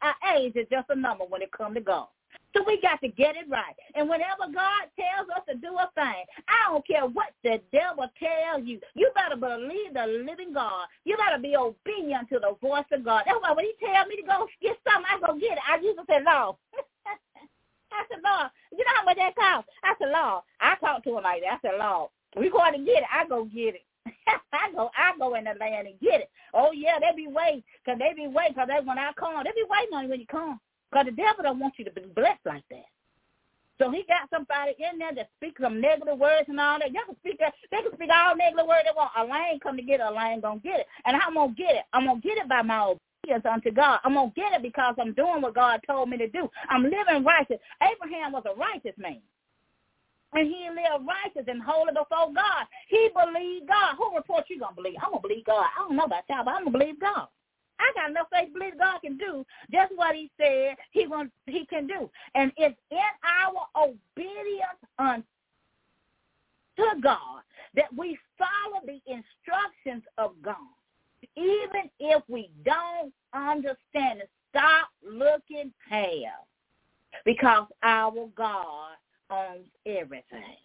Our 0.00 0.16
age 0.36 0.56
is 0.56 0.66
just 0.72 0.88
a 0.88 0.96
number 0.96 1.24
when 1.28 1.44
it 1.44 1.52
comes 1.52 1.76
to 1.76 1.84
God. 1.84 2.08
So 2.56 2.62
we 2.66 2.80
got 2.80 3.00
to 3.02 3.08
get 3.08 3.36
it 3.36 3.50
right. 3.50 3.74
And 3.94 4.08
whenever 4.08 4.46
God 4.52 4.88
tells 4.94 5.28
us 5.34 5.42
to 5.48 5.56
do 5.56 5.74
a 5.74 5.90
thing, 5.94 6.22
I 6.46 6.70
don't 6.70 6.86
care 6.86 7.04
what 7.04 7.34
the 7.42 7.60
devil 7.72 8.06
tells 8.16 8.64
you. 8.64 8.80
You 8.94 9.10
better 9.14 9.36
believe 9.36 9.92
the 9.92 10.06
living 10.06 10.54
God. 10.54 10.86
You 11.04 11.16
better 11.16 11.42
be 11.42 11.56
obedient 11.56 12.28
to 12.30 12.38
the 12.38 12.54
voice 12.62 12.86
of 12.92 13.04
God. 13.04 13.24
That's 13.26 13.38
why 13.42 13.52
when 13.52 13.66
he 13.66 13.74
tells 13.84 14.08
me 14.08 14.16
to 14.22 14.26
go 14.26 14.46
get 14.62 14.78
something, 14.86 15.10
I 15.10 15.18
go 15.20 15.38
get 15.38 15.58
it. 15.58 15.66
I 15.68 15.82
used 15.82 15.98
to 15.98 16.04
say, 16.08 16.20
no. 16.22 16.58
I 17.94 18.04
said, 18.10 18.22
Lord, 18.24 18.50
you 18.72 18.84
know 18.84 18.96
how 18.98 19.04
much 19.06 19.16
that 19.18 19.36
costs? 19.36 19.70
I 19.84 19.94
said, 19.98 20.10
Lord, 20.10 20.42
I 20.60 20.76
talked 20.82 21.04
to 21.04 21.16
him 21.16 21.24
like 21.24 21.42
that. 21.42 21.58
I 21.58 21.60
said, 21.62 21.78
Lord, 21.78 22.10
we 22.36 22.50
going 22.50 22.74
to 22.74 22.82
get 22.84 23.06
it. 23.06 23.10
I 23.12 23.26
go 23.28 23.44
get 23.46 23.78
it. 23.78 23.86
I 24.52 24.72
go, 24.74 24.90
I 24.96 25.16
go 25.18 25.34
in 25.34 25.44
the 25.44 25.54
land 25.58 25.86
and 25.88 26.00
get 26.00 26.20
it. 26.20 26.30
Oh 26.54 26.72
yeah, 26.72 26.98
they 27.00 27.14
be 27.16 27.28
waiting, 27.28 27.62
cause 27.84 27.98
they 27.98 28.12
be 28.14 28.28
waiting, 28.28 28.54
cause 28.54 28.68
they 28.68 28.84
when 28.84 28.98
I 28.98 29.12
come, 29.18 29.42
they 29.44 29.50
be 29.52 29.66
waiting 29.68 29.94
on 29.94 30.04
you 30.04 30.10
when 30.10 30.20
you 30.20 30.26
come, 30.26 30.60
cause 30.92 31.06
the 31.06 31.12
devil 31.12 31.42
don't 31.42 31.58
want 31.58 31.74
you 31.78 31.84
to 31.84 31.90
be 31.90 32.02
blessed 32.14 32.44
like 32.46 32.64
that. 32.70 32.86
So 33.78 33.90
he 33.90 34.04
got 34.06 34.30
somebody 34.30 34.74
in 34.78 34.98
there 34.98 35.14
that 35.14 35.30
speaks 35.36 35.60
some 35.60 35.80
negative 35.80 36.18
words 36.18 36.46
and 36.48 36.60
all 36.60 36.78
that. 36.78 36.92
Y'all 36.92 37.06
can 37.06 37.16
speak 37.18 37.38
that. 37.40 37.54
They 37.70 37.82
can 37.82 37.92
speak 37.94 38.10
all 38.14 38.36
negative 38.36 38.66
words 38.66 38.86
they 38.86 38.94
want. 38.94 39.10
Elaine 39.18 39.58
come 39.60 39.76
to 39.76 39.82
get 39.82 40.00
it. 40.00 40.06
Elaine 40.06 40.40
gonna 40.40 40.60
get 40.60 40.80
it. 40.80 40.86
And 41.04 41.16
I'm 41.16 41.34
gonna 41.34 41.52
get 41.54 41.74
it. 41.74 41.84
I'm 41.92 42.06
gonna 42.06 42.20
get 42.20 42.38
it 42.38 42.48
by 42.48 42.62
my 42.62 42.94
obedience 43.24 43.46
unto 43.50 43.72
God. 43.72 44.00
I'm 44.04 44.14
going 44.14 44.30
to 44.32 44.36
get 44.40 44.54
it 44.54 44.62
because 44.62 44.96
I'm 45.00 45.14
doing 45.14 45.42
what 45.42 45.54
God 45.56 45.80
told 45.86 46.10
me 46.10 46.18
to 46.18 46.28
do. 46.28 46.50
I'm 46.70 46.84
living 46.84 47.24
righteous. 47.24 47.58
Abraham 47.82 48.32
was 48.32 48.44
a 48.46 48.54
righteous 48.56 48.98
man. 48.98 49.22
and 50.34 50.48
he 50.48 50.68
lived 50.70 51.06
righteous 51.08 51.48
and 51.48 51.62
holy 51.62 51.92
before 51.92 52.32
God. 52.34 52.66
He 52.88 53.10
believed 53.14 53.68
God. 53.68 53.96
Who 53.98 54.16
report 54.16 54.46
you 54.50 54.60
gonna 54.60 54.76
believe? 54.76 54.96
I'm 55.02 55.12
gonna 55.12 55.22
believe 55.22 55.46
God. 55.46 55.66
I 55.76 55.88
don't 55.88 55.96
know 55.96 56.04
about 56.04 56.24
y'all, 56.30 56.44
but 56.44 56.52
I'm 56.52 56.66
gonna 56.66 56.78
believe 56.78 57.00
God. 57.00 57.28
I 57.80 57.92
got 57.94 58.10
enough 58.10 58.28
faith 58.32 58.52
to 58.52 58.58
believe 58.58 58.78
God 58.78 59.00
can 59.02 59.18
do 59.18 59.46
just 59.72 59.92
what 59.96 60.16
he 60.16 60.30
said 60.40 60.76
he 60.92 61.06
want, 61.06 61.32
he 61.46 61.66
can 61.66 61.86
do. 61.86 62.10
And 62.34 62.52
it's 62.58 62.76
in 62.90 62.98
our 63.24 63.66
obedience 63.76 64.80
unto 64.98 65.24
God 67.02 67.42
that 67.76 67.94
we 67.96 68.18
follow 68.38 68.82
the 68.86 69.00
instructions 69.06 70.04
of 70.18 70.32
God. 70.42 70.56
Even 71.36 71.90
if 71.98 72.22
we 72.28 72.50
don't 72.64 73.12
understand 73.34 74.20
it, 74.20 74.30
stop 74.50 74.88
looking 75.02 75.72
past 75.88 76.46
because 77.24 77.66
our 77.82 78.28
God 78.36 78.92
owns 79.30 79.66
everything. 79.86 80.56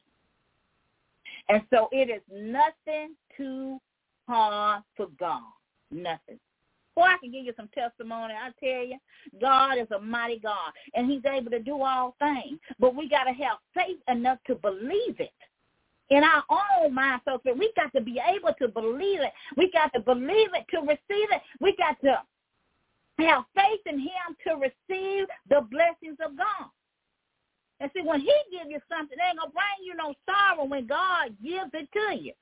And 1.49 1.63
so 1.71 1.89
it 1.91 2.09
is 2.09 2.21
nothing 2.31 3.15
too 3.35 3.79
hard 4.27 4.83
for 4.95 5.07
God. 5.19 5.41
Nothing. 5.91 6.39
Boy, 6.95 7.03
I 7.03 7.17
can 7.21 7.31
give 7.31 7.45
you 7.45 7.53
some 7.55 7.69
testimony. 7.73 8.33
I 8.33 8.51
tell 8.59 8.85
you, 8.85 8.97
God 9.41 9.77
is 9.77 9.87
a 9.95 9.99
mighty 9.99 10.39
God, 10.39 10.71
and 10.93 11.09
he's 11.09 11.23
able 11.25 11.49
to 11.51 11.59
do 11.59 11.81
all 11.81 12.15
things. 12.19 12.59
But 12.77 12.95
we 12.95 13.09
got 13.09 13.23
to 13.23 13.31
have 13.31 13.57
faith 13.73 13.99
enough 14.07 14.37
to 14.47 14.55
believe 14.55 15.19
it 15.19 15.31
in 16.09 16.23
our 16.23 16.43
own 16.49 16.93
mind. 16.93 17.21
So 17.25 17.39
we 17.45 17.71
got 17.75 17.93
to 17.93 18.01
be 18.01 18.19
able 18.19 18.53
to 18.59 18.67
believe 18.67 19.21
it. 19.21 19.31
We 19.57 19.71
got 19.71 19.93
to 19.93 19.99
believe 19.99 20.49
it 20.53 20.65
to 20.71 20.81
receive 20.81 21.29
it. 21.31 21.41
We 21.59 21.75
got 21.77 21.99
to 22.01 22.21
have 23.23 23.43
faith 23.55 23.81
in 23.85 23.99
him 23.99 24.35
to 24.47 24.53
receive 24.55 25.27
the 25.49 25.61
blessings 25.69 26.17
of 26.25 26.37
God. 26.37 26.69
And 27.81 27.89
see, 27.95 28.01
when 28.01 28.19
he 28.19 28.33
gives 28.51 28.69
you 28.69 28.79
something, 28.89 29.17
it 29.17 29.23
ain't 29.23 29.39
going 29.39 29.51
to 29.51 29.53
bring 29.53 29.85
you 29.85 29.95
no 29.95 30.13
sorrow 30.27 30.65
when 30.65 30.85
God 30.85 31.31
gives 31.41 31.71
it 31.73 31.87
to 31.93 32.15
you. 32.21 32.33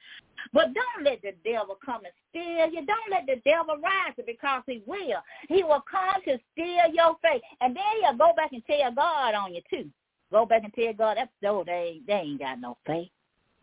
But 0.51 0.73
don't 0.73 1.03
let 1.03 1.21
the 1.21 1.33
devil 1.43 1.77
come 1.83 2.05
and 2.05 2.13
steal 2.29 2.71
you. 2.71 2.85
Don't 2.85 3.11
let 3.11 3.27
the 3.27 3.41
devil 3.45 3.75
rise 3.77 4.15
because 4.25 4.63
he 4.65 4.81
will. 4.87 5.21
He 5.47 5.63
will 5.63 5.83
come 5.89 6.21
to 6.25 6.39
steal 6.53 6.93
your 6.93 7.17
faith. 7.21 7.41
And 7.61 7.75
then 7.75 7.83
he'll 8.01 8.17
go 8.17 8.33
back 8.35 8.51
and 8.51 8.63
tell 8.65 8.91
God 8.91 9.35
on 9.35 9.53
you, 9.53 9.61
too. 9.69 9.89
Go 10.31 10.45
back 10.45 10.63
and 10.63 10.73
tell 10.73 10.93
God, 10.93 11.17
that's 11.17 11.31
no, 11.41 11.63
they, 11.63 12.01
they 12.07 12.13
ain't 12.13 12.39
got 12.39 12.59
no 12.59 12.77
faith. 12.85 13.09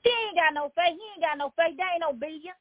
He 0.05 0.11
ain't 0.11 0.37
got 0.37 0.55
no 0.55 0.71
faith. 0.77 0.95
He 0.95 1.07
ain't 1.17 1.25
got 1.25 1.39
no 1.39 1.53
faith. 1.57 1.77
They 1.77 1.83
ain't 1.95 2.05
obedient. 2.05 2.57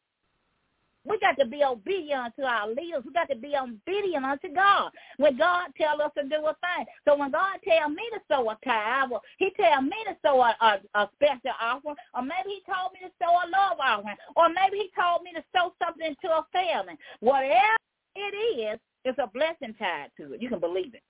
We 1.06 1.20
got 1.20 1.38
to 1.38 1.46
be 1.46 1.64
obedient 1.64 2.34
to 2.40 2.46
our 2.46 2.70
leaders. 2.70 3.04
We 3.06 3.12
got 3.12 3.30
to 3.30 3.36
be 3.36 3.54
obedient 3.58 4.24
unto 4.24 4.48
God 4.54 4.92
when 5.18 5.38
God 5.38 5.72
tell 5.78 6.02
us 6.02 6.12
to 6.18 6.24
do 6.24 6.48
a 6.48 6.56
thing. 6.64 6.86
So 7.06 7.18
when 7.18 7.32
God 7.32 7.60
tell 7.68 7.90
me 7.90 8.04
to 8.14 8.20
sow 8.30 8.50
a 8.50 8.58
tithe, 8.64 9.12
or 9.12 9.20
he 9.38 9.52
tell 9.60 9.82
me 9.82 9.98
to 10.08 10.16
sow 10.24 10.40
a, 10.40 10.56
a, 10.62 10.80
a 10.96 11.10
special 11.16 11.52
offering, 11.60 11.98
or 12.16 12.22
maybe 12.22 12.56
he 12.56 12.62
told 12.66 12.94
me 12.94 13.00
to 13.04 13.12
sow 13.20 13.36
a 13.36 13.46
love 13.52 13.80
offering, 13.84 14.16
or 14.38 14.48
maybe 14.48 14.78
he 14.78 14.92
told 14.96 15.24
me 15.24 15.34
to 15.36 15.44
sow 15.54 15.74
something 15.84 16.16
to 16.24 16.28
a 16.32 16.46
family. 16.54 16.98
Whatever 17.20 17.78
it 18.16 18.72
is, 18.72 18.80
it's 19.04 19.20
a 19.20 19.28
blessing 19.28 19.76
tied 19.78 20.08
to 20.16 20.34
it. 20.34 20.42
You 20.42 20.48
can 20.48 20.62
believe 20.62 20.96
it. 20.96 21.04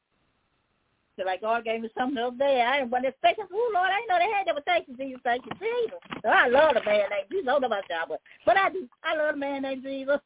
So 1.18 1.26
like 1.26 1.42
God 1.42 1.64
gave 1.64 1.82
me 1.82 1.90
something 1.98 2.16
the 2.16 2.28
other 2.28 2.38
day. 2.38 2.62
I 2.62 2.80
didn't 2.80 2.92
want 2.92 3.04
to 3.04 3.10
expect. 3.10 3.40
Oh 3.40 3.72
Lord, 3.74 3.90
I 3.90 3.98
didn't 3.98 4.10
know 4.10 4.20
they 4.20 4.34
had 4.34 4.48
that. 4.48 4.66
Thank 4.66 4.88
you, 4.88 4.98
Jesus. 4.98 5.22
Thank 5.24 5.46
you, 5.46 5.52
Jesus. 5.60 6.00
So 6.24 6.30
I 6.30 6.48
love 6.48 6.74
the 6.74 6.84
man 6.84 7.10
named 7.10 7.30
Jesus. 7.32 7.48
I 7.48 7.52
don't 7.52 7.62
know 7.62 7.68
about 7.68 7.90
y'all, 7.90 8.08
but 8.10 8.22
but 8.46 8.58
I 8.58 8.70
do. 8.70 8.88
I 9.04 9.16
love 9.16 9.36
the 9.36 9.40
man 9.40 9.62
named 9.62 9.84
Jesus. 9.84 10.20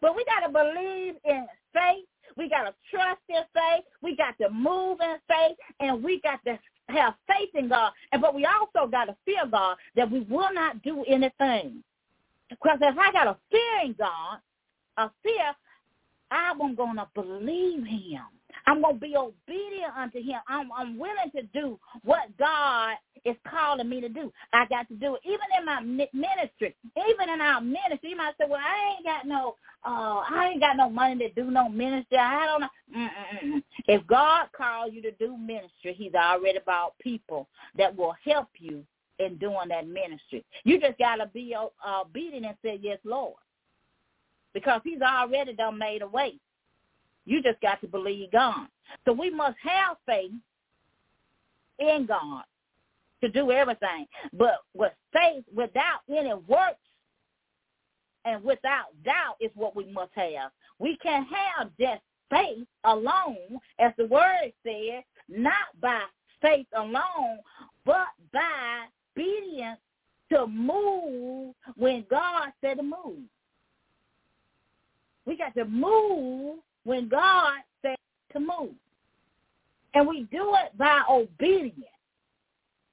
But 0.00 0.16
we 0.16 0.24
gotta 0.26 0.52
believe 0.52 1.14
in 1.24 1.46
faith. 1.72 2.04
We 2.36 2.48
gotta 2.48 2.74
trust 2.90 3.22
in 3.28 3.42
faith. 3.54 3.84
We 4.02 4.16
got 4.16 4.36
to 4.38 4.50
move 4.50 4.98
in 5.00 5.16
faith, 5.28 5.56
and 5.80 6.02
we 6.02 6.20
got 6.20 6.44
to 6.44 6.58
have 6.88 7.14
faith 7.26 7.50
in 7.54 7.68
God. 7.68 7.92
And 8.12 8.20
but 8.20 8.34
we 8.34 8.46
also 8.46 8.90
got 8.90 9.06
to 9.06 9.16
fear 9.24 9.46
God 9.50 9.76
that 9.96 10.10
we 10.10 10.20
will 10.20 10.52
not 10.52 10.82
do 10.82 11.04
anything. 11.08 11.82
Because 12.50 12.78
if 12.82 12.98
I 12.98 13.12
got 13.12 13.26
a 13.26 13.36
fear 13.50 13.80
in 13.84 13.94
God, 13.98 14.38
a 14.98 15.10
fear, 15.22 15.54
I'm 16.30 16.74
gonna 16.74 17.08
believe 17.14 17.86
Him. 17.86 18.24
I'm 18.66 18.82
going 18.82 18.94
to 18.96 19.00
be 19.00 19.16
obedient 19.16 19.92
unto 19.96 20.22
him. 20.22 20.40
I'm, 20.48 20.70
I'm 20.72 20.98
willing 20.98 21.30
to 21.36 21.42
do 21.54 21.78
what 22.02 22.36
God 22.38 22.94
is 23.24 23.36
calling 23.48 23.88
me 23.88 24.00
to 24.00 24.08
do. 24.08 24.32
I 24.52 24.66
got 24.66 24.88
to 24.88 24.94
do 24.94 25.16
it. 25.16 25.22
Even 25.24 25.46
in 25.58 25.64
my 25.66 25.80
ministry, 25.80 26.74
even 27.10 27.28
in 27.30 27.40
our 27.40 27.60
ministry, 27.60 28.10
you 28.10 28.16
might 28.16 28.34
say, 28.38 28.46
well, 28.48 28.60
I 28.60 28.94
ain't 28.96 29.04
got 29.04 29.26
no, 29.26 29.56
uh, 29.86 30.22
I 30.30 30.50
ain't 30.52 30.60
got 30.60 30.76
no 30.76 30.88
money 30.90 31.16
to 31.28 31.30
do 31.34 31.50
no 31.50 31.68
ministry. 31.68 32.18
I 32.18 32.46
don't 32.46 32.60
know. 32.62 32.68
Mm-mm-mm. 32.96 33.62
If 33.86 34.06
God 34.06 34.48
calls 34.56 34.92
you 34.92 35.02
to 35.02 35.12
do 35.12 35.36
ministry, 35.36 35.94
he's 35.96 36.14
already 36.14 36.58
about 36.58 36.94
people 37.00 37.48
that 37.76 37.94
will 37.96 38.14
help 38.24 38.48
you 38.58 38.84
in 39.18 39.36
doing 39.38 39.68
that 39.68 39.86
ministry. 39.86 40.44
You 40.64 40.80
just 40.80 40.98
got 40.98 41.16
to 41.16 41.26
be 41.26 41.54
uh, 41.54 41.68
obedient 42.00 42.46
and 42.46 42.56
say, 42.62 42.78
yes, 42.82 42.98
Lord. 43.04 43.34
Because 44.52 44.80
he's 44.84 45.02
already 45.02 45.54
done 45.54 45.78
made 45.78 46.02
a 46.02 46.06
way. 46.06 46.34
You 47.24 47.42
just 47.42 47.60
got 47.60 47.80
to 47.80 47.88
believe 47.88 48.32
God. 48.32 48.66
So 49.04 49.12
we 49.12 49.30
must 49.30 49.56
have 49.62 49.96
faith 50.06 50.32
in 51.78 52.06
God 52.06 52.44
to 53.22 53.28
do 53.28 53.50
everything. 53.50 54.06
But 54.32 54.58
with 54.74 54.92
faith, 55.12 55.44
without 55.54 56.00
any 56.08 56.34
works 56.34 56.78
and 58.24 58.42
without 58.44 58.86
doubt 59.04 59.36
is 59.40 59.50
what 59.54 59.74
we 59.74 59.86
must 59.86 60.12
have. 60.14 60.50
We 60.78 60.96
can 61.02 61.26
have 61.26 61.70
just 61.80 62.02
faith 62.30 62.66
alone, 62.84 63.58
as 63.78 63.92
the 63.96 64.06
word 64.06 64.52
said, 64.62 65.04
not 65.28 65.80
by 65.80 66.02
faith 66.42 66.66
alone, 66.76 67.38
but 67.84 68.08
by 68.32 68.86
obedience 69.16 69.78
to 70.30 70.46
move 70.46 71.54
when 71.76 72.04
God 72.10 72.48
said 72.60 72.78
to 72.78 72.82
move. 72.82 73.22
We 75.26 75.36
got 75.36 75.54
to 75.54 75.64
move 75.64 76.58
when 76.84 77.08
God 77.08 77.54
says 77.82 77.96
to 78.32 78.40
move. 78.40 78.74
And 79.94 80.08
we 80.08 80.22
do 80.30 80.54
it 80.54 80.76
by 80.76 81.02
obedience. 81.08 81.90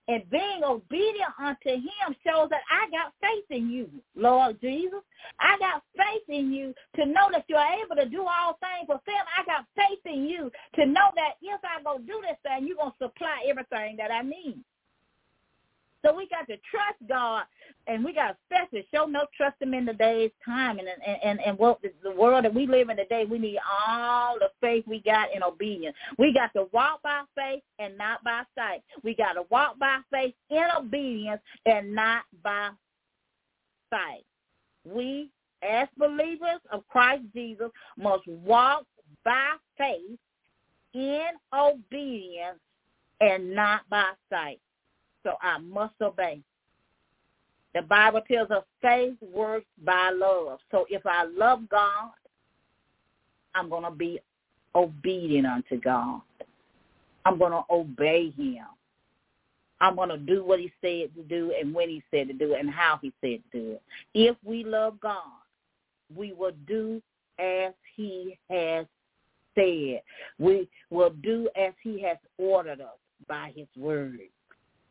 And 0.07 0.29
being 0.29 0.61
obedient 0.63 1.31
unto 1.39 1.69
him 1.69 2.15
shows 2.25 2.49
that 2.49 2.61
I 2.69 2.89
got 2.89 3.13
faith 3.21 3.45
in 3.49 3.69
you, 3.69 3.89
Lord 4.15 4.59
Jesus. 4.59 4.99
I 5.39 5.57
got 5.57 5.83
faith 5.95 6.23
in 6.27 6.51
you 6.51 6.73
to 6.95 7.05
know 7.05 7.29
that 7.31 7.45
you're 7.47 7.59
able 7.59 7.95
to 7.95 8.09
do 8.09 8.21
all 8.21 8.57
things 8.59 8.87
for 8.87 8.99
them. 9.05 9.25
I 9.37 9.45
got 9.45 9.65
faith 9.75 9.99
in 10.05 10.25
you 10.25 10.51
to 10.75 10.85
know 10.85 11.11
that 11.15 11.35
if 11.41 11.61
I 11.63 11.81
go 11.83 11.97
do 11.99 12.21
this 12.21 12.37
thing, 12.43 12.67
you're 12.67 12.77
going 12.77 12.91
to 12.91 13.05
supply 13.05 13.45
everything 13.47 13.95
that 13.97 14.11
I 14.11 14.21
need. 14.21 14.59
So 16.03 16.15
we 16.15 16.27
got 16.27 16.47
to 16.47 16.57
trust 16.69 16.97
God, 17.07 17.43
and 17.87 18.03
we 18.03 18.13
got 18.13 18.29
to 18.29 18.37
especially 18.49 18.87
show 18.93 19.05
no 19.05 19.25
trust 19.37 19.61
Him 19.61 19.73
in 19.73 19.85
today's 19.85 20.31
time, 20.43 20.79
and 20.79 20.87
and 20.87 21.17
and, 21.23 21.39
and 21.45 21.57
what 21.57 21.79
the 22.03 22.11
world 22.11 22.45
that 22.45 22.53
we 22.53 22.65
live 22.65 22.89
in 22.89 22.97
today. 22.97 23.25
We 23.29 23.37
need 23.37 23.59
all 23.87 24.37
the 24.39 24.49
faith 24.61 24.83
we 24.87 25.01
got 25.01 25.33
in 25.35 25.43
obedience. 25.43 25.95
We 26.17 26.33
got 26.33 26.53
to 26.53 26.67
walk 26.71 27.01
by 27.03 27.21
faith 27.35 27.61
and 27.79 27.97
not 27.97 28.23
by 28.23 28.43
sight. 28.55 28.81
We 29.03 29.15
got 29.15 29.33
to 29.33 29.43
walk 29.51 29.77
by 29.77 29.99
faith 30.11 30.33
in 30.49 30.65
obedience 30.77 31.41
and 31.65 31.93
not 31.93 32.23
by 32.43 32.69
sight. 33.91 34.23
We, 34.85 35.29
as 35.61 35.87
believers 35.97 36.61
of 36.71 36.87
Christ 36.87 37.23
Jesus, 37.35 37.69
must 37.97 38.25
walk 38.27 38.85
by 39.23 39.51
faith 39.77 40.17
in 40.95 41.27
obedience 41.53 42.59
and 43.19 43.53
not 43.53 43.81
by 43.89 44.11
sight 44.31 44.59
so 45.23 45.33
I 45.41 45.59
must 45.59 45.95
obey. 46.01 46.41
The 47.73 47.81
Bible 47.83 48.21
tells 48.29 48.51
us 48.51 48.63
faith 48.81 49.15
works 49.21 49.67
by 49.83 50.11
love. 50.11 50.59
So 50.71 50.85
if 50.89 51.05
I 51.05 51.23
love 51.23 51.69
God, 51.69 52.11
I'm 53.55 53.69
going 53.69 53.83
to 53.83 53.91
be 53.91 54.19
obedient 54.75 55.47
unto 55.47 55.79
God. 55.79 56.21
I'm 57.25 57.37
going 57.37 57.51
to 57.51 57.63
obey 57.69 58.33
him. 58.37 58.65
I'm 59.79 59.95
going 59.95 60.09
to 60.09 60.17
do 60.17 60.43
what 60.43 60.59
he 60.59 60.71
said 60.81 61.15
to 61.15 61.23
do 61.27 61.53
and 61.59 61.73
when 61.73 61.89
he 61.89 62.03
said 62.11 62.27
to 62.27 62.33
do 62.33 62.53
it 62.53 62.59
and 62.59 62.69
how 62.69 62.99
he 63.01 63.11
said 63.21 63.39
to 63.51 63.59
do 63.59 63.71
it. 63.71 63.81
If 64.13 64.37
we 64.43 64.63
love 64.63 64.99
God, 64.99 65.23
we 66.15 66.33
will 66.33 66.53
do 66.67 67.01
as 67.39 67.73
he 67.95 68.37
has 68.49 68.85
said. 69.55 70.01
We 70.37 70.69
will 70.89 71.11
do 71.23 71.49
as 71.55 71.73
he 71.81 72.01
has 72.03 72.17
ordered 72.37 72.81
us 72.81 72.97
by 73.27 73.53
his 73.55 73.67
word 73.75 74.19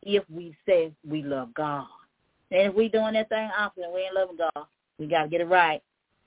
if 0.03 0.23
we 0.29 0.55
say 0.67 0.93
we 1.07 1.23
love 1.23 1.53
God. 1.53 1.87
And 2.51 2.69
if 2.69 2.73
we 2.73 2.89
doing 2.89 3.13
that 3.13 3.29
thing 3.29 3.49
opposite, 3.57 3.91
we 3.93 4.01
ain't 4.01 4.15
loving 4.15 4.37
God. 4.37 4.65
We 4.99 5.07
got 5.07 5.23
to 5.23 5.29
get 5.29 5.41
it 5.41 5.45
right. 5.45 5.81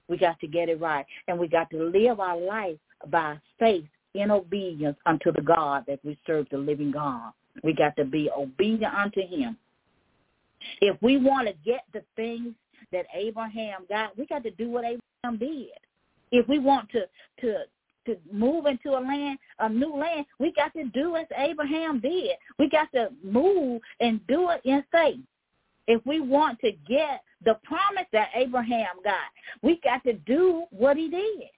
We 0.09 0.17
got 0.17 0.39
to 0.41 0.47
get 0.47 0.69
it 0.69 0.81
right. 0.81 1.05
And 1.29 1.39
we 1.39 1.49
got 1.49 1.71
to 1.71 1.85
live 1.85 2.21
our 2.21 2.39
life 2.39 2.77
by 3.09 3.39
faith 3.59 3.85
in 4.15 4.31
obedience 4.31 4.97
unto 5.07 5.33
the 5.33 5.43
God 5.43 5.85
that 5.87 6.01
we 6.05 6.19
serve, 6.27 6.47
the 6.51 6.59
living 6.59 6.91
God. 6.91 7.33
We 7.63 7.73
got 7.73 7.97
to 7.97 8.05
be 8.05 8.31
obedient 8.37 8.95
unto 8.95 9.27
him. 9.27 9.57
If 10.81 10.97
we 11.03 11.19
want 11.19 11.49
to 11.49 11.55
get 11.65 11.85
the 11.93 12.03
things 12.17 12.55
that 12.93 13.07
Abraham 13.15 13.87
got, 13.89 14.17
we 14.17 14.27
got 14.27 14.43
to 14.45 14.51
do 14.53 14.71
what 14.71 14.85
Abraham 14.85 15.39
did. 15.39 15.69
If 16.31 16.49
we 16.49 16.59
want 16.59 16.89
to 16.91 17.07
to 17.41 17.65
to 18.07 18.17
move 18.33 18.67
into 18.67 18.91
a 18.91 19.01
land, 19.01 19.39
a 19.59 19.69
new 19.69 19.95
land, 19.97 20.27
we 20.39 20.53
got 20.53 20.73
to 20.75 20.85
do 20.85 21.17
as 21.17 21.27
Abraham 21.37 22.01
did. 22.01 22.33
We 22.59 22.69
got 22.69 22.91
to 22.93 23.09
move 23.23 23.83
and 24.01 24.25
do 24.27 24.51
it 24.51 24.61
in 24.65 24.85
faith. 24.93 25.21
If 25.87 26.05
we 26.07 26.21
want 26.21 26.61
to 26.61 26.73
get 26.89 27.23
the 27.45 27.59
promise 27.65 28.07
that 28.13 28.31
Abraham 28.35 28.97
got, 29.05 29.15
we 29.63 29.81
got 29.85 30.03
to 30.05 30.15
do 30.15 30.65
what 30.71 30.97
he 30.97 31.09
did. 31.09 31.51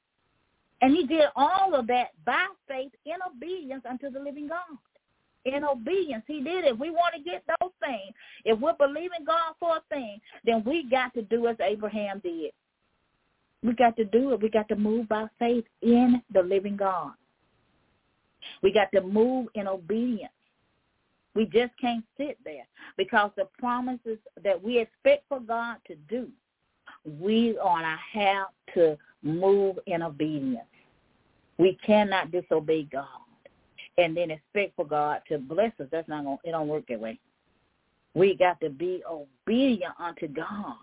And 0.82 0.94
he 0.94 1.06
did 1.06 1.26
all 1.36 1.74
of 1.74 1.86
that 1.86 2.08
by 2.24 2.46
faith 2.68 2.92
in 3.04 3.16
obedience 3.26 3.84
unto 3.88 4.10
the 4.10 4.18
living 4.18 4.48
God. 4.48 4.78
In 5.44 5.64
obedience, 5.64 6.24
he 6.26 6.42
did 6.42 6.64
it. 6.64 6.78
We 6.78 6.90
want 6.90 7.14
to 7.14 7.22
get 7.22 7.44
those 7.60 7.70
things, 7.80 8.12
if 8.44 8.58
we're 8.58 8.74
believing 8.74 9.24
God 9.24 9.54
for 9.60 9.76
a 9.76 9.82
thing, 9.88 10.18
then 10.44 10.64
we 10.64 10.88
got 10.90 11.14
to 11.14 11.22
do 11.22 11.46
as 11.46 11.56
Abraham 11.60 12.20
did. 12.22 12.50
We 13.62 13.72
got 13.74 13.96
to 13.96 14.04
do 14.04 14.32
it. 14.32 14.42
We 14.42 14.48
got 14.48 14.68
to 14.68 14.76
move 14.76 15.08
by 15.08 15.26
faith 15.38 15.64
in 15.82 16.22
the 16.32 16.42
living 16.42 16.76
God. 16.76 17.12
We 18.62 18.72
got 18.72 18.88
to 18.92 19.00
move 19.00 19.48
in 19.54 19.66
obedience. 19.66 20.32
We 21.34 21.44
just 21.44 21.72
can't 21.80 22.04
sit 22.16 22.38
there 22.44 22.66
because 22.96 23.30
the 23.36 23.48
promises 23.58 24.18
that 24.42 24.62
we 24.62 24.78
expect 24.78 25.24
for 25.28 25.40
God 25.40 25.76
to 25.86 25.94
do, 26.08 26.28
we 27.20 27.58
are 27.58 27.80
going 27.80 27.82
to 27.82 28.20
have 28.20 28.46
to 28.74 28.98
move 29.22 29.78
in 29.86 30.02
obedience. 30.02 30.64
We 31.58 31.78
cannot 31.84 32.32
disobey 32.32 32.84
God 32.84 33.06
and 33.98 34.16
then 34.16 34.30
expect 34.30 34.76
for 34.76 34.86
God 34.86 35.20
to 35.28 35.38
bless 35.38 35.72
us. 35.80 35.88
That's 35.90 36.08
not 36.08 36.24
going. 36.24 36.38
It 36.44 36.52
don't 36.52 36.68
work 36.68 36.84
that 36.88 37.00
way. 37.00 37.18
We 38.14 38.34
got 38.34 38.60
to 38.60 38.70
be 38.70 39.02
obedient 39.08 39.94
unto 39.98 40.26
God, 40.28 40.76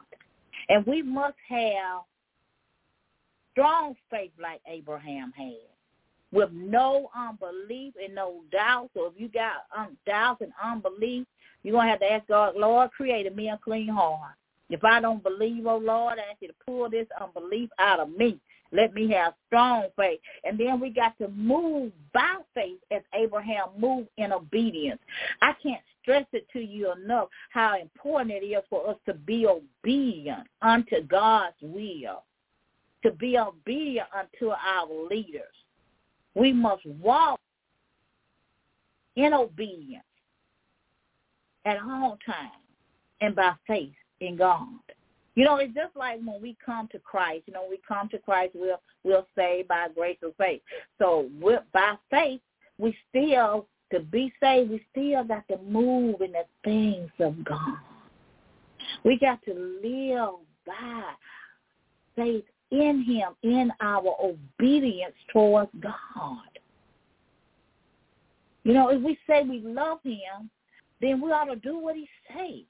and 0.69 0.86
we 0.86 1.01
must 1.01 1.38
have 1.49 2.01
strong 3.54 3.95
faith 4.12 4.32
like 4.41 4.60
Abraham 4.68 5.32
had, 5.36 5.54
with 6.32 6.51
no 6.51 7.10
unbelief 7.16 7.93
and 8.04 8.14
no 8.14 8.41
doubt. 8.51 8.89
So 8.93 9.06
if 9.06 9.14
you 9.16 9.30
got 9.30 9.66
um, 9.76 9.97
doubts 10.06 10.41
and 10.41 10.51
unbelief, 10.62 11.26
you're 11.64 11.74
gonna 11.74 11.89
have 11.89 12.01
to 12.01 12.12
ask 12.12 12.28
God, 12.28 12.56
Lord, 12.58 12.91
create 12.91 13.34
me 13.36 13.49
a 13.49 13.60
clean 13.64 13.88
heart. 13.88 14.34
If 14.70 14.84
I 14.84 14.99
don't 14.99 15.24
believe, 15.24 15.66
oh 15.68 15.78
Lord, 15.78 16.18
I 16.18 16.32
ask 16.32 16.41
you 16.41 16.49
to 16.49 16.54
pull 16.66 16.89
this 16.89 17.08
unbelief 17.22 17.70
out 17.80 17.99
of 17.99 18.10
me. 18.10 18.39
Let 18.72 18.93
me 18.95 19.12
have 19.12 19.36
strong 19.47 19.86
faith. 19.95 20.20
And 20.43 20.60
then 20.60 20.80
we 20.80 20.89
got 20.89 21.16
to 21.20 21.28
move 21.28 21.91
by 22.12 22.38
faith 22.56 22.80
as 22.91 23.04
Abraham 23.14 23.68
moved 23.78 24.10
in 24.18 24.34
obedience. 24.34 24.99
I 25.41 25.54
can't 25.62 25.82
stress 26.01 26.26
it 26.34 26.47
to 26.54 26.60
you 26.60 26.91
enough 26.91 27.30
how 27.51 27.80
important 27.80 28.32
it 28.32 28.45
is 28.45 28.64
for 28.70 28.89
us 28.89 28.97
to 29.06 29.14
be 29.14 29.45
obedient 29.45 30.47
unto 30.62 31.01
God's 31.04 31.56
will, 31.62 32.24
to 33.04 33.12
be 33.12 33.38
obedient 33.38 34.08
unto 34.18 34.51
our 34.51 34.88
leaders. 35.10 35.43
We 36.36 36.51
must 36.51 36.86
walk 36.86 37.39
in 39.16 39.34
obedience 39.34 40.04
at 41.66 41.78
all 41.78 42.18
times 42.26 42.51
and 43.22 43.36
by 43.36 43.54
faith 43.68 43.93
in 44.20 44.38
God. 44.38 44.68
You 45.36 45.45
know, 45.45 45.58
it's 45.58 45.74
just 45.74 45.95
like 45.95 46.20
when 46.24 46.41
we 46.41 46.56
come 46.64 46.88
to 46.91 46.99
Christ. 46.99 47.43
You 47.47 47.54
know, 47.54 47.66
we 47.70 47.80
come 47.88 48.08
to 48.10 48.20
Christ, 48.20 48.51
we'll 48.54 48.82
we'll 49.04 49.28
say 49.36 49.66
by 49.68 49.88
grace 49.95 50.18
of 50.24 50.36
faith. 50.38 50.62
So 50.99 51.30
by 51.74 51.95
faith, 52.12 52.41
we 52.78 52.95
still 53.10 53.68
to 53.91 53.99
be 53.99 54.34
saved. 54.41 54.72
We 54.72 54.86
still 54.91 55.24
got 55.24 55.47
to 55.47 55.58
move 55.58 56.22
in 56.22 56.34
the 56.34 56.45
things 56.64 57.12
of 57.20 57.43
God. 57.43 57.78
We 59.04 59.18
got 59.18 59.39
to 59.45 59.54
live 59.54 60.36
by 60.66 61.04
faith 62.16 62.45
in 62.74 63.03
Him, 63.03 63.30
in 63.43 63.71
our 63.80 64.15
obedience 64.21 65.15
towards 65.32 65.71
God. 65.80 66.39
You 68.63 68.74
know, 68.74 68.89
if 68.89 69.01
we 69.01 69.17
say 69.28 69.43
we 69.43 69.61
love 69.61 69.99
Him, 70.03 70.49
then 70.99 71.21
we 71.21 71.32
ought 71.32 71.45
to 71.45 71.55
do 71.55 71.80
what 71.80 71.95
He 71.95 72.09
says 72.28 72.65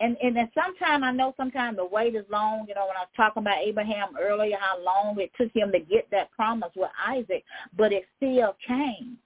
and 0.00 0.16
and 0.22 0.36
then 0.36 0.50
sometimes 0.54 1.02
I 1.04 1.12
know 1.12 1.34
sometimes 1.36 1.76
the 1.76 1.84
wait 1.84 2.14
is 2.14 2.24
long. 2.30 2.66
You 2.68 2.74
know, 2.74 2.86
when 2.86 2.96
I 2.96 3.00
was 3.00 3.08
talking 3.16 3.42
about 3.42 3.58
Abraham 3.58 4.08
earlier, 4.20 4.56
how 4.60 4.82
long 4.82 5.16
it 5.18 5.30
took 5.40 5.54
him 5.54 5.72
to 5.72 5.78
get 5.78 6.06
that 6.10 6.30
promise 6.32 6.70
with 6.76 6.90
Isaac, 7.06 7.44
but 7.76 7.92
it 7.92 8.04
still 8.16 8.56
came, 8.66 9.16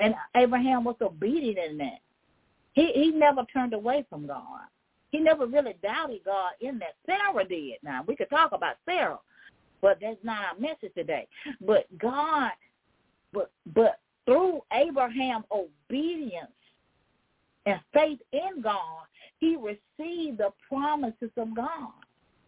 and 0.00 0.14
Abraham 0.36 0.84
was 0.84 0.96
obedient 1.02 1.58
in 1.58 1.78
that. 1.78 2.00
He 2.72 2.92
he 2.94 3.10
never 3.10 3.44
turned 3.52 3.74
away 3.74 4.06
from 4.08 4.26
God. 4.26 4.68
He 5.10 5.18
never 5.20 5.46
really 5.46 5.74
doubted 5.82 6.20
God 6.24 6.52
in 6.60 6.78
that. 6.80 6.94
Sarah 7.06 7.46
did. 7.46 7.76
Now 7.82 8.04
we 8.06 8.16
could 8.16 8.30
talk 8.30 8.52
about 8.52 8.76
Sarah, 8.84 9.18
but 9.80 9.98
that's 10.00 10.22
not 10.22 10.44
our 10.44 10.58
message 10.58 10.92
today. 10.94 11.26
But 11.60 11.86
God, 11.98 12.50
but 13.32 13.50
but 13.74 14.00
through 14.26 14.62
Abraham's 14.72 15.46
obedience 15.50 16.52
and 17.64 17.80
faith 17.92 18.20
in 18.32 18.60
God, 18.62 19.04
he 19.38 19.56
received 19.56 20.38
the 20.38 20.50
promises 20.68 21.30
of 21.36 21.54
God. 21.54 21.92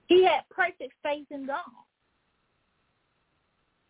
He 0.07 0.25
had 0.25 0.41
perfect 0.51 0.93
faith 1.03 1.27
in 1.31 1.47
God. 1.47 1.61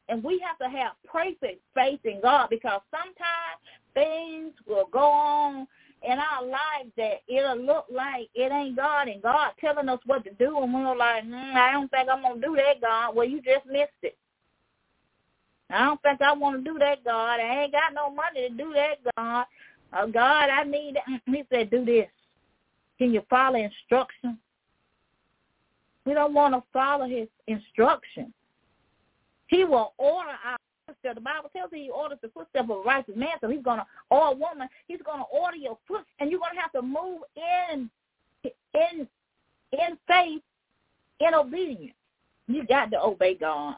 And 0.09 0.23
we 0.25 0.43
have 0.45 0.59
to 0.59 0.77
have 0.77 0.93
perfect 1.05 1.63
faith 1.75 2.01
in 2.05 2.21
God 2.21 2.49
because 2.51 2.81
sometimes 2.91 3.61
things 3.95 4.53
will 4.67 4.89
go 4.93 5.05
on 5.05 5.67
in 6.03 6.19
our 6.19 6.43
lives 6.43 6.91
that 6.97 7.21
it'll 7.29 7.59
look 7.59 7.87
like 7.93 8.29
it 8.35 8.51
ain't 8.53 8.77
God 8.77 9.09
and 9.09 9.23
God 9.23 9.53
telling 9.61 9.89
us 9.89 10.01
what 10.07 10.25
to 10.25 10.31
do 10.35 10.63
and 10.63 10.73
we're 10.73 10.97
like, 10.97 11.25
mm, 11.25 11.55
I 11.55 11.73
don't 11.73 11.91
think 11.91 12.09
I'm 12.09 12.23
going 12.23 12.41
to 12.41 12.47
do 12.47 12.57
that, 12.57 12.81
God. 12.81 13.15
Well, 13.15 13.29
you 13.29 13.43
just 13.43 13.67
missed 13.67 13.91
it. 14.03 14.17
I 15.69 15.85
don't 15.85 16.03
think 16.03 16.21
I 16.21 16.33
want 16.33 16.65
to 16.65 16.71
do 16.73 16.79
that, 16.79 17.05
God. 17.05 17.41
I 17.41 17.63
ain't 17.63 17.73
got 17.73 17.95
no 17.95 18.11
money 18.11 18.49
to 18.49 18.51
do 18.51 18.73
that, 18.75 18.97
God. 19.17 19.45
Oh, 19.93 20.11
God, 20.11 20.51
I 20.51 20.65
need, 20.65 20.97
he 21.27 21.45
said, 21.51 21.71
do 21.71 21.85
this. 21.85 22.09
Can 22.99 23.13
you 23.13 23.23
follow 23.29 23.57
instruction? 23.57 24.39
We 26.07 26.15
don't 26.15 26.35
want 26.35 26.55
to 26.55 26.63
follow 26.73 27.07
his 27.07 27.29
instruction. 27.47 28.33
He 29.49 29.65
will 29.65 29.95
order 29.99 30.31
our 30.45 30.57
footsteps. 30.91 31.15
The 31.15 31.21
Bible 31.21 31.51
tells 31.55 31.71
you 31.73 31.79
he 31.79 31.91
orders 31.91 32.19
the 32.23 32.29
footsteps 32.29 32.65
of 32.65 32.71
a 32.71 32.81
righteous 32.83 33.17
man, 33.17 33.39
so 33.41 33.49
he's 33.49 33.63
to, 33.79 33.87
or 34.11 34.29
a 34.29 34.33
woman, 34.33 34.69
he's 34.89 35.01
to 35.19 35.25
order 35.33 35.57
your 35.57 35.79
foot, 35.87 36.05
and 36.19 36.31
you're 36.31 36.41
to 36.55 36.61
have 36.61 36.73
to 36.73 36.83
move 36.83 37.23
in, 37.37 37.91
in, 38.45 39.09
in 39.73 39.99
faith, 40.07 40.43
in 41.21 41.35
obedience. 41.35 41.95
You 42.47 42.67
got 42.67 42.91
to 42.91 43.01
obey 43.01 43.35
God. 43.35 43.77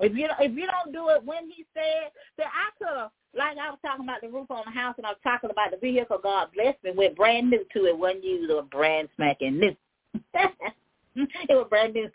If 0.00 0.16
you 0.16 0.28
if 0.40 0.52
you 0.52 0.66
don't 0.66 0.92
do 0.92 1.10
it 1.10 1.24
when 1.24 1.48
He 1.48 1.64
said, 1.72 2.10
that 2.36 2.46
I 2.46 2.70
could 2.76 3.38
like 3.38 3.56
I 3.56 3.70
was 3.70 3.78
talking 3.82 4.04
about 4.04 4.20
the 4.20 4.28
roof 4.28 4.50
on 4.50 4.64
the 4.66 4.72
house 4.72 4.94
and 4.98 5.06
I 5.06 5.10
was 5.10 5.18
talking 5.22 5.50
about 5.50 5.70
the 5.70 5.76
vehicle 5.76 6.18
God 6.22 6.48
blessed 6.54 6.82
me 6.84 6.90
with 6.94 7.16
brand 7.16 7.50
new 7.50 7.64
to 7.72 7.86
it, 7.86 7.96
wasn't 7.96 8.24
used 8.24 8.50
or 8.50 8.62
brand 8.64 9.08
smacking 9.16 9.60
new. 9.60 9.76
it 11.48 11.54
was 11.54 11.66
brand 11.68 11.94
new. 11.94 12.08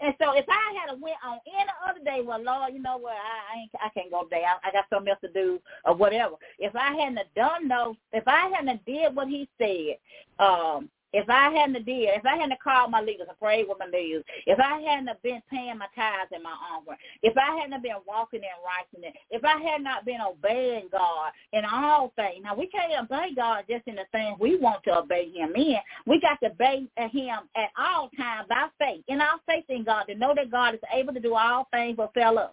And 0.00 0.14
so 0.20 0.32
if 0.36 0.44
I 0.48 0.74
had 0.80 0.94
a 0.94 0.98
went 0.98 1.16
on 1.24 1.38
any 1.46 1.70
other 1.88 2.04
day, 2.04 2.22
well, 2.24 2.42
Lord, 2.42 2.74
you 2.74 2.82
know 2.82 2.98
what, 2.98 3.14
I, 3.14 3.54
I 3.56 3.60
ain't, 3.60 3.70
I 3.80 3.88
can't 3.90 4.10
go 4.10 4.24
today. 4.24 4.44
I, 4.46 4.68
I 4.68 4.72
got 4.72 4.84
something 4.90 5.10
else 5.10 5.20
to 5.22 5.32
do 5.32 5.60
or 5.84 5.94
whatever. 5.94 6.34
If 6.58 6.76
I 6.76 6.94
hadn't 6.94 7.20
done 7.34 7.68
those, 7.68 7.96
if 8.12 8.24
I 8.26 8.50
hadn't 8.54 8.84
did 8.84 9.14
what 9.14 9.28
He 9.28 9.48
said, 9.58 9.96
um, 10.44 10.90
if 11.14 11.30
I 11.30 11.50
hadn't 11.50 11.86
did, 11.86 12.10
if 12.10 12.26
I 12.26 12.36
hadn't 12.36 12.60
called 12.60 12.90
my 12.90 13.00
leaders 13.00 13.28
and 13.28 13.38
prayed 13.38 13.66
with 13.68 13.78
my 13.78 13.86
leaders, 13.86 14.24
if 14.46 14.58
I 14.58 14.80
hadn't 14.80 15.22
been 15.22 15.40
paying 15.48 15.78
my 15.78 15.86
tithes 15.94 16.32
and 16.32 16.42
my 16.42 16.50
offering, 16.50 16.98
if 17.22 17.34
I 17.38 17.54
hadn't 17.56 17.82
been 17.84 18.02
walking 18.04 18.40
in 18.40 18.58
righteousness, 18.66 19.14
if 19.30 19.44
I 19.44 19.62
had 19.62 19.80
not 19.80 20.04
been 20.04 20.20
obeying 20.20 20.88
God 20.90 21.30
in 21.52 21.64
all 21.64 22.12
things. 22.16 22.42
Now 22.42 22.56
we 22.56 22.66
can't 22.66 22.92
obey 23.00 23.28
God 23.36 23.64
just 23.70 23.86
in 23.86 23.94
the 23.94 24.06
things 24.10 24.36
we 24.40 24.56
want 24.56 24.82
to 24.84 24.98
obey 24.98 25.30
Him 25.30 25.52
in. 25.54 25.78
We 26.04 26.20
got 26.20 26.40
to 26.40 26.50
obey 26.50 26.88
Him 26.96 27.38
at 27.56 27.70
all 27.78 28.10
times 28.16 28.48
by 28.48 28.66
faith, 28.80 29.04
in 29.06 29.20
our 29.20 29.38
faith 29.46 29.66
in 29.68 29.84
God, 29.84 30.04
to 30.08 30.16
know 30.16 30.34
that 30.34 30.50
God 30.50 30.74
is 30.74 30.80
able 30.92 31.14
to 31.14 31.20
do 31.20 31.36
all 31.36 31.68
things 31.72 31.96
but 31.96 32.12
fail 32.12 32.38
us. 32.40 32.50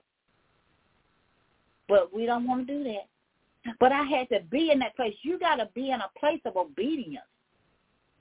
But 1.89 2.13
we 2.13 2.27
don't 2.27 2.45
want 2.45 2.67
to 2.67 2.77
do 2.77 2.83
that. 2.83 3.75
But 3.79 3.91
I 3.91 4.03
had 4.03 4.29
to 4.29 4.41
be 4.51 4.69
in 4.71 4.79
that 4.79 4.95
place. 4.95 5.15
You 5.23 5.39
got 5.39 5.55
to 5.55 5.67
be 5.73 5.89
in 5.89 5.99
a 6.01 6.11
place 6.19 6.41
of 6.45 6.57
obedience. 6.57 7.25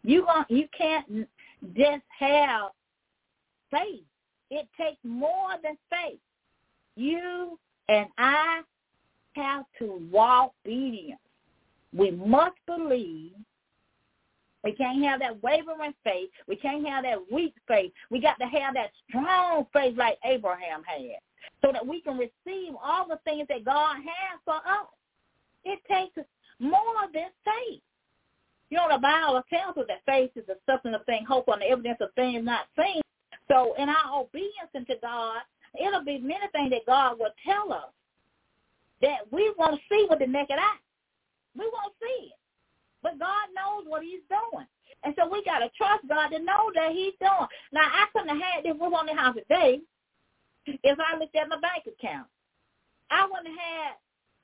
You 0.03 0.25
going 0.25 0.45
you 0.49 0.67
can't 0.77 1.29
just 1.77 2.03
have 2.19 2.71
faith. 3.71 4.05
It 4.51 4.69
takes 4.79 4.99
more 5.05 5.51
than 5.63 5.77
faith. 5.91 6.19
You 6.97 7.59
and 7.89 8.07
I 8.19 8.63
have 9.37 9.65
to 9.79 10.01
walk 10.11 10.53
obedience. 10.67 11.21
We 11.93 12.11
must 12.11 12.57
believe. 12.67 13.33
We 14.63 14.73
can't 14.73 15.03
have 15.05 15.21
that 15.21 15.43
wavering 15.43 15.95
faith. 16.05 16.29
We 16.47 16.57
can't 16.57 16.87
have 16.87 17.05
that 17.05 17.19
weak 17.33 17.55
faith. 17.67 17.93
We 18.11 18.21
got 18.21 18.39
to 18.41 18.47
have 18.47 18.75
that 18.75 18.91
strong 19.09 19.67
faith 19.73 19.97
like 19.97 20.19
Abraham 20.25 20.83
had 20.85 21.19
so 21.63 21.73
that 21.73 21.87
we 21.87 22.03
can 22.03 22.19
receive 22.19 22.75
all 22.83 23.09
the 23.09 23.19
things 23.25 23.47
that 23.49 23.65
God 23.65 23.97
has 23.97 24.41
for 24.45 24.57
us. 24.57 24.87
It 25.65 25.81
takes 25.91 26.29
more 26.59 26.83
than 27.15 27.29
faith. 27.45 27.81
You 28.71 28.79
know, 28.79 28.87
the 28.91 28.99
Bible 28.99 29.43
tells 29.51 29.77
us 29.77 29.85
that 29.89 30.07
faith 30.07 30.31
is 30.37 30.47
the 30.47 30.57
substance 30.65 30.95
of 30.95 31.05
things 31.05 31.27
hoped 31.29 31.49
on, 31.49 31.59
the 31.59 31.67
evidence 31.67 31.99
of 32.01 32.15
things 32.15 32.45
not 32.45 32.67
seen. 32.79 33.03
So 33.49 33.75
in 33.75 33.89
our 33.89 34.21
obedience 34.23 34.71
unto 34.75 34.95
God, 35.03 35.43
it'll 35.75 36.05
be 36.05 36.19
many 36.19 36.47
things 36.53 36.71
that 36.71 36.87
God 36.87 37.19
will 37.19 37.35
tell 37.45 37.73
us 37.73 37.91
that 39.03 39.27
we 39.33 39.53
won't 39.59 39.81
see 39.91 40.07
with 40.09 40.21
the 40.21 40.27
naked 40.27 40.57
eye. 40.59 40.79
We 41.57 41.65
won't 41.65 41.95
see 42.01 42.29
it. 42.31 42.39
But 43.03 43.19
God 43.19 43.49
knows 43.55 43.85
what 43.89 44.03
he's 44.03 44.23
doing. 44.29 44.67
And 45.03 45.15
so 45.19 45.29
we 45.29 45.43
got 45.45 45.61
to 45.61 45.71
trust 45.77 46.07
God 46.09 46.29
to 46.29 46.39
know 46.39 46.71
that 46.75 46.93
he's 46.93 47.15
doing. 47.19 47.49
Now, 47.73 47.89
I 47.91 48.07
couldn't 48.13 48.29
have 48.29 48.39
had 48.39 48.65
this 48.65 48.79
was 48.79 48.93
on 48.97 49.07
the 49.07 49.15
house 49.15 49.35
today 49.35 49.81
if 50.67 50.99
I 51.01 51.19
looked 51.19 51.35
at 51.35 51.49
my 51.49 51.59
bank 51.59 51.85
account. 51.89 52.29
I 53.11 53.25
wouldn't 53.25 53.49
have 53.49 53.57
had 53.57 53.95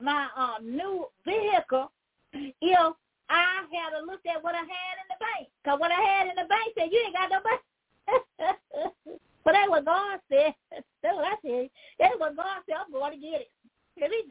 my 0.00 0.28
um, 0.36 0.76
new 0.76 1.06
vehicle 1.24 1.92
if 2.32 2.96
I 3.28 3.66
had 3.72 4.06
looked 4.06 4.26
at 4.26 4.42
what 4.42 4.54
I 4.54 4.64
had 4.64 4.94
in 5.02 5.08
the 5.10 5.18
bank. 5.18 5.48
Because 5.62 5.80
what 5.80 5.92
I 5.92 6.00
had 6.00 6.26
in 6.28 6.36
the 6.36 6.48
bank 6.48 6.72
said, 6.76 6.90
you 6.92 7.02
ain't 7.04 7.16
got 7.16 7.30
no 7.30 7.40
bank. 7.42 7.62
but 9.44 9.52
that's 9.52 9.70
what 9.70 9.84
God 9.84 10.20
said. 10.30 10.54
That's 11.02 11.14
what 11.16 11.26
I 11.26 11.36
said. 11.46 11.70
That's 12.00 12.18
what 12.18 12.36
God 12.36 12.62
said. 12.66 12.76
I'm 12.82 12.90
going 12.90 13.12
to 13.14 13.18
get 13.18 13.42
it. 13.42 13.50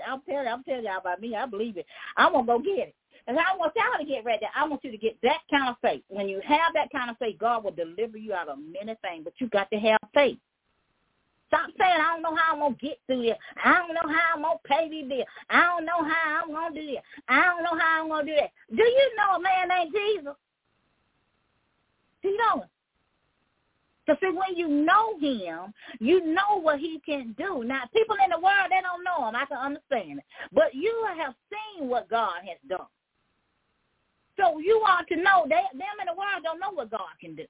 I'm 0.06 0.22
telling, 0.30 0.48
I'm 0.48 0.64
telling 0.64 0.84
y'all 0.84 1.00
about 1.00 1.22
me. 1.22 1.36
I 1.36 1.46
believe 1.46 1.78
it. 1.78 1.86
I'm 2.18 2.34
gonna 2.34 2.46
go 2.46 2.60
get 2.60 2.90
it. 2.90 2.96
And 3.28 3.40
I 3.40 3.56
want 3.58 3.74
y'all 3.76 3.98
to 4.00 4.06
get 4.06 4.24
ready. 4.24 4.46
I 4.56 4.68
want 4.68 4.84
you 4.84 4.92
to 4.92 4.98
get 4.98 5.18
that 5.24 5.40
kind 5.50 5.70
of 5.70 5.76
faith. 5.82 6.04
When 6.10 6.30
you 6.30 6.42
have 6.46 6.74
that 6.76 6.92
kind 6.92 7.10
of 7.10 7.18
faith, 7.18 7.38
God 7.40 7.64
will 7.64 7.72
deliver 7.72 8.18
you 8.18 8.34
out 8.34 8.50
of 8.50 8.60
many 8.60 8.96
things. 9.02 9.24
But 9.24 9.34
you 9.40 9.48
got 9.48 9.70
to 9.72 9.80
have 9.80 10.00
faith. 10.14 10.38
Stop 11.56 11.72
saying, 11.80 12.02
I 12.04 12.12
don't 12.12 12.22
know 12.22 12.36
how 12.36 12.52
I'm 12.54 12.60
going 12.60 12.76
to 12.76 12.82
get 12.82 13.00
through 13.08 13.24
this. 13.24 13.38
I 13.64 13.80
don't 13.80 13.96
know 13.96 14.04
how 14.04 14.36
I'm 14.36 14.42
going 14.42 14.58
to 14.60 14.68
pay 14.68 14.90
these 14.90 15.08
bills. 15.08 15.24
I 15.50 15.62
don't 15.62 15.86
know 15.86 16.04
how 16.04 16.44
I'm 16.44 16.52
going 16.52 16.74
to 16.74 16.82
do 16.82 16.88
this. 16.88 17.04
I 17.30 17.46
don't 17.46 17.64
know 17.64 17.80
how 17.80 18.04
I'm 18.04 18.10
going 18.10 18.26
to 18.26 18.32
do 18.34 18.38
that. 18.42 18.52
Do 18.76 18.84
you 18.84 19.08
know 19.16 19.38
a 19.38 19.40
man 19.40 19.70
named 19.70 19.96
Jesus? 19.96 20.36
Do 22.22 22.28
you 22.28 22.38
know 22.38 22.64
him? 22.64 22.70
Because 24.06 24.20
see, 24.20 24.36
when 24.36 24.58
you 24.58 24.68
know 24.68 25.18
him, 25.18 25.74
you 26.00 26.26
know 26.28 26.60
what 26.60 26.80
he 26.80 27.00
can 27.06 27.34
do. 27.38 27.64
Now, 27.64 27.84
people 27.96 28.18
in 28.22 28.32
the 28.32 28.44
world, 28.44 28.68
they 28.70 28.82
don't 28.84 29.06
know 29.06 29.30
him. 29.30 29.36
I 29.36 29.46
can 29.46 29.58
understand 29.58 30.20
it. 30.20 30.26
But 30.52 30.76
you 30.76 31.08
have 31.18 31.36
seen 31.48 31.88
what 31.88 32.10
God 32.10 32.44
has 32.44 32.58
done. 32.68 32.88
So 34.38 34.60
you 34.60 34.84
ought 34.86 35.08
to 35.08 35.16
know 35.16 35.46
they, 35.48 35.56
them 35.72 35.98
in 36.02 36.08
the 36.08 36.20
world 36.20 36.44
don't 36.44 36.60
know 36.60 36.72
what 36.74 36.92
God 36.92 37.16
can 37.22 37.34
do. 37.34 37.46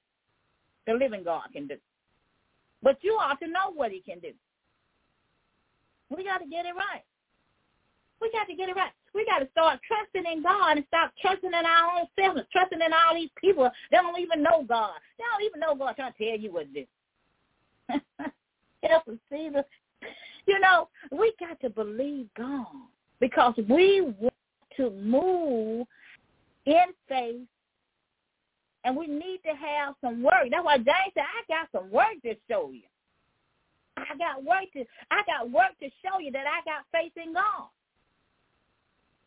The 0.86 0.94
living 0.94 1.24
God 1.24 1.42
can 1.52 1.66
do. 1.66 1.74
But 2.86 2.98
you 3.00 3.14
ought 3.14 3.40
to 3.40 3.48
know 3.48 3.72
what 3.74 3.90
he 3.90 3.98
can 3.98 4.20
do. 4.20 4.30
We 6.08 6.22
got 6.22 6.38
to 6.38 6.46
get 6.46 6.66
it 6.66 6.76
right. 6.76 7.02
We 8.20 8.30
got 8.30 8.46
to 8.46 8.54
get 8.54 8.68
it 8.68 8.76
right. 8.76 8.92
We 9.12 9.26
got 9.26 9.40
to 9.40 9.48
start 9.50 9.80
trusting 9.88 10.30
in 10.32 10.40
God 10.40 10.76
and 10.76 10.86
stop 10.86 11.12
trusting 11.20 11.50
in 11.50 11.66
our 11.66 11.98
own 11.98 12.06
selves, 12.16 12.42
trusting 12.52 12.78
in 12.80 12.92
all 12.92 13.16
these 13.16 13.30
people. 13.40 13.68
They 13.90 13.96
don't 13.96 14.20
even 14.20 14.40
know 14.40 14.64
God. 14.68 14.92
They 15.18 15.24
don't 15.32 15.44
even 15.44 15.58
know 15.58 15.74
God 15.74 15.96
trying 15.96 16.12
to 16.12 16.30
tell 16.30 16.38
you 16.38 16.52
what 16.52 16.72
to 16.72 16.84
do. 16.84 16.86
Help 18.88 19.08
us, 19.08 19.18
Jesus. 19.32 19.64
You 20.46 20.60
know, 20.60 20.88
we 21.10 21.34
got 21.40 21.60
to 21.62 21.70
believe 21.70 22.28
God 22.36 22.66
because 23.18 23.54
we 23.68 24.00
want 24.00 24.32
to 24.76 24.90
move 24.90 25.88
in 26.66 26.84
faith 27.08 27.48
and 28.86 28.96
we 28.96 29.08
need 29.08 29.40
to 29.44 29.50
have 29.50 29.96
some 30.00 30.22
work. 30.22 30.46
That's 30.48 30.64
why 30.64 30.76
James 30.76 31.12
said, 31.14 31.24
I 31.26 31.42
got 31.48 31.68
some 31.72 31.90
work 31.90 32.22
to 32.22 32.34
show 32.48 32.70
you. 32.70 32.86
I 33.96 34.16
got 34.16 34.44
work 34.44 34.70
to 34.74 34.84
I 35.10 35.22
got 35.26 35.50
work 35.50 35.74
to 35.80 35.88
show 36.04 36.20
you 36.20 36.30
that 36.30 36.44
I 36.46 36.62
got 36.64 36.84
faith 36.92 37.12
in 37.16 37.32
God. 37.34 37.68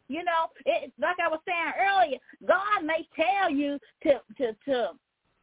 You 0.07 0.24
know, 0.24 0.47
it's 0.66 0.93
like 0.97 1.18
I 1.24 1.28
was 1.28 1.41
saying 1.45 1.74
earlier, 1.76 2.20
God 2.47 2.86
may 2.86 3.05
tell 3.16 3.51
you 3.51 3.80
to 4.03 4.22
to 4.38 4.55
to 4.66 4.91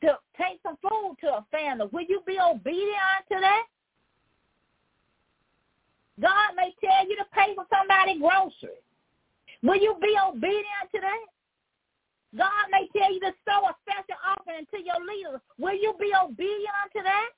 to 0.03 0.19
take 0.39 0.61
some 0.63 0.79
food 0.81 1.17
to 1.21 1.27
a 1.29 1.47
family. 1.51 1.87
Will 1.93 2.07
you 2.09 2.23
be 2.27 2.39
obedient 2.41 3.27
to 3.33 3.39
that? 3.41 3.65
God 6.23 6.57
may 6.57 6.73
tell 6.81 7.07
you 7.07 7.17
to 7.17 7.25
pay 7.35 7.55
for 7.55 7.67
somebody's 7.69 8.21
groceries. 8.23 8.81
Will 9.63 9.77
you 9.77 9.97
be 10.01 10.17
obedient 10.27 10.89
to 10.95 11.01
that? 11.03 11.36
God 12.37 12.67
may 12.71 12.89
tell 12.97 13.13
you 13.13 13.21
to 13.21 13.33
sow 13.45 13.67
a 13.67 13.75
special 13.83 14.21
offering 14.27 14.67
to 14.71 14.79
your 14.79 15.01
leader. 15.01 15.41
Will 15.59 15.75
you 15.75 15.95
be 15.99 16.13
obedient 16.13 16.91
to 16.95 17.03
that? 17.03 17.31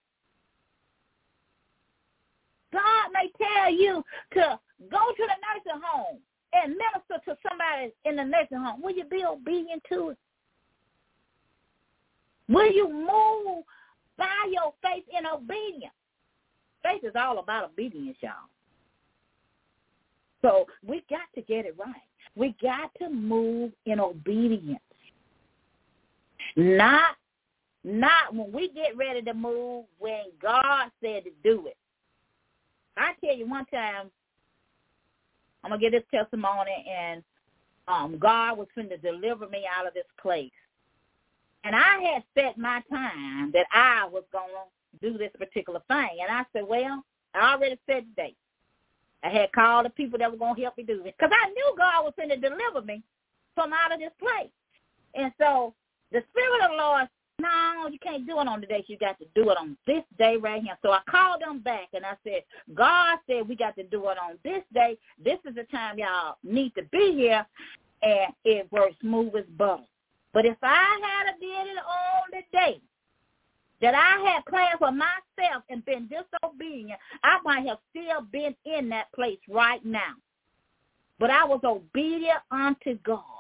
God 2.73 3.13
may 3.13 3.31
tell 3.39 3.73
you 3.73 4.05
to 4.35 4.59
go 4.91 4.99
to 5.17 5.25
the 5.25 5.39
nursing 5.47 5.83
home 5.85 6.19
and 6.53 6.77
minister 6.77 7.23
to 7.25 7.37
somebody 7.49 7.93
in 8.05 8.17
the 8.17 8.25
nursing 8.25 8.59
home, 8.59 8.83
will 8.83 8.95
you 8.95 9.05
be 9.05 9.25
obedient 9.25 9.83
to 9.91 10.11
it? 10.11 10.19
Will 12.49 12.71
you 12.73 12.89
move 12.89 13.65
by 14.17 14.51
your 14.51 14.73
faith 14.83 15.05
in 15.17 15.27
obedience? 15.27 15.93
Faith 16.83 17.05
is 17.05 17.13
all 17.15 17.39
about 17.39 17.65
obedience, 17.65 18.17
y'all. 18.21 18.33
So 20.41 20.67
we 20.87 21.05
got 21.11 21.29
to 21.35 21.43
get 21.43 21.67
it 21.67 21.75
right. 21.79 21.95
We 22.37 22.55
got 22.63 22.91
to 23.01 23.11
move 23.11 23.73
in 23.87 24.01
obedience. 24.01 24.81
Not 26.59 27.15
not 27.85 28.35
when 28.35 28.51
we 28.53 28.69
get 28.71 28.97
ready 28.97 29.23
to 29.23 29.33
move 29.33 29.85
when 30.01 30.25
God 30.43 30.91
said 31.01 31.23
to 31.25 31.31
do 31.45 31.69
it. 31.69 31.77
I 32.97 33.13
tell 33.25 33.35
you 33.35 33.49
one 33.49 33.65
time 33.67 34.11
I'm 35.63 35.71
gonna 35.71 35.81
get 35.81 35.93
this 35.93 36.03
testimony, 36.11 36.85
and 36.91 37.23
um, 37.87 38.19
God 38.19 38.59
was 38.59 38.67
going 38.75 38.89
to 38.89 38.97
deliver 38.97 39.49
me 39.49 39.63
out 39.73 39.87
of 39.87 39.95
this 39.95 40.05
place. 40.21 40.51
And 41.63 41.77
I 41.77 42.01
had 42.13 42.25
set 42.37 42.59
my 42.59 42.83
time 42.91 43.53
that 43.53 43.67
I 43.73 44.09
was 44.11 44.25
gonna 44.33 44.67
do 45.01 45.17
this 45.17 45.31
particular 45.39 45.81
thing, 45.87 46.19
and 46.21 46.31
I 46.31 46.45
said, 46.53 46.65
well, 46.69 47.05
I 47.35 47.53
already 47.55 47.79
set 47.87 48.03
the 48.17 48.23
date. 48.23 48.37
I 49.23 49.29
had 49.31 49.53
called 49.53 49.87
the 49.87 49.91
people 49.91 50.19
that 50.19 50.31
were 50.31 50.39
gonna 50.39 50.61
help 50.61 50.77
me 50.77 50.83
do 50.83 51.03
this 51.05 51.13
because 51.17 51.33
I 51.33 51.51
knew 51.51 51.75
God 51.77 52.05
was 52.05 52.15
going 52.17 52.31
to 52.31 52.37
deliver 52.37 52.83
me 52.83 53.05
from 53.55 53.73
out 53.73 53.93
of 53.93 54.01
this 54.01 54.13
place. 54.19 54.51
And 55.15 55.33
so 55.39 55.75
the 56.13 56.23
Spirit 56.31 56.65
of 56.65 56.71
the 56.71 56.77
Lord 56.77 57.09
no, 57.41 57.89
you 57.91 57.99
can't 58.01 58.27
do 58.27 58.41
it 58.41 58.49
on 58.49 58.61
the 58.61 58.67
day. 58.67 58.85
You 58.89 58.99
got 58.99 59.19
to 59.21 59.27
do 59.35 59.51
it 59.51 59.57
on 59.59 59.77
this 59.87 60.03
day 60.19 60.37
right 60.37 60.61
here. 60.63 60.77
So 60.83 60.91
I 60.91 61.01
called 61.09 61.41
them 61.41 61.61
back 61.61 61.89
and 61.93 62.05
I 62.05 62.15
said, 62.25 62.43
God 62.75 63.19
said 63.29 63.49
we 63.49 63.55
got 63.55 63.77
to 63.77 63.85
do 63.85 64.09
it 64.09 64.19
on 64.19 64.39
this 64.43 64.63
day. 64.75 64.99
This 65.23 65.39
is 65.49 65.55
the 65.55 65.63
time 65.65 65.99
y'all 65.99 66.37
need 66.43 66.75
to 66.75 66.83
be 66.91 67.13
here. 67.15 67.47
And 68.03 68.33
it 68.45 68.71
works 68.73 68.97
smooth 69.01 69.37
as 69.37 69.45
butter. 69.57 69.85
But 70.33 70.47
if 70.47 70.57
I 70.63 71.01
had 71.03 71.39
did 71.41 71.47
it 71.47 71.79
on 71.79 72.31
the 72.33 72.43
day 72.53 72.81
that 73.81 73.95
I 73.95 74.31
had 74.31 74.45
planned 74.47 74.79
for 74.79 74.91
myself 74.91 75.63
and 75.71 75.85
been 75.85 76.09
disobedient, 76.09 76.99
I 77.23 77.39
might 77.45 77.67
have 77.67 77.79
still 77.91 78.23
been 78.33 78.55
in 78.65 78.89
that 78.89 79.13
place 79.13 79.39
right 79.49 79.85
now. 79.85 80.15
But 81.21 81.31
I 81.31 81.45
was 81.45 81.61
obedient 81.65 82.41
unto 82.51 82.99
God. 83.05 83.38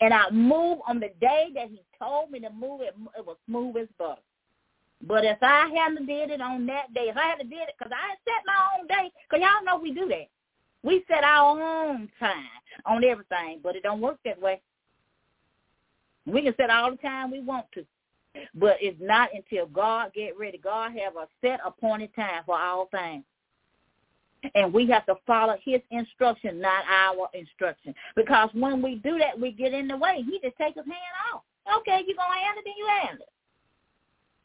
And 0.00 0.14
I 0.14 0.30
moved 0.30 0.82
on 0.86 1.00
the 1.00 1.10
day 1.20 1.48
that 1.54 1.68
he 1.68 1.82
told 1.98 2.30
me 2.30 2.40
to 2.40 2.50
move, 2.50 2.82
it, 2.82 2.94
it 3.16 3.26
was 3.26 3.36
smooth 3.46 3.76
as 3.76 3.88
butter. 3.98 4.20
But 5.06 5.24
if 5.24 5.38
I 5.42 5.68
hadn't 5.76 6.06
did 6.06 6.30
it 6.30 6.40
on 6.40 6.66
that 6.66 6.92
day, 6.94 7.08
if 7.08 7.16
I 7.16 7.28
hadn't 7.28 7.50
did 7.50 7.60
it, 7.60 7.74
because 7.78 7.92
I 7.92 8.08
had 8.10 8.18
set 8.24 8.42
my 8.46 8.78
own 8.78 8.86
day, 8.86 9.12
because 9.28 9.42
y'all 9.44 9.64
know 9.64 9.80
we 9.80 9.92
do 9.92 10.08
that. 10.08 10.28
We 10.82 11.04
set 11.08 11.24
our 11.24 11.60
own 11.60 12.08
time 12.18 12.44
on 12.86 13.04
everything, 13.04 13.60
but 13.62 13.76
it 13.76 13.82
don't 13.82 14.00
work 14.00 14.18
that 14.24 14.40
way. 14.40 14.60
We 16.26 16.42
can 16.42 16.54
set 16.56 16.70
all 16.70 16.90
the 16.90 16.96
time 16.96 17.30
we 17.30 17.40
want 17.40 17.66
to, 17.74 17.84
but 18.54 18.76
it's 18.80 19.00
not 19.00 19.30
until 19.34 19.66
God 19.66 20.12
get 20.14 20.38
ready. 20.38 20.58
God 20.58 20.92
have 20.92 21.16
a 21.16 21.26
set 21.40 21.60
appointed 21.64 22.14
time 22.14 22.42
for 22.44 22.58
all 22.58 22.86
things. 22.86 23.24
And 24.54 24.72
we 24.72 24.86
have 24.88 25.04
to 25.06 25.16
follow 25.26 25.56
his 25.64 25.80
instruction, 25.90 26.60
not 26.60 26.84
our 26.88 27.28
instruction. 27.34 27.94
Because 28.14 28.50
when 28.52 28.80
we 28.82 28.96
do 28.96 29.18
that, 29.18 29.38
we 29.38 29.50
get 29.52 29.74
in 29.74 29.88
the 29.88 29.96
way. 29.96 30.24
He 30.24 30.38
just 30.42 30.56
take 30.58 30.74
his 30.74 30.84
hand 30.84 30.96
off. 31.34 31.42
Okay, 31.80 32.02
you're 32.06 32.16
going 32.16 32.28
to 32.32 32.44
handle 32.44 32.62
it, 32.62 32.64
then 32.64 32.74
you 32.78 32.88
handle 33.02 33.24
it. 33.24 33.32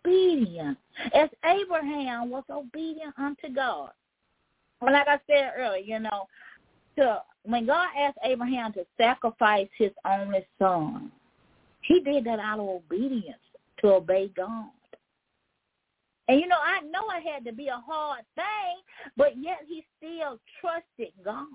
Obedience. 0.06 0.78
As 1.14 1.30
Abraham 1.46 2.30
was 2.30 2.44
obedient 2.50 3.14
unto 3.18 3.54
God. 3.54 3.92
Well, 4.82 4.92
like 4.92 5.08
I 5.08 5.20
said 5.28 5.54
earlier, 5.58 5.82
you 5.82 6.00
know, 6.00 6.28
to 6.98 7.22
when 7.44 7.66
God 7.66 7.88
asked 7.98 8.18
Abraham 8.24 8.74
to 8.74 8.86
sacrifice 8.98 9.70
his 9.78 9.92
only 10.06 10.46
son, 10.60 11.12
he 11.82 12.02
did 12.02 12.26
that 12.26 12.40
out 12.40 12.60
of 12.60 12.68
obedience 12.68 13.38
to 13.80 13.94
obey 13.94 14.32
God. 14.36 14.70
And 16.28 16.40
you 16.40 16.48
know, 16.48 16.58
I 16.58 16.82
know 16.82 17.04
it 17.16 17.30
had 17.30 17.44
to 17.46 17.54
be 17.54 17.68
a 17.68 17.84
hard 17.86 18.22
thing, 18.36 18.76
but 19.18 19.38
yet 19.38 19.60
he 19.68 19.86
still 19.98 20.40
trusted 20.62 21.14
God. 21.24 21.48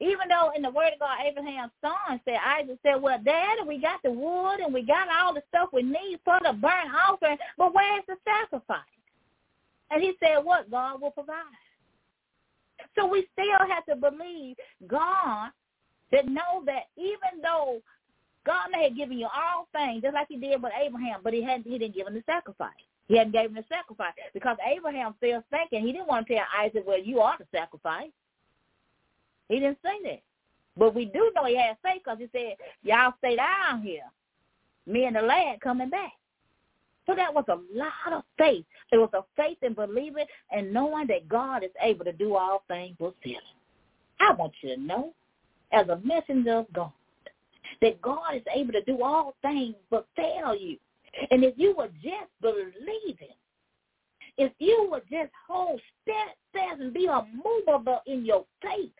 Even 0.00 0.28
though 0.30 0.50
in 0.56 0.62
the 0.62 0.70
word 0.70 0.94
of 0.94 1.00
God, 1.00 1.18
Abraham's 1.24 1.72
son 1.82 2.18
said, 2.24 2.38
Isaac 2.44 2.78
said, 2.82 3.02
well, 3.02 3.20
Dad, 3.22 3.58
we 3.66 3.78
got 3.78 4.02
the 4.02 4.10
wood 4.10 4.60
and 4.60 4.72
we 4.72 4.82
got 4.82 5.08
all 5.08 5.34
the 5.34 5.42
stuff 5.48 5.68
we 5.72 5.82
need 5.82 6.18
for 6.24 6.38
the 6.42 6.54
burnt 6.54 6.90
offering, 6.92 7.36
but 7.58 7.74
where's 7.74 8.02
the 8.08 8.16
sacrifice? 8.24 8.80
And 9.90 10.02
he 10.02 10.14
said, 10.18 10.42
what? 10.42 10.70
God 10.70 11.02
will 11.02 11.10
provide. 11.10 11.36
So 12.96 13.06
we 13.06 13.28
still 13.32 13.68
have 13.68 13.84
to 13.86 13.96
believe 13.96 14.56
God 14.86 15.50
that 16.10 16.26
know 16.26 16.62
that 16.66 16.84
even 16.96 17.42
though 17.42 17.80
God 18.44 18.68
may 18.72 18.84
have 18.84 18.96
given 18.96 19.18
you 19.18 19.26
all 19.26 19.68
things, 19.72 20.02
just 20.02 20.14
like 20.14 20.28
he 20.28 20.36
did 20.36 20.62
with 20.62 20.72
Abraham, 20.80 21.20
but 21.22 21.32
he 21.32 21.42
hadn't 21.42 21.66
he 21.66 21.78
didn't 21.78 21.94
give 21.94 22.06
him 22.06 22.14
the 22.14 22.22
sacrifice. 22.26 22.70
He 23.08 23.16
hadn't 23.16 23.32
given 23.32 23.56
him 23.56 23.64
the 23.68 23.74
sacrifice 23.74 24.12
because 24.32 24.56
Abraham 24.64 25.14
still 25.18 25.42
thinking 25.50 25.84
he 25.84 25.92
didn't 25.92 26.08
want 26.08 26.26
to 26.26 26.34
tell 26.34 26.44
Isaac, 26.60 26.84
well, 26.86 27.02
you 27.02 27.20
are 27.20 27.36
the 27.38 27.46
sacrifice. 27.52 28.10
He 29.48 29.56
didn't 29.56 29.78
say 29.82 30.02
that. 30.04 30.22
But 30.76 30.94
we 30.94 31.04
do 31.06 31.30
know 31.34 31.44
he 31.44 31.56
had 31.56 31.76
faith 31.82 32.02
because 32.04 32.18
he 32.18 32.28
said, 32.32 32.56
y'all 32.82 33.12
stay 33.18 33.36
down 33.36 33.82
here. 33.82 34.04
Me 34.86 35.04
and 35.04 35.16
the 35.16 35.20
lad 35.22 35.60
coming 35.60 35.90
back. 35.90 36.12
So 37.06 37.14
that 37.14 37.34
was 37.34 37.44
a 37.48 37.58
lot 37.76 38.12
of 38.12 38.22
faith. 38.38 38.64
It 38.92 38.96
was 38.96 39.10
a 39.12 39.22
faith 39.36 39.58
in 39.62 39.74
believing 39.74 40.24
and 40.50 40.72
knowing 40.72 41.08
that 41.08 41.28
God 41.28 41.64
is 41.64 41.70
able 41.82 42.04
to 42.04 42.12
do 42.12 42.36
all 42.36 42.62
things 42.68 42.96
with 42.98 43.14
him. 43.22 43.40
I 44.20 44.32
want 44.34 44.52
you 44.62 44.76
to 44.76 44.80
know, 44.80 45.12
as 45.72 45.88
a 45.88 46.00
messenger 46.04 46.58
of 46.58 46.72
God, 46.72 46.92
that 47.80 48.00
God 48.00 48.36
is 48.36 48.42
able 48.54 48.72
to 48.72 48.82
do 48.84 49.02
all 49.02 49.34
things 49.42 49.74
but 49.90 50.06
fail 50.14 50.54
you. 50.54 50.78
And 51.30 51.44
if 51.44 51.54
you 51.56 51.74
would 51.76 51.92
just 52.02 52.30
believe 52.40 53.16
it, 53.20 53.36
if 54.38 54.52
you 54.58 54.88
would 54.90 55.02
just 55.10 55.30
hold 55.46 55.80
steadfast 56.02 56.80
and 56.80 56.94
be 56.94 57.06
unmovable 57.06 58.00
in 58.06 58.24
your 58.24 58.44
faith, 58.62 58.90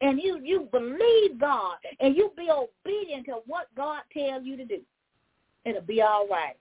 and 0.00 0.20
you 0.22 0.38
you 0.42 0.68
believe 0.70 1.40
God 1.40 1.76
and 1.98 2.14
you 2.14 2.32
be 2.36 2.48
obedient 2.50 3.26
to 3.26 3.40
what 3.46 3.66
God 3.76 4.02
tells 4.16 4.44
you 4.44 4.56
to 4.56 4.64
do, 4.64 4.80
it'll 5.64 5.82
be 5.82 6.02
all 6.02 6.28
right. 6.28 6.56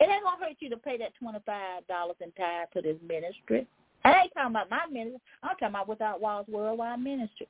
It 0.00 0.08
ain't 0.08 0.24
gonna 0.24 0.44
hurt 0.44 0.56
you 0.60 0.70
to 0.70 0.76
pay 0.76 0.96
that 0.98 1.14
twenty 1.16 1.40
five 1.44 1.86
dollars 1.86 2.16
in 2.20 2.32
tithe 2.32 2.68
to 2.74 2.82
this 2.82 2.96
ministry. 3.06 3.66
I 4.04 4.22
ain't 4.22 4.32
talking 4.34 4.50
about 4.50 4.70
my 4.70 4.86
ministry. 4.90 5.20
I'm 5.42 5.50
talking 5.50 5.68
about 5.68 5.88
Without 5.88 6.20
Walls 6.20 6.46
Worldwide 6.48 7.00
Ministry. 7.00 7.48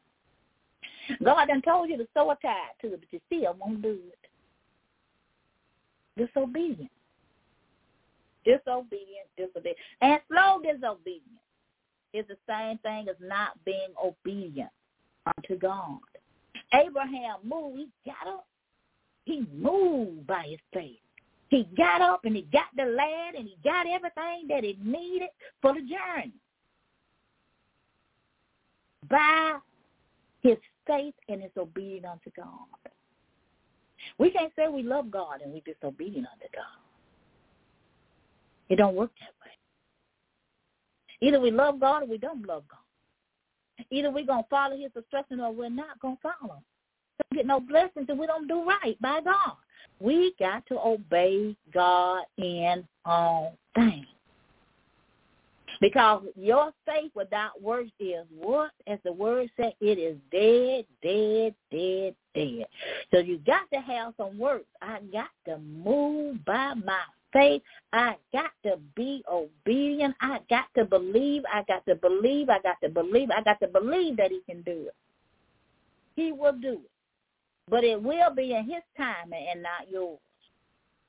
God 1.25 1.47
done 1.47 1.63
told 1.63 1.89
you 1.89 1.97
to 1.97 2.07
sow 2.15 2.31
a 2.31 2.37
tithe 2.37 2.55
to 2.83 2.95
it, 2.95 3.01
but 3.01 3.13
you 3.13 3.21
still 3.27 3.57
won't 3.59 3.83
do 3.83 3.99
it. 4.09 4.22
Disobedient. 6.17 6.91
Disobedient, 8.45 9.29
disobedient. 9.37 9.79
And 10.01 10.21
slow 10.29 10.61
disobedience 10.63 11.25
is 12.13 12.27
the 12.29 12.37
same 12.49 12.79
thing 12.79 13.07
as 13.09 13.17
not 13.21 13.53
being 13.65 13.95
obedient 14.03 14.71
unto 15.27 15.59
God. 15.59 15.99
Abraham 16.75 17.37
moved. 17.45 17.79
He 17.79 18.11
got 18.11 18.33
up. 18.33 18.47
He 19.25 19.47
moved 19.55 20.27
by 20.27 20.47
his 20.49 20.59
faith. 20.73 20.99
He 21.49 21.69
got 21.77 22.01
up 22.01 22.25
and 22.25 22.35
he 22.35 22.43
got 22.53 22.67
the 22.77 22.85
lad 22.85 23.35
and 23.37 23.47
he 23.47 23.57
got 23.63 23.87
everything 23.87 24.49
that 24.49 24.65
he 24.65 24.77
needed 24.83 25.29
for 25.61 25.75
the 25.75 25.81
journey. 25.81 26.33
By 29.09 29.59
his 30.43 30.57
faith 30.87 31.15
and 31.29 31.43
his 31.43 31.53
obedience 31.57 32.07
unto 32.11 32.31
God. 32.35 32.92
We 34.23 34.31
can't 34.31 34.53
say 34.55 34.69
we 34.69 34.85
love 34.85 35.11
God 35.11 35.41
and 35.43 35.53
we 35.53 35.63
disobedient 35.63 36.29
unto 36.33 36.47
God. 36.55 36.79
It 38.69 38.77
don't 38.77 38.95
work 38.95 39.11
that 39.19 39.35
way. 39.45 41.27
Either 41.27 41.41
we 41.41 41.51
love 41.51 41.81
God 41.81 42.05
or 42.05 42.07
we 42.07 42.19
don't 42.19 42.47
love 42.47 42.63
God. 42.69 43.85
Either 43.91 44.13
we're 44.13 44.25
going 44.25 44.45
to 44.45 44.49
follow 44.49 44.77
his 44.77 44.93
instructions 44.95 45.41
or 45.43 45.51
we're 45.51 45.69
not 45.69 45.99
going 45.99 46.17
to 46.19 46.23
follow. 46.23 46.63
We 47.19 47.37
don't 47.37 47.37
get 47.37 47.47
no 47.49 47.59
blessings 47.59 48.07
if 48.09 48.17
we 48.17 48.29
don't 48.29 48.47
do 48.47 48.65
right 48.65 48.97
by 49.01 49.23
God. 49.23 49.57
We 49.99 50.37
got 50.39 50.65
to 50.67 50.79
obey 50.79 51.57
God 51.75 52.23
in 52.39 52.87
all 53.05 53.57
things. 53.75 54.07
Because 55.83 56.23
your 56.37 56.73
faith 56.87 57.11
without 57.17 57.61
works 57.61 57.91
is 57.99 58.25
what? 58.39 58.71
As 58.87 59.01
the 59.05 59.13
word 59.13 59.51
said, 59.57 59.73
it 59.81 59.99
is 59.99 60.17
dead, 60.31 60.85
dead, 61.03 61.57
dead, 61.73 62.15
dead. 62.37 62.67
So 63.11 63.19
you 63.19 63.39
got 63.39 63.69
to 63.75 63.81
have 63.81 64.15
some 64.17 64.39
works. 64.39 64.67
I 64.81 65.01
got 65.13 65.31
to 65.47 65.59
move 65.59 66.45
by 66.45 66.75
my 66.75 67.01
faith. 67.33 67.63
I 67.93 68.15
got 68.33 68.53
to 68.63 68.77
be 68.95 69.25
obedient. 69.29 70.15
I 70.21 70.39
got 70.49 70.67
to 70.77 70.85
believe. 70.85 71.43
I 71.53 71.65
got 71.67 71.85
to 71.87 71.97
believe. 71.97 72.49
I 72.49 72.61
got 72.61 72.81
to 72.85 72.89
believe. 72.89 73.31
I 73.37 73.43
got 73.43 73.59
to 73.59 73.67
believe 73.67 74.17
that 74.19 74.31
he 74.31 74.41
can 74.49 74.63
do 74.63 74.87
it. 74.87 74.95
He 76.15 76.31
will 76.31 76.53
do 76.53 76.75
it. 76.75 76.91
But 77.69 77.83
it 77.83 78.01
will 78.01 78.33
be 78.33 78.55
in 78.55 78.67
his 78.67 78.85
time 78.97 79.33
and 79.33 79.65
not 79.65 79.91
yours. 79.91 80.21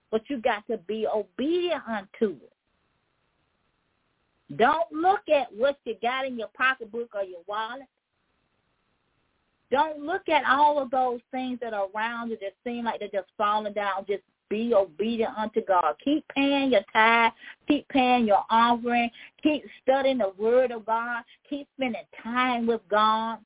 But 0.09 0.23
you 0.31 0.41
got 0.41 0.65
to 0.65 0.79
be 0.79 1.05
obedient 1.05 1.83
unto 1.87 2.37
it. 2.37 2.53
Don't 4.57 4.91
look 4.91 5.21
at 5.33 5.53
what 5.55 5.77
you 5.85 5.95
got 6.01 6.25
in 6.25 6.37
your 6.37 6.49
pocketbook 6.55 7.15
or 7.15 7.23
your 7.23 7.41
wallet. 7.47 7.87
Don't 9.71 9.99
look 9.99 10.29
at 10.29 10.45
all 10.45 10.79
of 10.79 10.91
those 10.91 11.19
things 11.31 11.59
that 11.61 11.73
are 11.73 11.87
around 11.95 12.29
you 12.29 12.37
that 12.41 12.53
seem 12.63 12.85
like 12.85 12.99
they're 12.99 13.09
just 13.09 13.31
falling 13.37 13.73
down 13.73 14.05
just 14.07 14.21
be 14.49 14.71
obedient 14.73 15.35
unto 15.35 15.65
God. 15.65 15.95
Keep 16.03 16.25
paying 16.35 16.71
your 16.71 16.83
tithe. 16.93 17.31
Keep 17.67 17.87
paying 17.89 18.27
your 18.27 18.43
offering. 18.51 19.09
Keep 19.41 19.63
studying 19.81 20.19
the 20.19 20.31
word 20.37 20.71
of 20.71 20.85
God. 20.85 21.23
Keep 21.49 21.67
spending 21.75 22.03
time 22.21 22.67
with 22.67 22.81
God. 22.87 23.39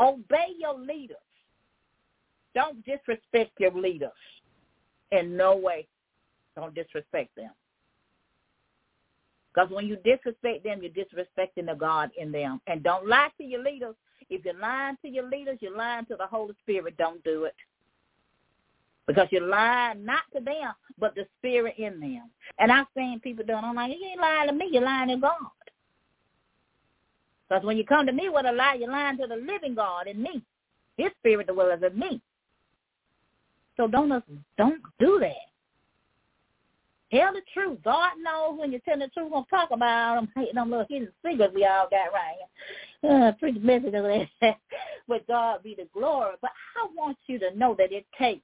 Obey 0.00 0.54
your 0.58 0.78
leaders. 0.78 1.16
Don't 2.54 2.82
disrespect 2.86 3.50
your 3.58 3.72
leaders 3.72 4.10
in 5.10 5.36
no 5.36 5.54
way. 5.54 5.86
Don't 6.56 6.74
disrespect 6.74 7.34
them. 7.36 7.50
Because 9.52 9.70
when 9.70 9.86
you 9.86 9.96
disrespect 9.96 10.64
them, 10.64 10.80
you're 10.82 10.92
disrespecting 10.92 11.66
the 11.66 11.74
God 11.74 12.10
in 12.18 12.32
them. 12.32 12.60
And 12.66 12.82
don't 12.82 13.06
lie 13.06 13.28
to 13.38 13.44
your 13.44 13.62
leaders. 13.62 13.94
If 14.30 14.44
you're 14.44 14.58
lying 14.58 14.96
to 15.02 15.08
your 15.08 15.28
leaders, 15.28 15.58
you're 15.60 15.76
lying 15.76 16.06
to 16.06 16.16
the 16.16 16.26
Holy 16.26 16.54
Spirit. 16.62 16.96
Don't 16.96 17.22
do 17.22 17.44
it. 17.44 17.54
Because 19.06 19.28
you're 19.30 19.46
lying 19.46 20.04
not 20.04 20.22
to 20.34 20.42
them, 20.42 20.72
but 20.98 21.14
the 21.14 21.26
spirit 21.38 21.74
in 21.76 22.00
them. 22.00 22.30
And 22.58 22.72
I've 22.72 22.86
seen 22.96 23.20
people 23.20 23.44
doing, 23.44 23.62
I'm 23.62 23.74
like, 23.74 23.90
you 23.90 24.06
ain't 24.06 24.20
lying 24.20 24.48
to 24.48 24.54
me, 24.54 24.68
you're 24.72 24.82
lying 24.82 25.08
to 25.08 25.16
God. 25.16 25.34
Because 27.48 27.64
when 27.64 27.76
you 27.76 27.84
come 27.84 28.06
to 28.06 28.12
me 28.12 28.28
with 28.30 28.46
a 28.46 28.52
lie, 28.52 28.76
you're 28.78 28.90
lying 28.90 29.18
to 29.18 29.26
the 29.26 29.36
living 29.36 29.74
God 29.74 30.06
in 30.06 30.22
me. 30.22 30.42
His 30.96 31.10
spirit 31.18 31.48
dwells 31.48 31.82
in 31.84 31.98
me. 31.98 32.22
So 33.76 33.86
don't 33.88 34.08
don't 34.56 34.82
do 34.98 35.18
that. 35.20 35.51
Tell 37.12 37.32
the 37.32 37.42
truth. 37.52 37.78
God 37.84 38.12
knows 38.22 38.58
when 38.58 38.72
you 38.72 38.80
tell 38.80 38.98
the 38.98 39.08
truth. 39.08 39.26
We're 39.26 39.30
going 39.30 39.44
to 39.44 39.50
talk 39.50 39.70
about 39.70 40.14
them, 40.34 40.46
them 40.54 40.70
little 40.70 40.86
hidden 40.88 41.12
secrets 41.24 41.52
we 41.54 41.66
all 41.66 41.88
got 41.90 42.12
right 42.12 42.36
here. 43.02 43.10
Uh, 43.10 43.32
pretty 43.32 43.58
message 43.58 43.94
of 43.94 44.04
that. 44.04 44.56
but 45.08 45.26
God 45.26 45.62
be 45.62 45.74
the 45.74 45.88
glory. 45.92 46.34
But 46.40 46.52
I 46.76 46.88
want 46.96 47.18
you 47.26 47.38
to 47.40 47.54
know 47.56 47.74
that 47.78 47.92
it 47.92 48.06
takes 48.18 48.42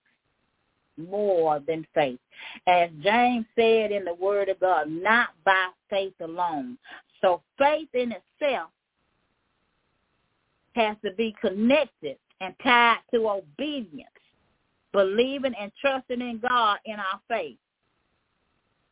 more 0.98 1.60
than 1.66 1.86
faith. 1.94 2.18
As 2.66 2.90
James 3.02 3.46
said 3.56 3.92
in 3.92 4.04
the 4.04 4.14
Word 4.14 4.48
of 4.48 4.60
God, 4.60 4.90
not 4.90 5.28
by 5.44 5.68
faith 5.88 6.14
alone. 6.20 6.76
So 7.22 7.40
faith 7.56 7.88
in 7.94 8.12
itself 8.12 8.70
has 10.74 10.96
to 11.04 11.12
be 11.12 11.34
connected 11.40 12.18
and 12.40 12.54
tied 12.62 12.98
to 13.14 13.28
obedience, 13.28 14.08
believing 14.92 15.54
and 15.58 15.72
trusting 15.80 16.20
in 16.20 16.40
God 16.46 16.78
in 16.84 16.96
our 16.96 17.20
faith. 17.28 17.56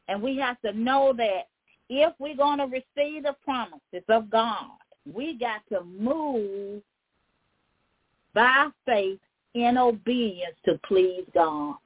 And 0.08 0.22
we 0.22 0.36
have 0.38 0.60
to 0.62 0.72
know 0.72 1.12
that 1.16 1.48
if 1.88 2.12
we're 2.18 2.36
going 2.36 2.58
to 2.58 2.64
receive 2.64 3.24
the 3.24 3.34
promises 3.44 4.04
of 4.08 4.30
God, 4.30 4.70
we 5.12 5.38
got 5.38 5.62
to 5.70 5.84
move 5.84 6.82
by 8.34 8.68
faith 8.84 9.20
in 9.54 9.78
obedience 9.78 10.56
to 10.64 10.78
please 10.86 11.24
God. 11.34 11.76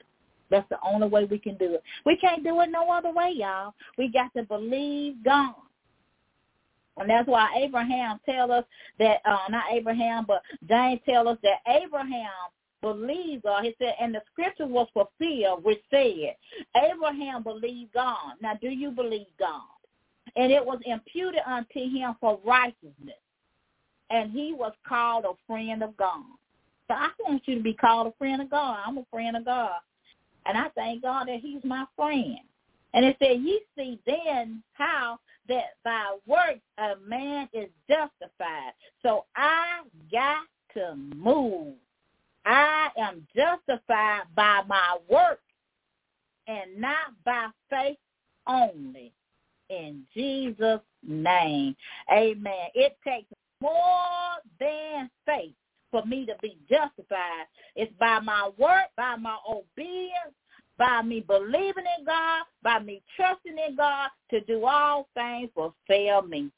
That's 0.51 0.69
the 0.69 0.79
only 0.85 1.07
way 1.07 1.25
we 1.25 1.39
can 1.39 1.57
do 1.57 1.75
it. 1.75 1.83
We 2.05 2.17
can't 2.17 2.43
do 2.43 2.61
it 2.61 2.71
no 2.71 2.91
other 2.91 3.13
way, 3.13 3.33
y'all. 3.37 3.75
We 3.97 4.09
got 4.09 4.33
to 4.37 4.43
believe 4.43 5.23
God. 5.25 5.55
And 6.97 7.09
that's 7.09 7.29
why 7.29 7.49
Abraham 7.57 8.19
tell 8.29 8.51
us 8.51 8.65
that, 8.99 9.21
uh, 9.25 9.39
not 9.49 9.65
Abraham, 9.73 10.25
but 10.27 10.43
James 10.69 11.01
tell 11.09 11.29
us 11.29 11.39
that 11.43 11.61
Abraham 11.69 12.51
believed 12.81 13.43
God. 13.43 13.65
He 13.65 13.75
said, 13.79 13.95
and 14.01 14.15
the 14.15 14.23
scripture 14.33 14.67
was 14.67 14.89
fulfilled, 14.93 15.65
which 15.65 15.83
said, 15.91 16.37
Abraham 16.77 17.43
believed 17.43 17.93
God. 17.93 18.35
Now, 18.41 18.55
do 18.61 18.69
you 18.69 18.91
believe 18.91 19.27
God? 19.39 19.63
And 20.37 20.53
it 20.53 20.65
was 20.65 20.81
imputed 20.85 21.41
unto 21.47 21.81
him 21.81 22.15
for 22.21 22.39
righteousness. 22.45 23.19
And 24.11 24.31
he 24.33 24.55
was 24.55 24.73
called 24.87 25.25
a 25.25 25.33
friend 25.47 25.83
of 25.83 25.97
God. 25.97 26.25
So 26.89 26.95
I 26.95 27.09
want 27.21 27.43
you 27.47 27.57
to 27.57 27.63
be 27.63 27.75
called 27.75 28.09
a 28.09 28.13
friend 28.19 28.43
of 28.43 28.51
God. 28.51 28.79
I'm 28.85 28.99
a 28.99 29.07
friend 29.11 29.37
of 29.37 29.45
God. 29.45 29.79
And 30.47 30.57
I 30.59 30.69
thank 30.75 31.03
God 31.03 31.29
that 31.29 31.41
he's 31.41 31.63
my 31.65 31.85
friend. 31.97 32.39
And 32.93 33.05
it 33.05 33.17
said, 33.21 33.41
ye 33.41 33.61
see 33.77 34.01
then 34.07 34.63
how 34.73 35.19
that 35.49 35.77
by 35.85 36.17
works 36.27 36.61
a 36.79 36.95
man 37.07 37.49
is 37.53 37.69
justified. 37.89 38.73
So 39.03 39.27
I 39.37 39.83
got 40.11 40.43
to 40.75 40.97
move. 41.15 41.75
I 42.45 42.89
am 42.99 43.27
justified 43.35 44.23
by 44.35 44.63
my 44.67 44.99
work 45.09 45.41
and 46.47 46.81
not 46.81 47.15
by 47.25 47.49
faith 47.69 47.99
only. 48.47 49.13
In 49.69 50.03
Jesus' 50.15 50.81
name. 51.07 51.77
Amen. 52.13 52.69
It 52.75 52.97
takes 53.07 53.29
more 53.61 54.41
than 54.59 55.09
faith 55.25 55.55
for 55.91 56.05
me 56.05 56.27
to 56.27 56.35
be 56.43 56.57
justified. 56.69 57.47
It's 57.77 57.93
by 58.01 58.21
my 58.21 58.51
work, 58.59 58.87
by 58.97 59.17
my 59.17 59.37
obedience, 59.49 60.35
by 60.77 61.03
me 61.03 61.21
believing 61.21 61.85
in 61.99 62.05
God, 62.05 62.45
by 62.63 62.81
me 62.81 63.03
trusting 63.17 63.57
in 63.69 63.77
God 63.77 64.09
to 64.31 64.41
do 64.41 64.65
all 64.65 65.09
things 65.15 65.51
will 65.55 65.75
fail 65.87 66.23
me 66.23 66.51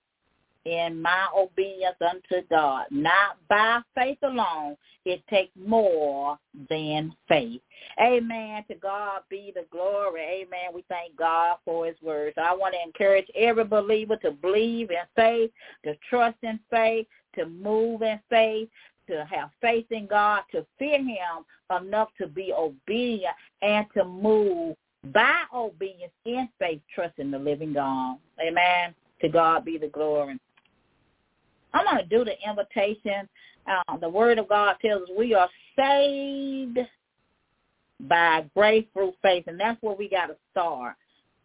in 0.65 1.01
my 1.01 1.27
obedience 1.37 1.97
unto 2.01 2.47
God, 2.49 2.87
not 2.91 3.37
by 3.49 3.81
faith 3.95 4.19
alone. 4.23 4.77
It 5.05 5.23
takes 5.29 5.53
more 5.57 6.39
than 6.71 7.15
faith. 7.27 7.61
Amen. 8.01 8.65
To 8.69 8.75
God 8.77 9.23
be 9.29 9.53
the 9.55 9.67
glory. 9.73 10.21
Amen. 10.23 10.73
We 10.73 10.85
thank 10.89 11.17
God 11.17 11.57
for 11.65 11.87
his 11.87 11.97
words. 12.01 12.37
I 12.41 12.55
want 12.55 12.75
to 12.75 12.87
encourage 12.87 13.27
every 13.35 13.65
believer 13.65 14.17
to 14.19 14.31
believe 14.31 14.91
in 14.91 14.97
faith, 15.17 15.51
to 15.85 15.95
trust 16.09 16.39
in 16.43 16.61
faith, 16.71 17.07
to 17.35 17.47
move 17.47 18.03
in 18.03 18.21
faith, 18.31 18.69
to 19.09 19.27
have 19.29 19.51
faith 19.61 19.87
in 19.91 20.07
God, 20.07 20.43
to 20.53 20.65
fear 20.79 20.99
him 20.99 21.45
enough 21.81 22.11
to 22.19 22.29
be 22.29 22.53
obedient 22.57 23.35
and 23.63 23.87
to 23.97 24.05
move 24.05 24.77
by 25.13 25.43
obedience 25.53 26.13
in 26.25 26.49
faith, 26.61 26.81
trusting 26.95 27.31
the 27.33 27.39
living 27.39 27.73
God. 27.73 28.19
Amen. 28.41 28.95
To 29.21 29.29
God 29.29 29.65
be 29.65 29.79
the 29.79 29.89
glory. 29.89 30.39
I'm 31.75 31.85
going 31.85 31.99
to 31.99 32.05
do 32.05 32.25
the 32.25 32.35
invitation. 32.49 33.29
Uh, 33.67 33.97
the 33.99 34.09
Word 34.09 34.39
of 34.39 34.49
God 34.49 34.77
tells 34.83 35.03
us 35.03 35.09
we 35.17 35.35
are 35.35 35.49
saved 35.77 36.79
by 38.09 38.45
grace 38.55 38.87
through 38.93 39.13
faith, 39.23 39.45
and 39.47 39.59
that's 39.59 39.81
where 39.83 39.95
we 39.95 40.09
got 40.09 40.27
to 40.27 40.37
start. 40.51 40.97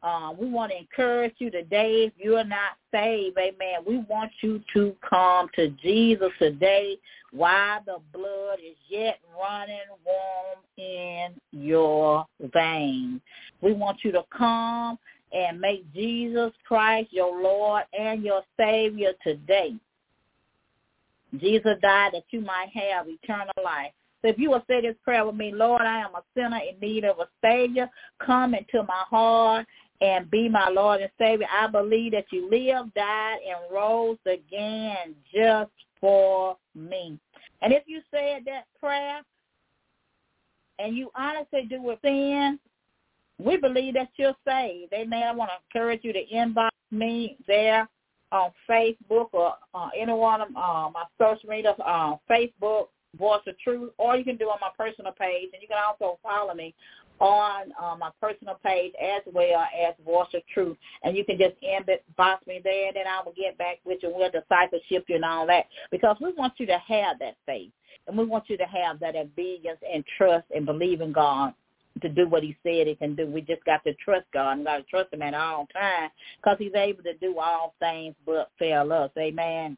Uh, 0.04 0.32
we 0.40 0.48
want 0.48 0.72
to 0.72 0.78
encourage 0.78 1.34
you 1.40 1.50
today. 1.50 2.06
If 2.06 2.14
you 2.18 2.36
are 2.36 2.44
not 2.44 2.74
saved, 2.92 3.38
amen, 3.38 3.82
we 3.86 3.98
want 4.10 4.32
you 4.42 4.62
to 4.74 4.96
come 5.08 5.50
to 5.56 5.70
Jesus 5.70 6.30
today 6.40 6.98
while 7.32 7.82
the 7.86 7.98
blood 8.14 8.60
is 8.60 8.78
yet 8.88 9.20
running 9.40 9.80
warm 10.06 10.60
in 10.78 11.34
your 11.52 12.26
veins. 12.54 13.22
We 13.62 13.74
want 13.74 13.98
you 14.04 14.12
to 14.14 14.24
come 14.36 15.00
and 15.34 15.60
make 15.60 15.92
Jesus 15.94 16.52
Christ 16.68 17.10
your 17.12 17.42
Lord 17.42 17.84
and 17.98 18.24
your 18.24 18.44
Savior 18.58 19.12
today. 19.24 19.76
Jesus 21.36 21.78
died 21.82 22.12
that 22.14 22.24
you 22.32 22.42
might 22.42 22.70
have 22.74 23.08
eternal 23.08 23.54
life. 23.64 23.92
So 24.22 24.30
if 24.30 24.40
you 24.40 24.50
will 24.50 24.64
say 24.68 24.82
this 24.82 24.96
prayer 25.04 25.26
with 25.26 25.36
me, 25.36 25.52
Lord, 25.54 25.82
I 25.82 26.00
am 26.00 26.16
a 26.16 26.24
sinner 26.36 26.60
in 26.70 26.80
need 26.80 27.04
of 27.04 27.20
a 27.20 27.28
Savior. 27.44 27.90
Come 28.26 28.56
into 28.56 28.84
my 28.84 29.04
heart 29.10 29.68
and 30.02 30.30
be 30.32 30.50
my 30.50 30.70
Lord 30.70 31.02
and 31.02 31.12
Savior. 31.20 31.48
I 31.52 31.68
believe 31.68 32.14
that 32.14 32.26
you 32.32 32.50
lived, 32.50 32.94
died, 32.96 33.38
and 33.48 33.72
rose 33.72 34.18
again 34.26 35.16
just 35.34 35.72
for 36.00 36.58
me. 36.74 37.20
And 37.62 37.74
if 37.74 37.84
you 37.86 38.02
said 38.12 38.44
that 38.46 38.66
prayer 38.80 39.22
and 40.80 40.96
you 40.96 41.12
honestly 41.16 41.68
do 41.70 41.90
it 41.92 42.00
sin, 42.04 42.60
we 43.40 43.58
believe 43.58 43.94
that 43.96 44.10
you're 44.18 44.36
saved. 44.48 44.94
Amen. 44.94 45.24
I 45.24 45.32
want 45.32 45.52
to 45.52 45.80
encourage 45.80 46.04
you 46.04 46.14
to 46.14 46.26
inbox 46.34 46.70
me 46.92 47.38
there 47.48 47.88
on 48.32 48.52
Facebook 48.70 49.30
or 49.34 49.54
uh, 49.74 49.90
any 49.98 50.14
one 50.14 50.42
of 50.42 50.50
uh, 50.50 50.90
my 50.94 51.04
social 51.18 51.50
media, 51.50 51.72
uh, 51.86 52.16
Facebook, 52.30 52.88
Voice 53.18 53.42
of 53.48 53.58
Truth, 53.60 53.92
or 53.98 54.18
you 54.18 54.24
can 54.24 54.38
do 54.38 54.46
on 54.46 54.60
my 54.62 54.70
personal 54.78 55.12
page, 55.12 55.50
and 55.54 55.62
you 55.62 55.68
can 55.68 55.78
also 55.78 56.20
follow 56.22 56.54
me 56.54 56.74
on 57.20 57.74
uh, 57.82 57.96
my 57.98 58.12
personal 58.22 58.60
page 58.64 58.94
as 59.02 59.22
well 59.34 59.62
as 59.62 59.96
Voice 60.06 60.28
of 60.34 60.42
Truth, 60.54 60.78
and 61.04 61.18
you 61.18 61.26
can 61.26 61.38
just 61.38 61.56
inbox 61.64 62.46
me 62.46 62.62
there, 62.64 62.88
and 62.88 62.96
then 62.96 63.08
I 63.08 63.22
will 63.26 63.34
get 63.34 63.58
back 63.58 63.80
with 63.86 64.00
you. 64.04 64.12
We'll 64.14 64.30
discipleship 64.30 65.06
you 65.08 65.16
and 65.16 65.26
all 65.26 65.48
that 65.48 65.66
because 65.90 66.18
we 66.22 66.34
want 66.34 66.54
you 66.58 66.66
to 66.68 66.78
have 66.88 67.18
that 67.20 67.38
faith, 67.46 67.72
and 68.08 68.18
we 68.18 68.26
want 68.26 68.50
you 68.50 68.58
to 68.58 68.66
have 68.66 69.00
that 69.00 69.16
obedience 69.16 69.80
and 69.92 70.04
trust 70.18 70.46
and 70.54 70.66
believe 70.66 71.02
in 71.02 71.12
God 71.12 71.54
to 72.02 72.10
do 72.10 72.28
what 72.28 72.44
he 72.44 72.56
said 72.64 72.88
he 72.88 72.96
can 72.96 73.16
do. 73.16 73.28
We 73.28 73.42
just 73.42 73.64
got 73.66 73.84
to 73.86 73.94
trust 73.96 74.26
God 74.34 74.58
and 74.58 74.66
got 74.66 74.78
to 74.78 74.84
trust 74.84 75.14
him 75.14 75.22
at 75.22 75.34
all 75.34 75.68
times 75.74 76.12
because 76.38 76.58
he's 76.60 76.76
able 76.76 77.04
to 77.04 77.14
do 77.16 77.38
all 77.40 77.76
things 77.80 78.16
but 78.26 78.50
fail 78.60 78.92
us. 78.94 79.12
Amen 79.18 79.78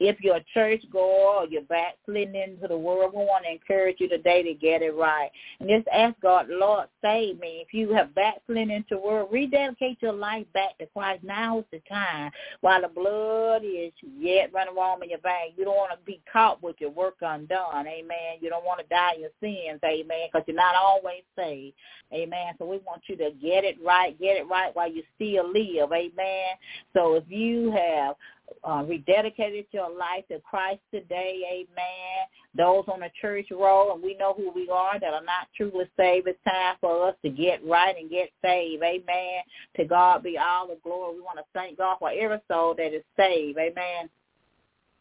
if 0.00 0.18
you're 0.20 0.36
a 0.36 0.44
church 0.54 0.82
goer 0.90 1.42
or 1.42 1.46
you're 1.46 1.62
backsliding 1.62 2.34
into 2.34 2.66
the 2.66 2.76
world, 2.76 3.12
we 3.14 3.20
want 3.20 3.44
to 3.44 3.52
encourage 3.52 3.96
you 4.00 4.08
today 4.08 4.42
to 4.42 4.54
get 4.54 4.80
it 4.80 4.94
right. 4.96 5.30
And 5.60 5.68
just 5.68 5.86
ask 5.88 6.18
God, 6.22 6.46
Lord, 6.48 6.88
save 7.02 7.38
me. 7.38 7.62
If 7.66 7.74
you 7.74 7.92
have 7.92 8.14
backslidden 8.14 8.70
into 8.70 8.94
the 8.94 8.98
world, 8.98 9.28
rededicate 9.30 9.98
your 10.00 10.14
life 10.14 10.46
back 10.54 10.78
to 10.78 10.86
Christ. 10.86 11.22
Now 11.22 11.58
is 11.58 11.64
the 11.70 11.82
time 11.86 12.32
while 12.62 12.80
the 12.80 12.88
blood 12.88 13.62
is 13.62 13.92
yet 14.18 14.50
running 14.54 14.74
warm 14.74 15.02
in 15.02 15.10
your 15.10 15.20
veins. 15.20 15.52
You 15.56 15.66
don't 15.66 15.76
want 15.76 15.92
to 15.92 16.04
be 16.06 16.22
caught 16.32 16.62
with 16.62 16.76
your 16.78 16.90
work 16.90 17.16
undone. 17.20 17.86
Amen. 17.86 18.38
You 18.40 18.48
don't 18.48 18.64
want 18.64 18.80
to 18.80 18.86
die 18.86 19.12
in 19.16 19.20
your 19.20 19.30
sins. 19.40 19.80
Amen. 19.84 20.28
Because 20.32 20.46
you're 20.46 20.56
not 20.56 20.74
always 20.74 21.22
saved. 21.36 21.76
Amen. 22.12 22.54
So 22.58 22.64
we 22.64 22.78
want 22.78 23.02
you 23.06 23.16
to 23.16 23.30
get 23.40 23.64
it 23.64 23.76
right. 23.84 24.18
Get 24.18 24.38
it 24.38 24.48
right 24.48 24.74
while 24.74 24.90
you 24.90 25.02
still 25.16 25.46
live. 25.52 25.92
Amen. 25.92 26.46
So 26.94 27.16
if 27.16 27.24
you 27.28 27.70
have 27.70 28.16
uh, 28.64 28.82
rededicated 28.82 29.66
your 29.72 29.90
life 29.90 30.24
to 30.30 30.40
Christ 30.40 30.80
today, 30.92 31.40
amen. 31.50 32.26
Those 32.56 32.84
on 32.88 33.00
the 33.00 33.10
church 33.20 33.46
roll, 33.50 33.92
and 33.92 34.02
we 34.02 34.16
know 34.16 34.34
who 34.34 34.50
we 34.52 34.68
are 34.70 34.98
that 34.98 35.14
are 35.14 35.24
not 35.24 35.48
truly 35.56 35.84
saved, 35.96 36.28
it's 36.28 36.38
time 36.44 36.76
for 36.80 37.08
us 37.08 37.14
to 37.24 37.30
get 37.30 37.64
right 37.66 37.96
and 37.96 38.10
get 38.10 38.30
saved, 38.42 38.82
amen. 38.82 39.42
To 39.76 39.84
God 39.84 40.22
be 40.22 40.36
all 40.38 40.66
the 40.66 40.78
glory. 40.82 41.16
We 41.16 41.22
want 41.22 41.38
to 41.38 41.44
thank 41.54 41.78
God 41.78 41.96
for 41.98 42.10
every 42.10 42.40
soul 42.48 42.74
that 42.76 42.94
is 42.94 43.04
saved, 43.16 43.58
amen. 43.58 44.08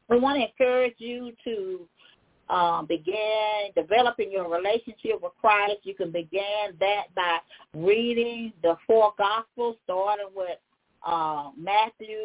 We 0.09 0.19
want 0.19 0.37
to 0.39 0.47
encourage 0.47 0.95
you 0.97 1.33
to 1.43 1.87
um, 2.49 2.87
begin 2.87 3.71
developing 3.75 4.31
your 4.31 4.49
relationship 4.49 5.21
with 5.21 5.33
Christ. 5.39 5.77
You 5.83 5.93
can 5.93 6.11
begin 6.11 6.73
that 6.79 7.03
by 7.15 7.37
reading 7.75 8.53
the 8.63 8.75
four 8.87 9.13
Gospels, 9.17 9.77
starting 9.83 10.29
with 10.35 10.57
uh, 11.05 11.51
Matthew 11.57 12.17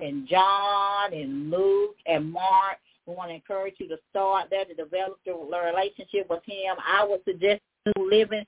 and 0.00 0.28
John 0.28 1.12
and 1.12 1.50
Luke 1.50 1.96
and 2.06 2.30
Mark. 2.30 2.78
We 3.06 3.14
want 3.14 3.30
to 3.30 3.34
encourage 3.34 3.74
you 3.78 3.88
to 3.88 3.96
start 4.10 4.48
there 4.50 4.64
to 4.64 4.74
develop 4.74 5.18
your 5.24 5.44
relationship 5.44 6.28
with 6.30 6.42
him. 6.46 6.76
I 6.86 7.04
would 7.04 7.20
suggest 7.24 7.60
New 7.96 8.08
Living 8.08 8.44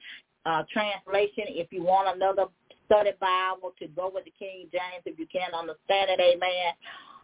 uh, 0.47 0.62
Translation 0.72 1.45
if 1.49 1.72
you 1.72 1.83
want 1.83 2.14
another 2.14 2.47
study 2.87 3.11
Bible 3.20 3.72
to 3.81 3.89
go 3.89 4.11
with 4.14 4.25
the 4.25 4.33
King 4.39 4.68
James 4.70 5.03
if 5.07 5.18
you 5.18 5.27
can 5.27 5.55
understand 5.55 6.11
it. 6.11 6.20
Amen. 6.20 6.72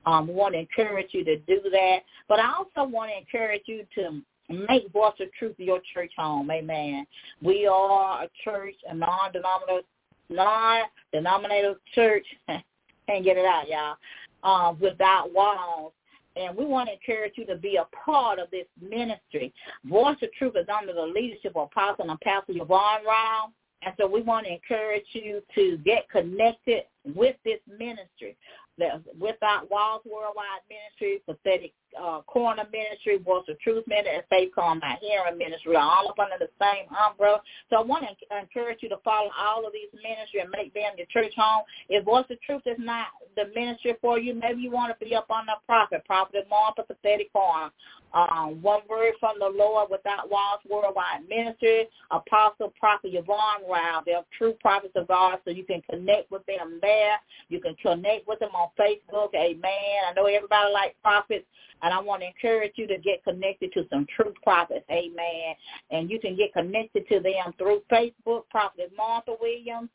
Um, 0.06 0.28
we 0.28 0.34
want 0.34 0.54
to 0.54 0.60
encourage 0.60 1.08
you 1.12 1.24
to 1.24 1.36
do 1.40 1.60
that. 1.70 1.98
But 2.28 2.40
I 2.40 2.52
also 2.52 2.88
want 2.90 3.10
to 3.10 3.18
encourage 3.18 3.62
you 3.66 3.84
to 3.96 4.20
make 4.48 4.90
Voice 4.92 5.12
of 5.20 5.32
Truth 5.38 5.56
your 5.58 5.80
church 5.94 6.12
home. 6.16 6.50
Amen. 6.50 7.06
We 7.42 7.66
are 7.66 8.24
a 8.24 8.28
church, 8.44 8.74
a 8.88 8.94
non-denominational 8.94 9.82
non-denominational 10.30 11.76
church, 11.94 12.26
can't 12.48 13.24
get 13.24 13.36
it 13.36 13.44
out, 13.44 13.68
y'all, 13.68 13.96
uh, 14.42 14.74
without 14.80 15.32
walls. 15.32 15.92
And 16.36 16.56
we 16.56 16.64
want 16.64 16.88
to 16.88 16.94
encourage 16.94 17.32
you 17.36 17.44
to 17.46 17.56
be 17.56 17.76
a 17.76 17.86
part 18.04 18.38
of 18.38 18.50
this 18.50 18.66
ministry. 18.80 19.52
Voice 19.84 20.16
of 20.22 20.32
Truth 20.34 20.54
is 20.56 20.66
under 20.74 20.92
the 20.92 21.02
leadership 21.02 21.56
of 21.56 21.64
Apostle 21.64 22.08
and 22.08 22.20
Pastor 22.20 22.52
Yvonne 22.52 23.04
Rowell. 23.04 23.52
And 23.82 23.94
so 23.98 24.06
we 24.06 24.22
want 24.22 24.46
to 24.46 24.52
encourage 24.52 25.06
you 25.12 25.42
to 25.54 25.78
get 25.78 26.08
connected 26.08 26.82
with 27.04 27.36
this 27.44 27.58
ministry 27.78 28.36
the 28.80 29.02
Without 29.20 29.70
Walls 29.70 30.02
Worldwide 30.10 30.64
Ministry, 30.68 31.22
Prophetic 31.24 31.72
uh, 31.98 32.20
Corner 32.22 32.64
Ministry, 32.72 33.18
Voice 33.18 33.44
of 33.48 33.58
Truth 33.60 33.84
Ministry, 33.86 34.14
and 34.14 34.24
Faith 34.30 34.50
Calm 34.54 34.80
Hearing 35.00 35.38
Ministry 35.38 35.76
are 35.76 35.82
all 35.82 36.08
up 36.08 36.18
under 36.18 36.38
the 36.38 36.50
same 36.60 36.86
umbrella. 36.94 37.40
So 37.70 37.76
I 37.76 37.82
want 37.82 38.04
to 38.04 38.38
encourage 38.38 38.78
you 38.82 38.88
to 38.90 38.98
follow 39.04 39.30
all 39.38 39.66
of 39.66 39.72
these 39.72 39.90
ministries 39.94 40.42
and 40.42 40.50
make 40.50 40.74
them 40.74 40.92
your 40.96 41.06
church 41.10 41.32
home. 41.36 41.64
If 41.88 42.04
Voice 42.04 42.26
of 42.30 42.40
Truth 42.42 42.62
is 42.66 42.78
not 42.78 43.08
the 43.36 43.50
ministry 43.54 43.94
for 44.00 44.18
you, 44.18 44.34
maybe 44.34 44.62
you 44.62 44.70
want 44.70 44.92
to 44.92 45.04
be 45.04 45.14
up 45.14 45.30
on 45.30 45.46
the 45.46 45.54
prophet, 45.66 46.04
Prophet 46.06 46.46
Martha, 46.48 46.82
Prophetic 46.82 47.32
Corner. 47.32 47.70
Um, 48.12 48.60
one 48.60 48.80
word 48.88 49.14
from 49.20 49.38
the 49.38 49.46
Lord 49.46 49.88
without 49.90 50.28
walls 50.28 50.58
worldwide 50.68 51.28
ministry, 51.28 51.88
apostle, 52.10 52.72
prophet 52.78 53.12
Yvonne 53.14 53.62
Rowell. 53.62 54.02
They're 54.04 54.24
true 54.36 54.54
prophets 54.60 54.94
of 54.96 55.06
God, 55.06 55.38
so 55.44 55.52
you 55.52 55.64
can 55.64 55.80
connect 55.88 56.30
with 56.30 56.44
them 56.46 56.80
there. 56.82 57.16
You 57.48 57.60
can 57.60 57.76
connect 57.76 58.26
with 58.26 58.40
them 58.40 58.50
on 58.54 58.70
Facebook. 58.78 59.32
Amen. 59.34 60.00
I 60.08 60.12
know 60.16 60.26
everybody 60.26 60.72
likes 60.72 60.96
prophets, 61.02 61.46
and 61.82 61.94
I 61.94 62.00
want 62.00 62.22
to 62.22 62.28
encourage 62.28 62.72
you 62.76 62.86
to 62.86 62.98
get 62.98 63.24
connected 63.24 63.72
to 63.72 63.86
some 63.90 64.06
true 64.14 64.34
prophets. 64.42 64.84
Amen. 64.90 65.54
And 65.90 66.10
you 66.10 66.20
can 66.20 66.36
get 66.36 66.52
connected 66.52 67.08
to 67.08 67.20
them 67.20 67.54
through 67.58 67.82
Facebook, 67.90 68.42
Prophet 68.50 68.92
Martha 68.96 69.32
Williams 69.40 69.88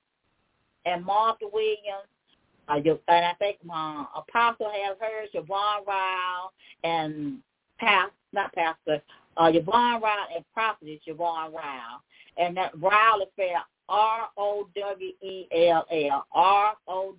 and 0.85 1.03
Martha 1.03 1.45
Williams. 1.51 2.09
Uh, 2.67 2.75
and 2.77 3.25
I 3.25 3.33
think 3.37 3.57
my 3.63 4.05
apostle 4.15 4.71
has 4.71 4.97
hers, 4.99 5.29
Yvonne 5.33 5.83
Rowell, 5.87 6.51
and 6.83 7.37
past, 7.79 8.11
not 8.33 8.53
pastor, 8.53 9.01
uh, 9.37 9.51
Yvonne 9.53 10.01
Rowell 10.01 10.27
and 10.35 10.43
prophetess 10.53 10.99
Yvonne 11.05 11.51
Rowell. 11.51 12.01
And 12.37 12.57
that 12.57 12.71
Rowell 12.79 13.21
is 13.21 13.27
spelled 13.33 13.63
R-O-W-E-L-L, 13.89 15.07
R-O-W-E-L-L. 16.33 17.09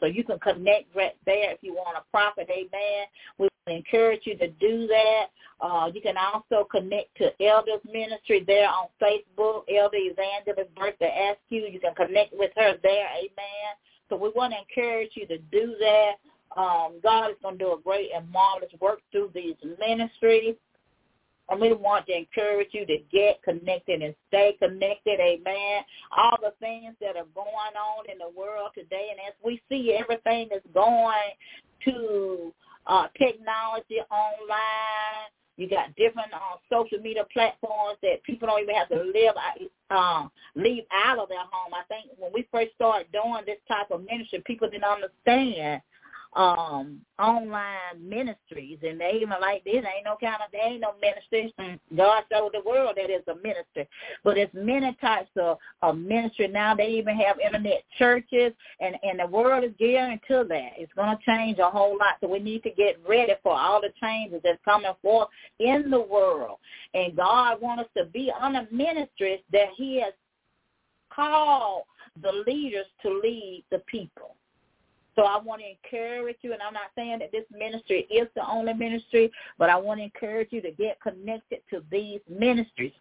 So 0.00 0.06
you 0.06 0.24
can 0.24 0.38
connect 0.38 0.96
right 0.96 1.16
there 1.26 1.52
if 1.52 1.58
you 1.62 1.74
want 1.74 1.98
a 1.98 2.02
prophet, 2.10 2.48
amen. 2.50 3.06
We 3.38 3.48
encourage 3.66 4.22
you 4.24 4.36
to 4.38 4.48
do 4.48 4.86
that. 4.86 5.26
Uh, 5.60 5.90
you 5.94 6.00
can 6.00 6.16
also 6.16 6.64
connect 6.70 7.16
to 7.18 7.30
Elders 7.44 7.80
Ministry 7.90 8.42
there 8.46 8.68
on 8.68 8.88
Facebook, 9.00 9.64
Elder 9.72 9.98
Evangelist 9.98 10.74
Bertha 10.74 11.06
Askew. 11.06 11.68
You 11.70 11.78
can 11.78 11.94
connect 11.94 12.32
with 12.36 12.50
her 12.56 12.76
there, 12.82 13.06
amen. 13.16 13.76
So 14.08 14.16
we 14.16 14.30
want 14.34 14.52
to 14.52 14.58
encourage 14.58 15.12
you 15.14 15.26
to 15.28 15.38
do 15.38 15.76
that. 15.78 16.12
Um, 16.56 17.00
God 17.02 17.30
is 17.30 17.36
going 17.42 17.56
to 17.58 17.64
do 17.64 17.72
a 17.72 17.80
great 17.80 18.10
and 18.14 18.30
marvelous 18.30 18.72
work 18.80 19.00
through 19.10 19.30
these 19.34 19.54
ministries. 19.78 20.56
And 21.52 21.60
we 21.60 21.74
want 21.74 22.06
to 22.06 22.16
encourage 22.16 22.70
you 22.72 22.86
to 22.86 22.96
get 23.12 23.42
connected 23.42 24.00
and 24.00 24.14
stay 24.28 24.56
connected. 24.58 25.20
Amen. 25.20 25.82
All 26.16 26.38
the 26.40 26.54
things 26.60 26.94
that 27.02 27.14
are 27.14 27.28
going 27.34 27.76
on 27.76 28.10
in 28.10 28.16
the 28.16 28.30
world 28.34 28.70
today, 28.74 29.08
and 29.10 29.20
as 29.20 29.34
we 29.44 29.60
see 29.68 29.92
everything 29.92 30.48
that's 30.50 30.64
going 30.72 31.12
to 31.84 32.54
uh, 32.86 33.08
technology 33.18 34.00
online, 34.10 35.28
you 35.58 35.68
got 35.68 35.94
different 35.94 36.32
uh, 36.32 36.56
social 36.72 36.98
media 37.00 37.24
platforms 37.30 37.98
that 38.00 38.22
people 38.24 38.48
don't 38.48 38.62
even 38.62 38.74
have 38.74 38.88
to 38.88 39.02
live 39.02 39.34
uh, 39.90 40.28
leave 40.56 40.84
out 40.90 41.18
of 41.18 41.28
their 41.28 41.44
home. 41.52 41.74
I 41.74 41.84
think 41.86 42.12
when 42.16 42.32
we 42.32 42.48
first 42.50 42.70
started 42.76 43.12
doing 43.12 43.42
this 43.44 43.60
type 43.68 43.90
of 43.90 44.06
ministry, 44.06 44.42
people 44.46 44.70
didn't 44.70 44.84
understand 44.84 45.82
um 46.34 46.98
online 47.18 47.68
ministries 48.00 48.78
and 48.82 48.98
they 48.98 49.18
even 49.20 49.34
like 49.40 49.62
this 49.64 49.76
ain't 49.76 50.06
no 50.06 50.16
kind 50.18 50.36
of 50.36 50.50
there 50.50 50.66
ain't 50.66 50.80
no 50.80 50.94
ministry. 51.00 51.52
God 51.94 52.24
showed 52.32 52.52
the 52.54 52.66
world 52.66 52.96
that 52.96 53.10
is 53.10 53.22
a 53.28 53.34
ministry. 53.34 53.86
But 54.24 54.38
it's 54.38 54.52
many 54.54 54.96
types 55.00 55.28
of, 55.36 55.58
of 55.82 55.98
ministry. 55.98 56.48
Now 56.48 56.74
they 56.74 56.88
even 56.88 57.16
have 57.16 57.38
internet 57.38 57.84
churches 57.98 58.52
and 58.80 58.96
and 59.02 59.20
the 59.20 59.26
world 59.26 59.64
is 59.64 59.72
gearing 59.78 60.20
to 60.28 60.44
that. 60.48 60.70
It's 60.78 60.92
going 60.94 61.14
to 61.16 61.22
change 61.24 61.58
a 61.58 61.68
whole 61.68 61.98
lot. 61.98 62.16
So 62.20 62.28
we 62.28 62.38
need 62.38 62.62
to 62.62 62.70
get 62.70 62.98
ready 63.06 63.34
for 63.42 63.58
all 63.58 63.82
the 63.82 63.92
changes 64.00 64.40
that's 64.42 64.58
coming 64.64 64.92
forth 65.02 65.28
in 65.58 65.90
the 65.90 66.00
world. 66.00 66.58
And 66.94 67.14
god 67.14 67.60
wants 67.60 67.82
us 67.82 67.88
to 67.98 68.04
be 68.06 68.32
on 68.40 68.54
the 68.54 68.66
ministries 68.70 69.40
that 69.52 69.68
he 69.76 70.00
has 70.00 70.14
called 71.14 71.82
the 72.22 72.32
leaders 72.46 72.86
to 73.02 73.20
lead 73.22 73.64
the 73.70 73.80
people 73.80 74.36
so 75.14 75.22
I 75.22 75.38
want 75.38 75.62
to 75.62 75.68
encourage 75.68 76.36
you, 76.42 76.52
and 76.52 76.62
I'm 76.62 76.72
not 76.72 76.90
saying 76.94 77.18
that 77.20 77.32
this 77.32 77.44
ministry 77.50 78.06
is 78.10 78.28
the 78.34 78.48
only 78.48 78.72
ministry, 78.72 79.30
but 79.58 79.68
I 79.68 79.76
want 79.76 80.00
to 80.00 80.04
encourage 80.04 80.48
you 80.50 80.62
to 80.62 80.70
get 80.70 81.00
connected 81.00 81.60
to 81.70 81.82
these 81.90 82.20
ministries 82.28 82.92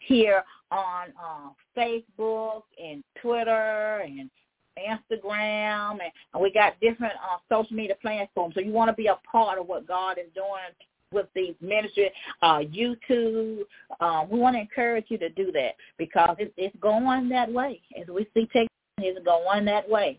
here 0.00 0.42
on 0.70 1.08
uh, 1.22 1.50
Facebook 1.76 2.62
and 2.82 3.04
Twitter 3.20 4.02
and 4.04 4.30
Instagram, 4.78 5.98
and, 6.00 6.42
we 6.42 6.50
got 6.50 6.80
different 6.80 7.12
uh, 7.14 7.38
social 7.48 7.76
media 7.76 7.94
platforms. 8.00 8.54
So 8.54 8.60
you 8.60 8.72
want 8.72 8.88
to 8.88 8.94
be 8.94 9.08
a 9.08 9.18
part 9.30 9.58
of 9.58 9.66
what 9.66 9.86
God 9.86 10.18
is 10.18 10.32
doing 10.34 10.72
with 11.12 11.26
these 11.34 11.54
ministries, 11.60 12.10
uh, 12.40 12.60
YouTube. 12.60 13.60
Um, 14.00 14.30
we 14.30 14.38
want 14.38 14.56
to 14.56 14.60
encourage 14.60 15.06
you 15.08 15.18
to 15.18 15.28
do 15.28 15.52
that 15.52 15.72
because 15.98 16.36
it's, 16.38 16.52
it's 16.56 16.74
going 16.80 17.28
that 17.28 17.52
way. 17.52 17.82
As 18.00 18.08
we 18.08 18.26
see 18.32 18.46
technology 18.46 18.68
is 18.98 19.18
going 19.24 19.64
that 19.66 19.88
way. 19.88 20.18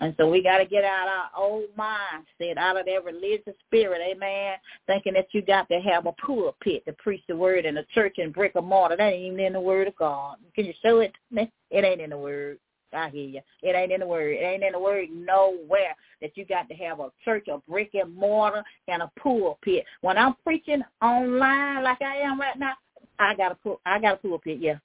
And 0.00 0.14
so 0.18 0.28
we 0.28 0.42
got 0.42 0.58
to 0.58 0.66
get 0.66 0.84
out 0.84 1.08
our 1.08 1.42
old 1.42 1.64
mindset, 1.78 2.56
out 2.56 2.76
of 2.76 2.86
that 2.86 3.04
religious 3.04 3.54
spirit, 3.66 4.00
amen, 4.04 4.56
thinking 4.86 5.14
that 5.14 5.28
you 5.32 5.40
got 5.42 5.68
to 5.68 5.78
have 5.80 6.06
a 6.06 6.12
pulpit 6.12 6.84
to 6.86 6.92
preach 6.94 7.22
the 7.28 7.36
word 7.36 7.64
in 7.64 7.76
a 7.76 7.84
church 7.94 8.16
and 8.18 8.32
brick 8.32 8.52
and 8.56 8.66
mortar. 8.66 8.96
That 8.96 9.12
ain't 9.12 9.32
even 9.32 9.40
in 9.40 9.52
the 9.52 9.60
word 9.60 9.88
of 9.88 9.96
God. 9.96 10.36
Can 10.54 10.64
you 10.64 10.74
show 10.82 10.98
it 10.98 11.12
to 11.12 11.34
me? 11.34 11.52
It 11.70 11.84
ain't 11.84 12.00
in 12.00 12.10
the 12.10 12.18
word. 12.18 12.58
I 12.92 13.08
hear 13.10 13.24
you. 13.24 13.40
It 13.62 13.74
ain't 13.74 13.92
in 13.92 14.00
the 14.00 14.06
word. 14.06 14.36
It 14.36 14.44
ain't 14.44 14.62
in 14.62 14.72
the 14.72 14.78
word 14.78 15.08
nowhere 15.10 15.96
that 16.20 16.36
you 16.36 16.44
got 16.44 16.68
to 16.68 16.74
have 16.74 17.00
a 17.00 17.10
church, 17.24 17.48
a 17.48 17.58
brick 17.68 17.90
and 17.94 18.14
mortar, 18.14 18.62
and 18.88 19.02
a 19.02 19.10
pulpit. 19.18 19.84
When 20.00 20.18
I'm 20.18 20.34
preaching 20.44 20.82
online 21.02 21.82
like 21.82 22.02
I 22.02 22.16
am 22.18 22.40
right 22.40 22.58
now, 22.58 22.74
I 23.18 23.34
got 23.34 23.52
a 23.52 23.54
pull. 23.56 23.80
I 23.86 24.00
got 24.00 24.14
a 24.14 24.16
pulpit. 24.28 24.58
Yeah, 24.60 24.78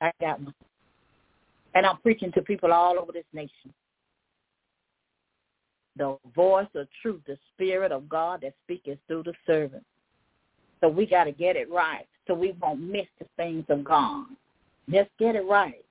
I 0.00 0.12
got 0.20 0.40
one, 0.40 0.54
and 1.74 1.86
I'm 1.86 1.98
preaching 1.98 2.32
to 2.32 2.42
people 2.42 2.72
all 2.72 2.98
over 2.98 3.12
this 3.12 3.24
nation 3.32 3.72
the 5.96 6.16
voice 6.34 6.68
of 6.74 6.86
truth, 7.02 7.22
the 7.26 7.38
spirit 7.54 7.92
of 7.92 8.08
God 8.08 8.40
that 8.42 8.54
speaks 8.64 8.88
through 9.06 9.24
the 9.24 9.32
servant. 9.46 9.84
So 10.80 10.88
we 10.88 11.06
got 11.06 11.24
to 11.24 11.32
get 11.32 11.56
it 11.56 11.70
right 11.70 12.06
so 12.26 12.34
we 12.34 12.54
won't 12.60 12.80
miss 12.80 13.06
the 13.18 13.26
things 13.36 13.64
of 13.68 13.84
God. 13.84 14.26
Just 14.90 15.10
get 15.18 15.34
it 15.34 15.44
right. 15.46 15.84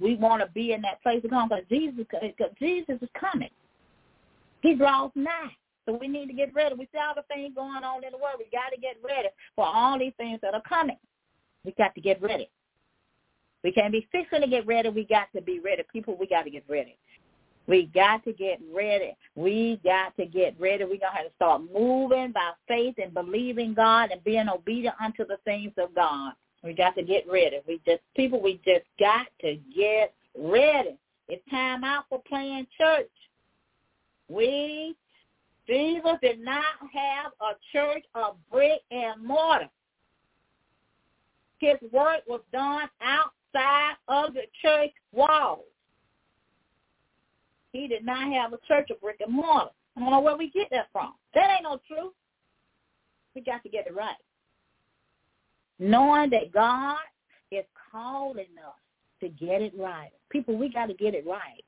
We 0.00 0.16
want 0.16 0.42
to 0.42 0.48
be 0.52 0.72
in 0.72 0.82
that 0.82 1.02
place 1.02 1.22
of 1.24 1.30
God 1.30 1.48
because 1.50 1.64
Jesus, 1.68 2.04
cause 2.10 2.50
Jesus 2.58 2.98
is 3.00 3.08
coming. 3.18 3.50
He 4.62 4.74
draws 4.74 5.10
nigh. 5.14 5.56
So 5.86 5.98
we 6.00 6.08
need 6.08 6.26
to 6.28 6.32
get 6.32 6.54
ready. 6.54 6.74
We 6.74 6.88
see 6.92 6.98
all 6.98 7.14
the 7.14 7.22
things 7.32 7.54
going 7.54 7.84
on 7.84 8.04
in 8.04 8.12
the 8.12 8.18
world. 8.18 8.36
We 8.38 8.46
got 8.50 8.70
to 8.74 8.80
get 8.80 8.96
ready 9.04 9.28
for 9.54 9.66
all 9.66 9.98
these 9.98 10.14
things 10.16 10.40
that 10.42 10.54
are 10.54 10.62
coming. 10.62 10.96
We 11.64 11.72
got 11.72 11.94
to 11.94 12.00
get 12.00 12.22
ready. 12.22 12.48
We 13.62 13.72
can't 13.72 13.92
be 13.92 14.06
fixing 14.10 14.40
to 14.40 14.46
get 14.46 14.66
ready. 14.66 14.88
We 14.88 15.04
got 15.04 15.28
to 15.34 15.42
be 15.42 15.60
ready. 15.60 15.82
People, 15.92 16.16
we 16.18 16.26
got 16.26 16.42
to 16.44 16.50
get 16.50 16.64
ready. 16.68 16.96
We 17.66 17.86
got 17.94 18.24
to 18.24 18.32
get 18.32 18.60
ready. 18.72 19.16
We 19.36 19.80
got 19.82 20.16
to 20.16 20.26
get 20.26 20.54
ready. 20.60 20.84
We're 20.84 20.98
going 20.98 21.00
to 21.00 21.16
have 21.16 21.26
to 21.26 21.34
start 21.36 21.62
moving 21.72 22.32
by 22.32 22.52
faith 22.68 22.96
and 23.02 23.14
believing 23.14 23.74
God 23.74 24.10
and 24.10 24.22
being 24.22 24.48
obedient 24.48 24.96
unto 25.02 25.26
the 25.26 25.38
things 25.44 25.72
of 25.78 25.94
God. 25.94 26.34
We 26.62 26.74
got 26.74 26.94
to 26.96 27.02
get 27.02 27.26
ready. 27.28 27.60
We 27.66 27.80
just, 27.86 28.00
people, 28.16 28.40
we 28.40 28.60
just 28.64 28.84
got 28.98 29.26
to 29.40 29.58
get 29.74 30.14
ready. 30.38 30.96
It's 31.28 31.42
time 31.50 31.84
out 31.84 32.04
for 32.08 32.22
playing 32.28 32.66
church. 32.78 33.08
We, 34.28 34.94
Jesus 35.66 36.18
did 36.22 36.40
not 36.40 36.64
have 36.92 37.32
a 37.40 37.54
church 37.72 38.04
of 38.14 38.36
brick 38.50 38.80
and 38.90 39.24
mortar. 39.24 39.70
His 41.58 41.76
work 41.92 42.20
was 42.26 42.42
done 42.52 42.88
outside 43.00 43.94
of 44.08 44.34
the 44.34 44.42
church 44.60 44.92
walls. 45.12 45.60
He 47.74 47.88
did 47.88 48.06
not 48.06 48.32
have 48.32 48.52
a 48.52 48.58
church 48.68 48.88
of 48.90 49.00
brick 49.00 49.16
and 49.20 49.34
mortar. 49.34 49.70
I 49.96 50.00
don't 50.00 50.10
know 50.10 50.20
where 50.20 50.36
we 50.36 50.48
get 50.48 50.68
that 50.70 50.86
from. 50.92 51.14
That 51.34 51.50
ain't 51.50 51.64
no 51.64 51.80
truth. 51.88 52.12
We 53.34 53.40
got 53.40 53.64
to 53.64 53.68
get 53.68 53.88
it 53.88 53.96
right. 53.96 54.14
Knowing 55.80 56.30
that 56.30 56.52
God 56.52 56.98
is 57.50 57.64
calling 57.90 58.46
us 58.64 58.74
to 59.20 59.28
get 59.28 59.60
it 59.60 59.72
right. 59.76 60.10
People, 60.30 60.56
we 60.56 60.68
got 60.68 60.86
to 60.86 60.94
get 60.94 61.14
it 61.14 61.26
right. 61.26 61.64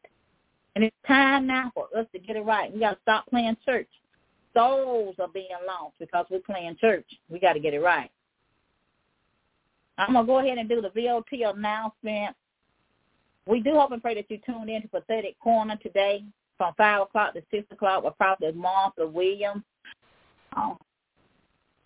And 0.76 0.84
it's 0.84 0.96
time 1.08 1.44
now 1.44 1.72
for 1.74 1.88
us 1.98 2.06
to 2.12 2.20
get 2.20 2.36
it 2.36 2.44
right. 2.44 2.72
We 2.72 2.78
got 2.78 2.92
to 2.92 2.98
stop 3.02 3.26
playing 3.28 3.56
church. 3.64 3.88
Souls 4.54 5.16
are 5.18 5.28
being 5.28 5.48
lost 5.66 5.94
because 5.98 6.26
we're 6.30 6.38
playing 6.38 6.76
church. 6.80 7.06
We 7.28 7.40
got 7.40 7.54
to 7.54 7.60
get 7.60 7.74
it 7.74 7.80
right. 7.80 8.10
I'm 9.98 10.12
going 10.12 10.24
to 10.24 10.32
go 10.32 10.38
ahead 10.38 10.58
and 10.58 10.68
do 10.68 10.80
the 10.80 10.90
VOT 10.90 11.26
announcement 11.32 12.36
we 13.46 13.60
do 13.60 13.74
hope 13.74 13.92
and 13.92 14.02
pray 14.02 14.14
that 14.14 14.30
you 14.30 14.38
tune 14.44 14.68
in 14.68 14.82
to 14.82 14.88
Prophetic 14.88 15.38
Corner 15.38 15.76
today 15.82 16.24
from 16.58 16.74
5 16.76 17.02
o'clock 17.02 17.34
to 17.34 17.42
6 17.50 17.66
o'clock 17.70 18.04
with 18.04 18.16
Prophet 18.16 18.56
Martha 18.56 19.06
Williams. 19.06 19.62
Um, 20.56 20.76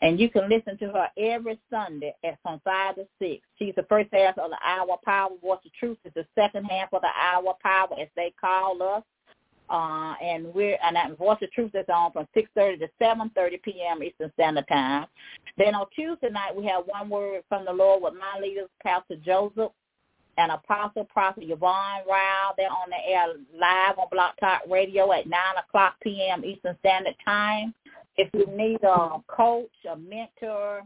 and 0.02 0.18
you 0.18 0.30
can 0.30 0.48
listen 0.48 0.78
to 0.78 0.86
her 0.86 1.08
every 1.18 1.58
Sunday 1.70 2.14
at 2.24 2.38
from 2.42 2.60
5 2.64 2.94
to 2.96 3.06
6. 3.20 3.42
She's 3.58 3.74
the 3.74 3.84
first 3.88 4.08
half 4.12 4.38
of 4.38 4.50
the 4.50 4.56
hour 4.64 4.96
power. 5.04 5.30
Voice 5.42 5.58
of 5.64 5.72
Truth 5.78 5.98
is 6.04 6.12
the 6.14 6.26
second 6.34 6.64
half 6.64 6.92
of 6.94 7.02
the 7.02 7.08
hour 7.08 7.54
power, 7.62 8.00
as 8.00 8.08
they 8.16 8.32
call 8.40 8.82
us. 8.82 9.02
Uh, 9.68 10.14
and 10.20 10.52
we're 10.52 10.78
and 10.82 10.96
that 10.96 11.16
Voice 11.16 11.38
of 11.42 11.52
Truth 11.52 11.72
is 11.74 11.84
on 11.92 12.10
from 12.12 12.26
6:30 12.34 12.80
to 12.80 12.88
7:30 13.00 13.62
p.m. 13.62 14.02
Eastern 14.02 14.32
Standard 14.32 14.66
Time. 14.68 15.06
Then 15.58 15.74
on 15.74 15.86
Tuesday 15.94 16.30
night 16.30 16.56
we 16.56 16.66
have 16.66 16.84
one 16.86 17.08
word 17.08 17.44
from 17.48 17.66
the 17.66 17.72
Lord 17.72 18.02
with 18.02 18.14
my 18.14 18.40
leaders, 18.40 18.68
Pastor 18.82 19.16
Joseph 19.16 19.70
and 20.40 20.52
Apostle 20.52 21.04
Prophet 21.04 21.44
Yvonne 21.46 22.02
Rowell. 22.06 22.54
They're 22.56 22.70
on 22.70 22.88
the 22.88 23.12
air 23.12 23.26
live 23.54 23.98
on 23.98 24.06
Blog 24.10 24.32
Talk 24.40 24.62
Radio 24.70 25.12
at 25.12 25.26
9 25.26 25.38
o'clock 25.68 25.96
p.m. 26.02 26.44
Eastern 26.44 26.76
Standard 26.80 27.14
Time. 27.24 27.74
If 28.16 28.30
you 28.32 28.46
need 28.46 28.82
a 28.82 29.18
coach, 29.28 29.70
a 29.90 29.96
mentor, 29.96 30.82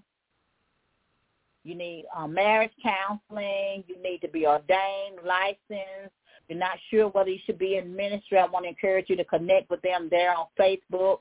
you 1.63 1.75
need 1.77 2.07
uh, 2.15 2.27
marriage 2.27 2.73
counseling, 2.83 3.85
you 3.87 3.97
need 4.03 4.19
to 4.19 4.29
be 4.29 4.47
ordained, 4.47 5.21
licensed, 5.25 6.13
you're 6.49 6.59
not 6.59 6.77
sure 6.91 7.09
whether 7.09 7.31
you 7.31 7.39
should 7.47 7.59
be 7.59 7.77
in 7.77 7.95
ministry, 7.95 8.39
I 8.39 8.47
want 8.47 8.65
to 8.65 8.71
encourage 8.71 9.09
you 9.09 9.17
to 9.17 9.25
connect 9.25 9.71
with 9.71 9.81
them 9.83 10.09
there 10.11 10.35
on 10.37 10.47
Facebook. 10.59 11.21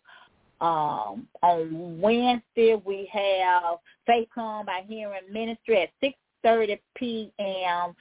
Um, 0.59 1.27
on 1.41 1.99
Wednesday, 2.01 2.81
we 2.83 3.09
have 3.13 3.77
Faith 4.07 4.27
Come 4.33 4.65
by 4.65 4.83
Hearing 4.87 5.21
Ministry 5.31 5.83
at 5.83 6.13
6.30 6.43 6.79
p.m. 6.95 7.93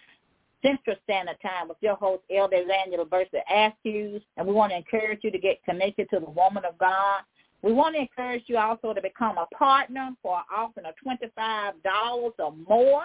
Central 0.62 0.96
Standard 1.04 1.36
Time 1.42 1.68
with 1.68 1.78
your 1.80 1.96
host, 1.96 2.22
Elder 2.34 2.56
Angela 2.56 3.04
Bertha 3.04 3.38
Askews, 3.52 4.22
and 4.36 4.46
we 4.46 4.54
want 4.54 4.72
to 4.72 4.76
encourage 4.76 5.20
you 5.22 5.30
to 5.30 5.38
get 5.38 5.62
connected 5.64 6.08
to 6.10 6.20
the 6.20 6.30
woman 6.30 6.64
of 6.64 6.78
God. 6.78 7.22
We 7.62 7.72
want 7.72 7.94
to 7.94 8.00
encourage 8.00 8.44
you 8.46 8.58
also 8.58 8.92
to 8.92 9.00
become 9.02 9.38
a 9.38 9.46
partner 9.54 10.10
for 10.22 10.38
an 10.38 10.44
offering 10.54 10.86
of 10.86 10.94
$25 11.06 12.32
or 12.38 12.54
more. 12.68 13.04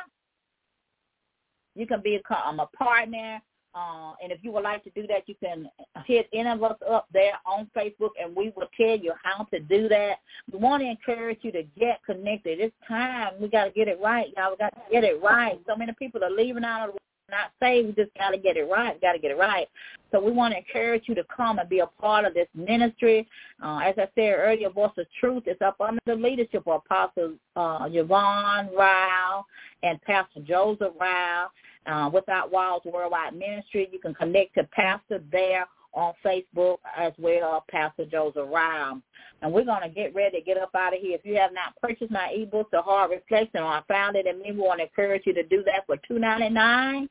You 1.76 1.86
can 1.86 2.01
become 2.01 2.60
a 2.60 2.68
partner 2.78 3.41
Uh, 3.76 4.14
and 4.24 4.32
if 4.32 4.39
you 4.41 4.51
would 4.51 4.64
like 4.64 4.84
to 4.84 4.89
do 4.91 5.05
that, 5.05 5.28
you 5.28 5.36
can 5.36 5.70
hit 6.05 6.28
any 6.34 6.49
of 6.49 6.64
us 6.64 6.78
up 6.89 7.05
there 7.14 7.34
on 7.45 7.70
Facebook, 7.78 8.10
and 8.20 8.36
we 8.36 8.51
will 8.55 8.68
tell 8.76 8.97
you 8.97 9.14
how 9.24 9.43
to 9.53 9.60
do 9.60 9.88
that. 9.88 10.16
We 10.51 10.58
want 10.58 10.82
to 10.82 10.89
encourage 10.89 11.39
you 11.43 11.51
to 11.51 11.64
get 11.78 12.03
connected. 12.03 12.60
It's 12.60 12.76
time. 12.88 13.34
We 13.39 13.49
got 13.49 13.66
to 13.66 13.72
get 13.72 13.88
it 13.88 13.99
right, 14.01 14.34
y'all. 14.36 14.51
We 14.51 14.58
got 14.58 14.74
to 14.74 14.82
get 14.91 15.03
it 15.03 15.22
right. 15.22 15.60
So 15.68 15.76
many 15.76 15.93
people 15.99 16.24
are 16.24 16.32
leaving 16.32 16.64
out 16.64 16.89
of 16.89 16.95
not 17.30 17.51
saved. 17.61 17.88
We 17.88 18.03
just 18.03 18.15
got 18.17 18.32
to 18.32 18.38
get 18.38 18.57
it 18.57 18.63
right. 18.63 18.99
Got 19.01 19.13
to 19.13 19.19
get 19.19 19.32
it 19.32 19.38
right. 19.38 19.67
So 20.11 20.23
we 20.23 20.32
want 20.32 20.53
to 20.53 20.57
encourage 20.57 21.03
you 21.07 21.15
to 21.15 21.23
come 21.25 21.59
and 21.59 21.67
be 21.67 21.80
a 21.80 21.88
part 21.88 22.25
of 22.25 22.34
this 22.34 22.47
ministry. 22.55 23.28
Uh, 23.63 23.80
as 23.80 23.95
I 23.97 24.07
said 24.15 24.36
earlier, 24.38 24.69
Voice 24.69 24.91
of 24.97 25.05
Truth 25.19 25.43
is 25.47 25.57
up 25.65 25.80
under 25.82 25.99
the 26.05 26.15
leadership 26.15 26.63
of 26.65 26.82
Apostle 26.86 27.34
uh, 27.55 27.88
Yvonne 27.91 28.69
Rowell 28.78 29.45
and 29.84 30.01
Pastor 30.01 30.41
Joseph 30.41 30.93
Rowell. 30.99 31.51
Uh, 31.86 32.09
Without 32.13 32.51
Walls 32.51 32.82
Worldwide 32.84 33.34
Ministry, 33.34 33.88
you 33.93 33.99
can 33.99 34.13
connect 34.13 34.55
to 34.55 34.65
Pastor 34.73 35.23
there 35.32 35.65
on 35.93 36.13
Facebook 36.25 36.77
as 36.95 37.13
well, 37.17 37.63
Pastor 37.69 38.05
Joseph 38.05 38.47
Rowell. 38.49 39.01
And 39.41 39.53
we're 39.53 39.65
going 39.65 39.83
to 39.83 39.89
get 39.89 40.15
ready 40.15 40.39
to 40.39 40.45
get 40.45 40.57
up 40.57 40.73
out 40.75 40.93
of 40.93 40.99
here. 41.01 41.15
If 41.15 41.25
you 41.25 41.35
have 41.35 41.53
not 41.53 41.75
purchased 41.81 42.11
my 42.11 42.29
ebook, 42.35 42.69
The 42.71 42.81
Hard 42.81 43.11
Reflection, 43.11 43.61
or 43.61 43.67
I 43.67 43.81
found 43.88 44.15
it 44.15 44.27
and 44.27 44.39
me, 44.39 44.51
we 44.51 44.59
want 44.59 44.79
to 44.79 44.85
encourage 44.85 45.23
you 45.25 45.33
to 45.33 45.43
do 45.43 45.63
that 45.65 45.85
for 45.85 45.97
two 46.07 46.19
ninety 46.19 46.49
nine. 46.49 47.09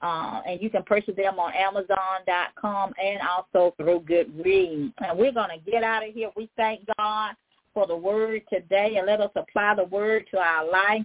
Uh, 0.00 0.40
and 0.46 0.62
you 0.62 0.70
can 0.70 0.84
purchase 0.84 1.16
them 1.16 1.40
on 1.40 1.52
Amazon.com 1.54 2.92
and 3.02 3.20
also 3.20 3.74
through 3.76 4.00
Goodreads. 4.00 4.92
And 4.98 5.18
we're 5.18 5.32
going 5.32 5.50
to 5.50 5.70
get 5.70 5.82
out 5.82 6.06
of 6.06 6.14
here. 6.14 6.30
We 6.36 6.48
thank 6.56 6.82
God 6.96 7.34
for 7.74 7.86
the 7.86 7.96
word 7.96 8.42
today 8.52 8.96
and 8.96 9.06
let 9.06 9.20
us 9.20 9.30
apply 9.34 9.74
the 9.74 9.84
word 9.84 10.26
to 10.30 10.38
our 10.38 10.70
life. 10.70 11.04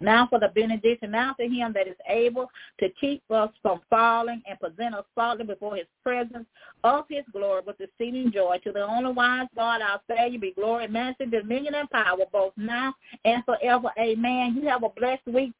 Now 0.00 0.26
for 0.28 0.38
the 0.38 0.48
benediction, 0.54 1.10
now 1.10 1.32
to 1.34 1.48
him 1.48 1.72
that 1.72 1.88
is 1.88 1.96
able 2.08 2.50
to 2.80 2.88
keep 3.00 3.22
us 3.30 3.50
from 3.62 3.80
falling 3.88 4.42
and 4.48 4.60
present 4.60 4.94
us 4.94 5.04
faultless 5.14 5.48
before 5.48 5.76
his 5.76 5.86
presence 6.02 6.46
of 6.84 7.04
his 7.08 7.24
glory 7.32 7.62
with 7.66 7.80
exceeding 7.80 8.30
joy. 8.30 8.58
To 8.64 8.72
the 8.72 8.82
only 8.82 9.12
wise 9.12 9.48
God, 9.54 9.80
our 9.80 10.00
Savior, 10.08 10.38
be 10.38 10.52
glory, 10.52 10.88
majesty, 10.88 11.26
dominion, 11.26 11.74
and 11.74 11.90
power, 11.90 12.18
both 12.30 12.52
now 12.56 12.94
and 13.24 13.42
forever. 13.44 13.90
Amen. 13.98 14.58
You 14.60 14.68
have 14.68 14.82
a 14.82 14.90
blessed 14.90 15.26
week 15.26 15.52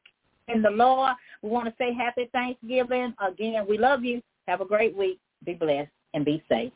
in 0.47 0.61
the 0.61 0.69
Lord. 0.69 1.13
We 1.41 1.49
want 1.49 1.65
to 1.67 1.73
say 1.79 1.93
happy 1.93 2.29
Thanksgiving. 2.31 3.13
Again, 3.25 3.65
we 3.67 3.77
love 3.77 4.03
you. 4.03 4.21
Have 4.47 4.61
a 4.61 4.65
great 4.65 4.95
week. 4.95 5.19
Be 5.45 5.53
blessed 5.53 5.91
and 6.13 6.23
be 6.23 6.43
safe. 6.49 6.71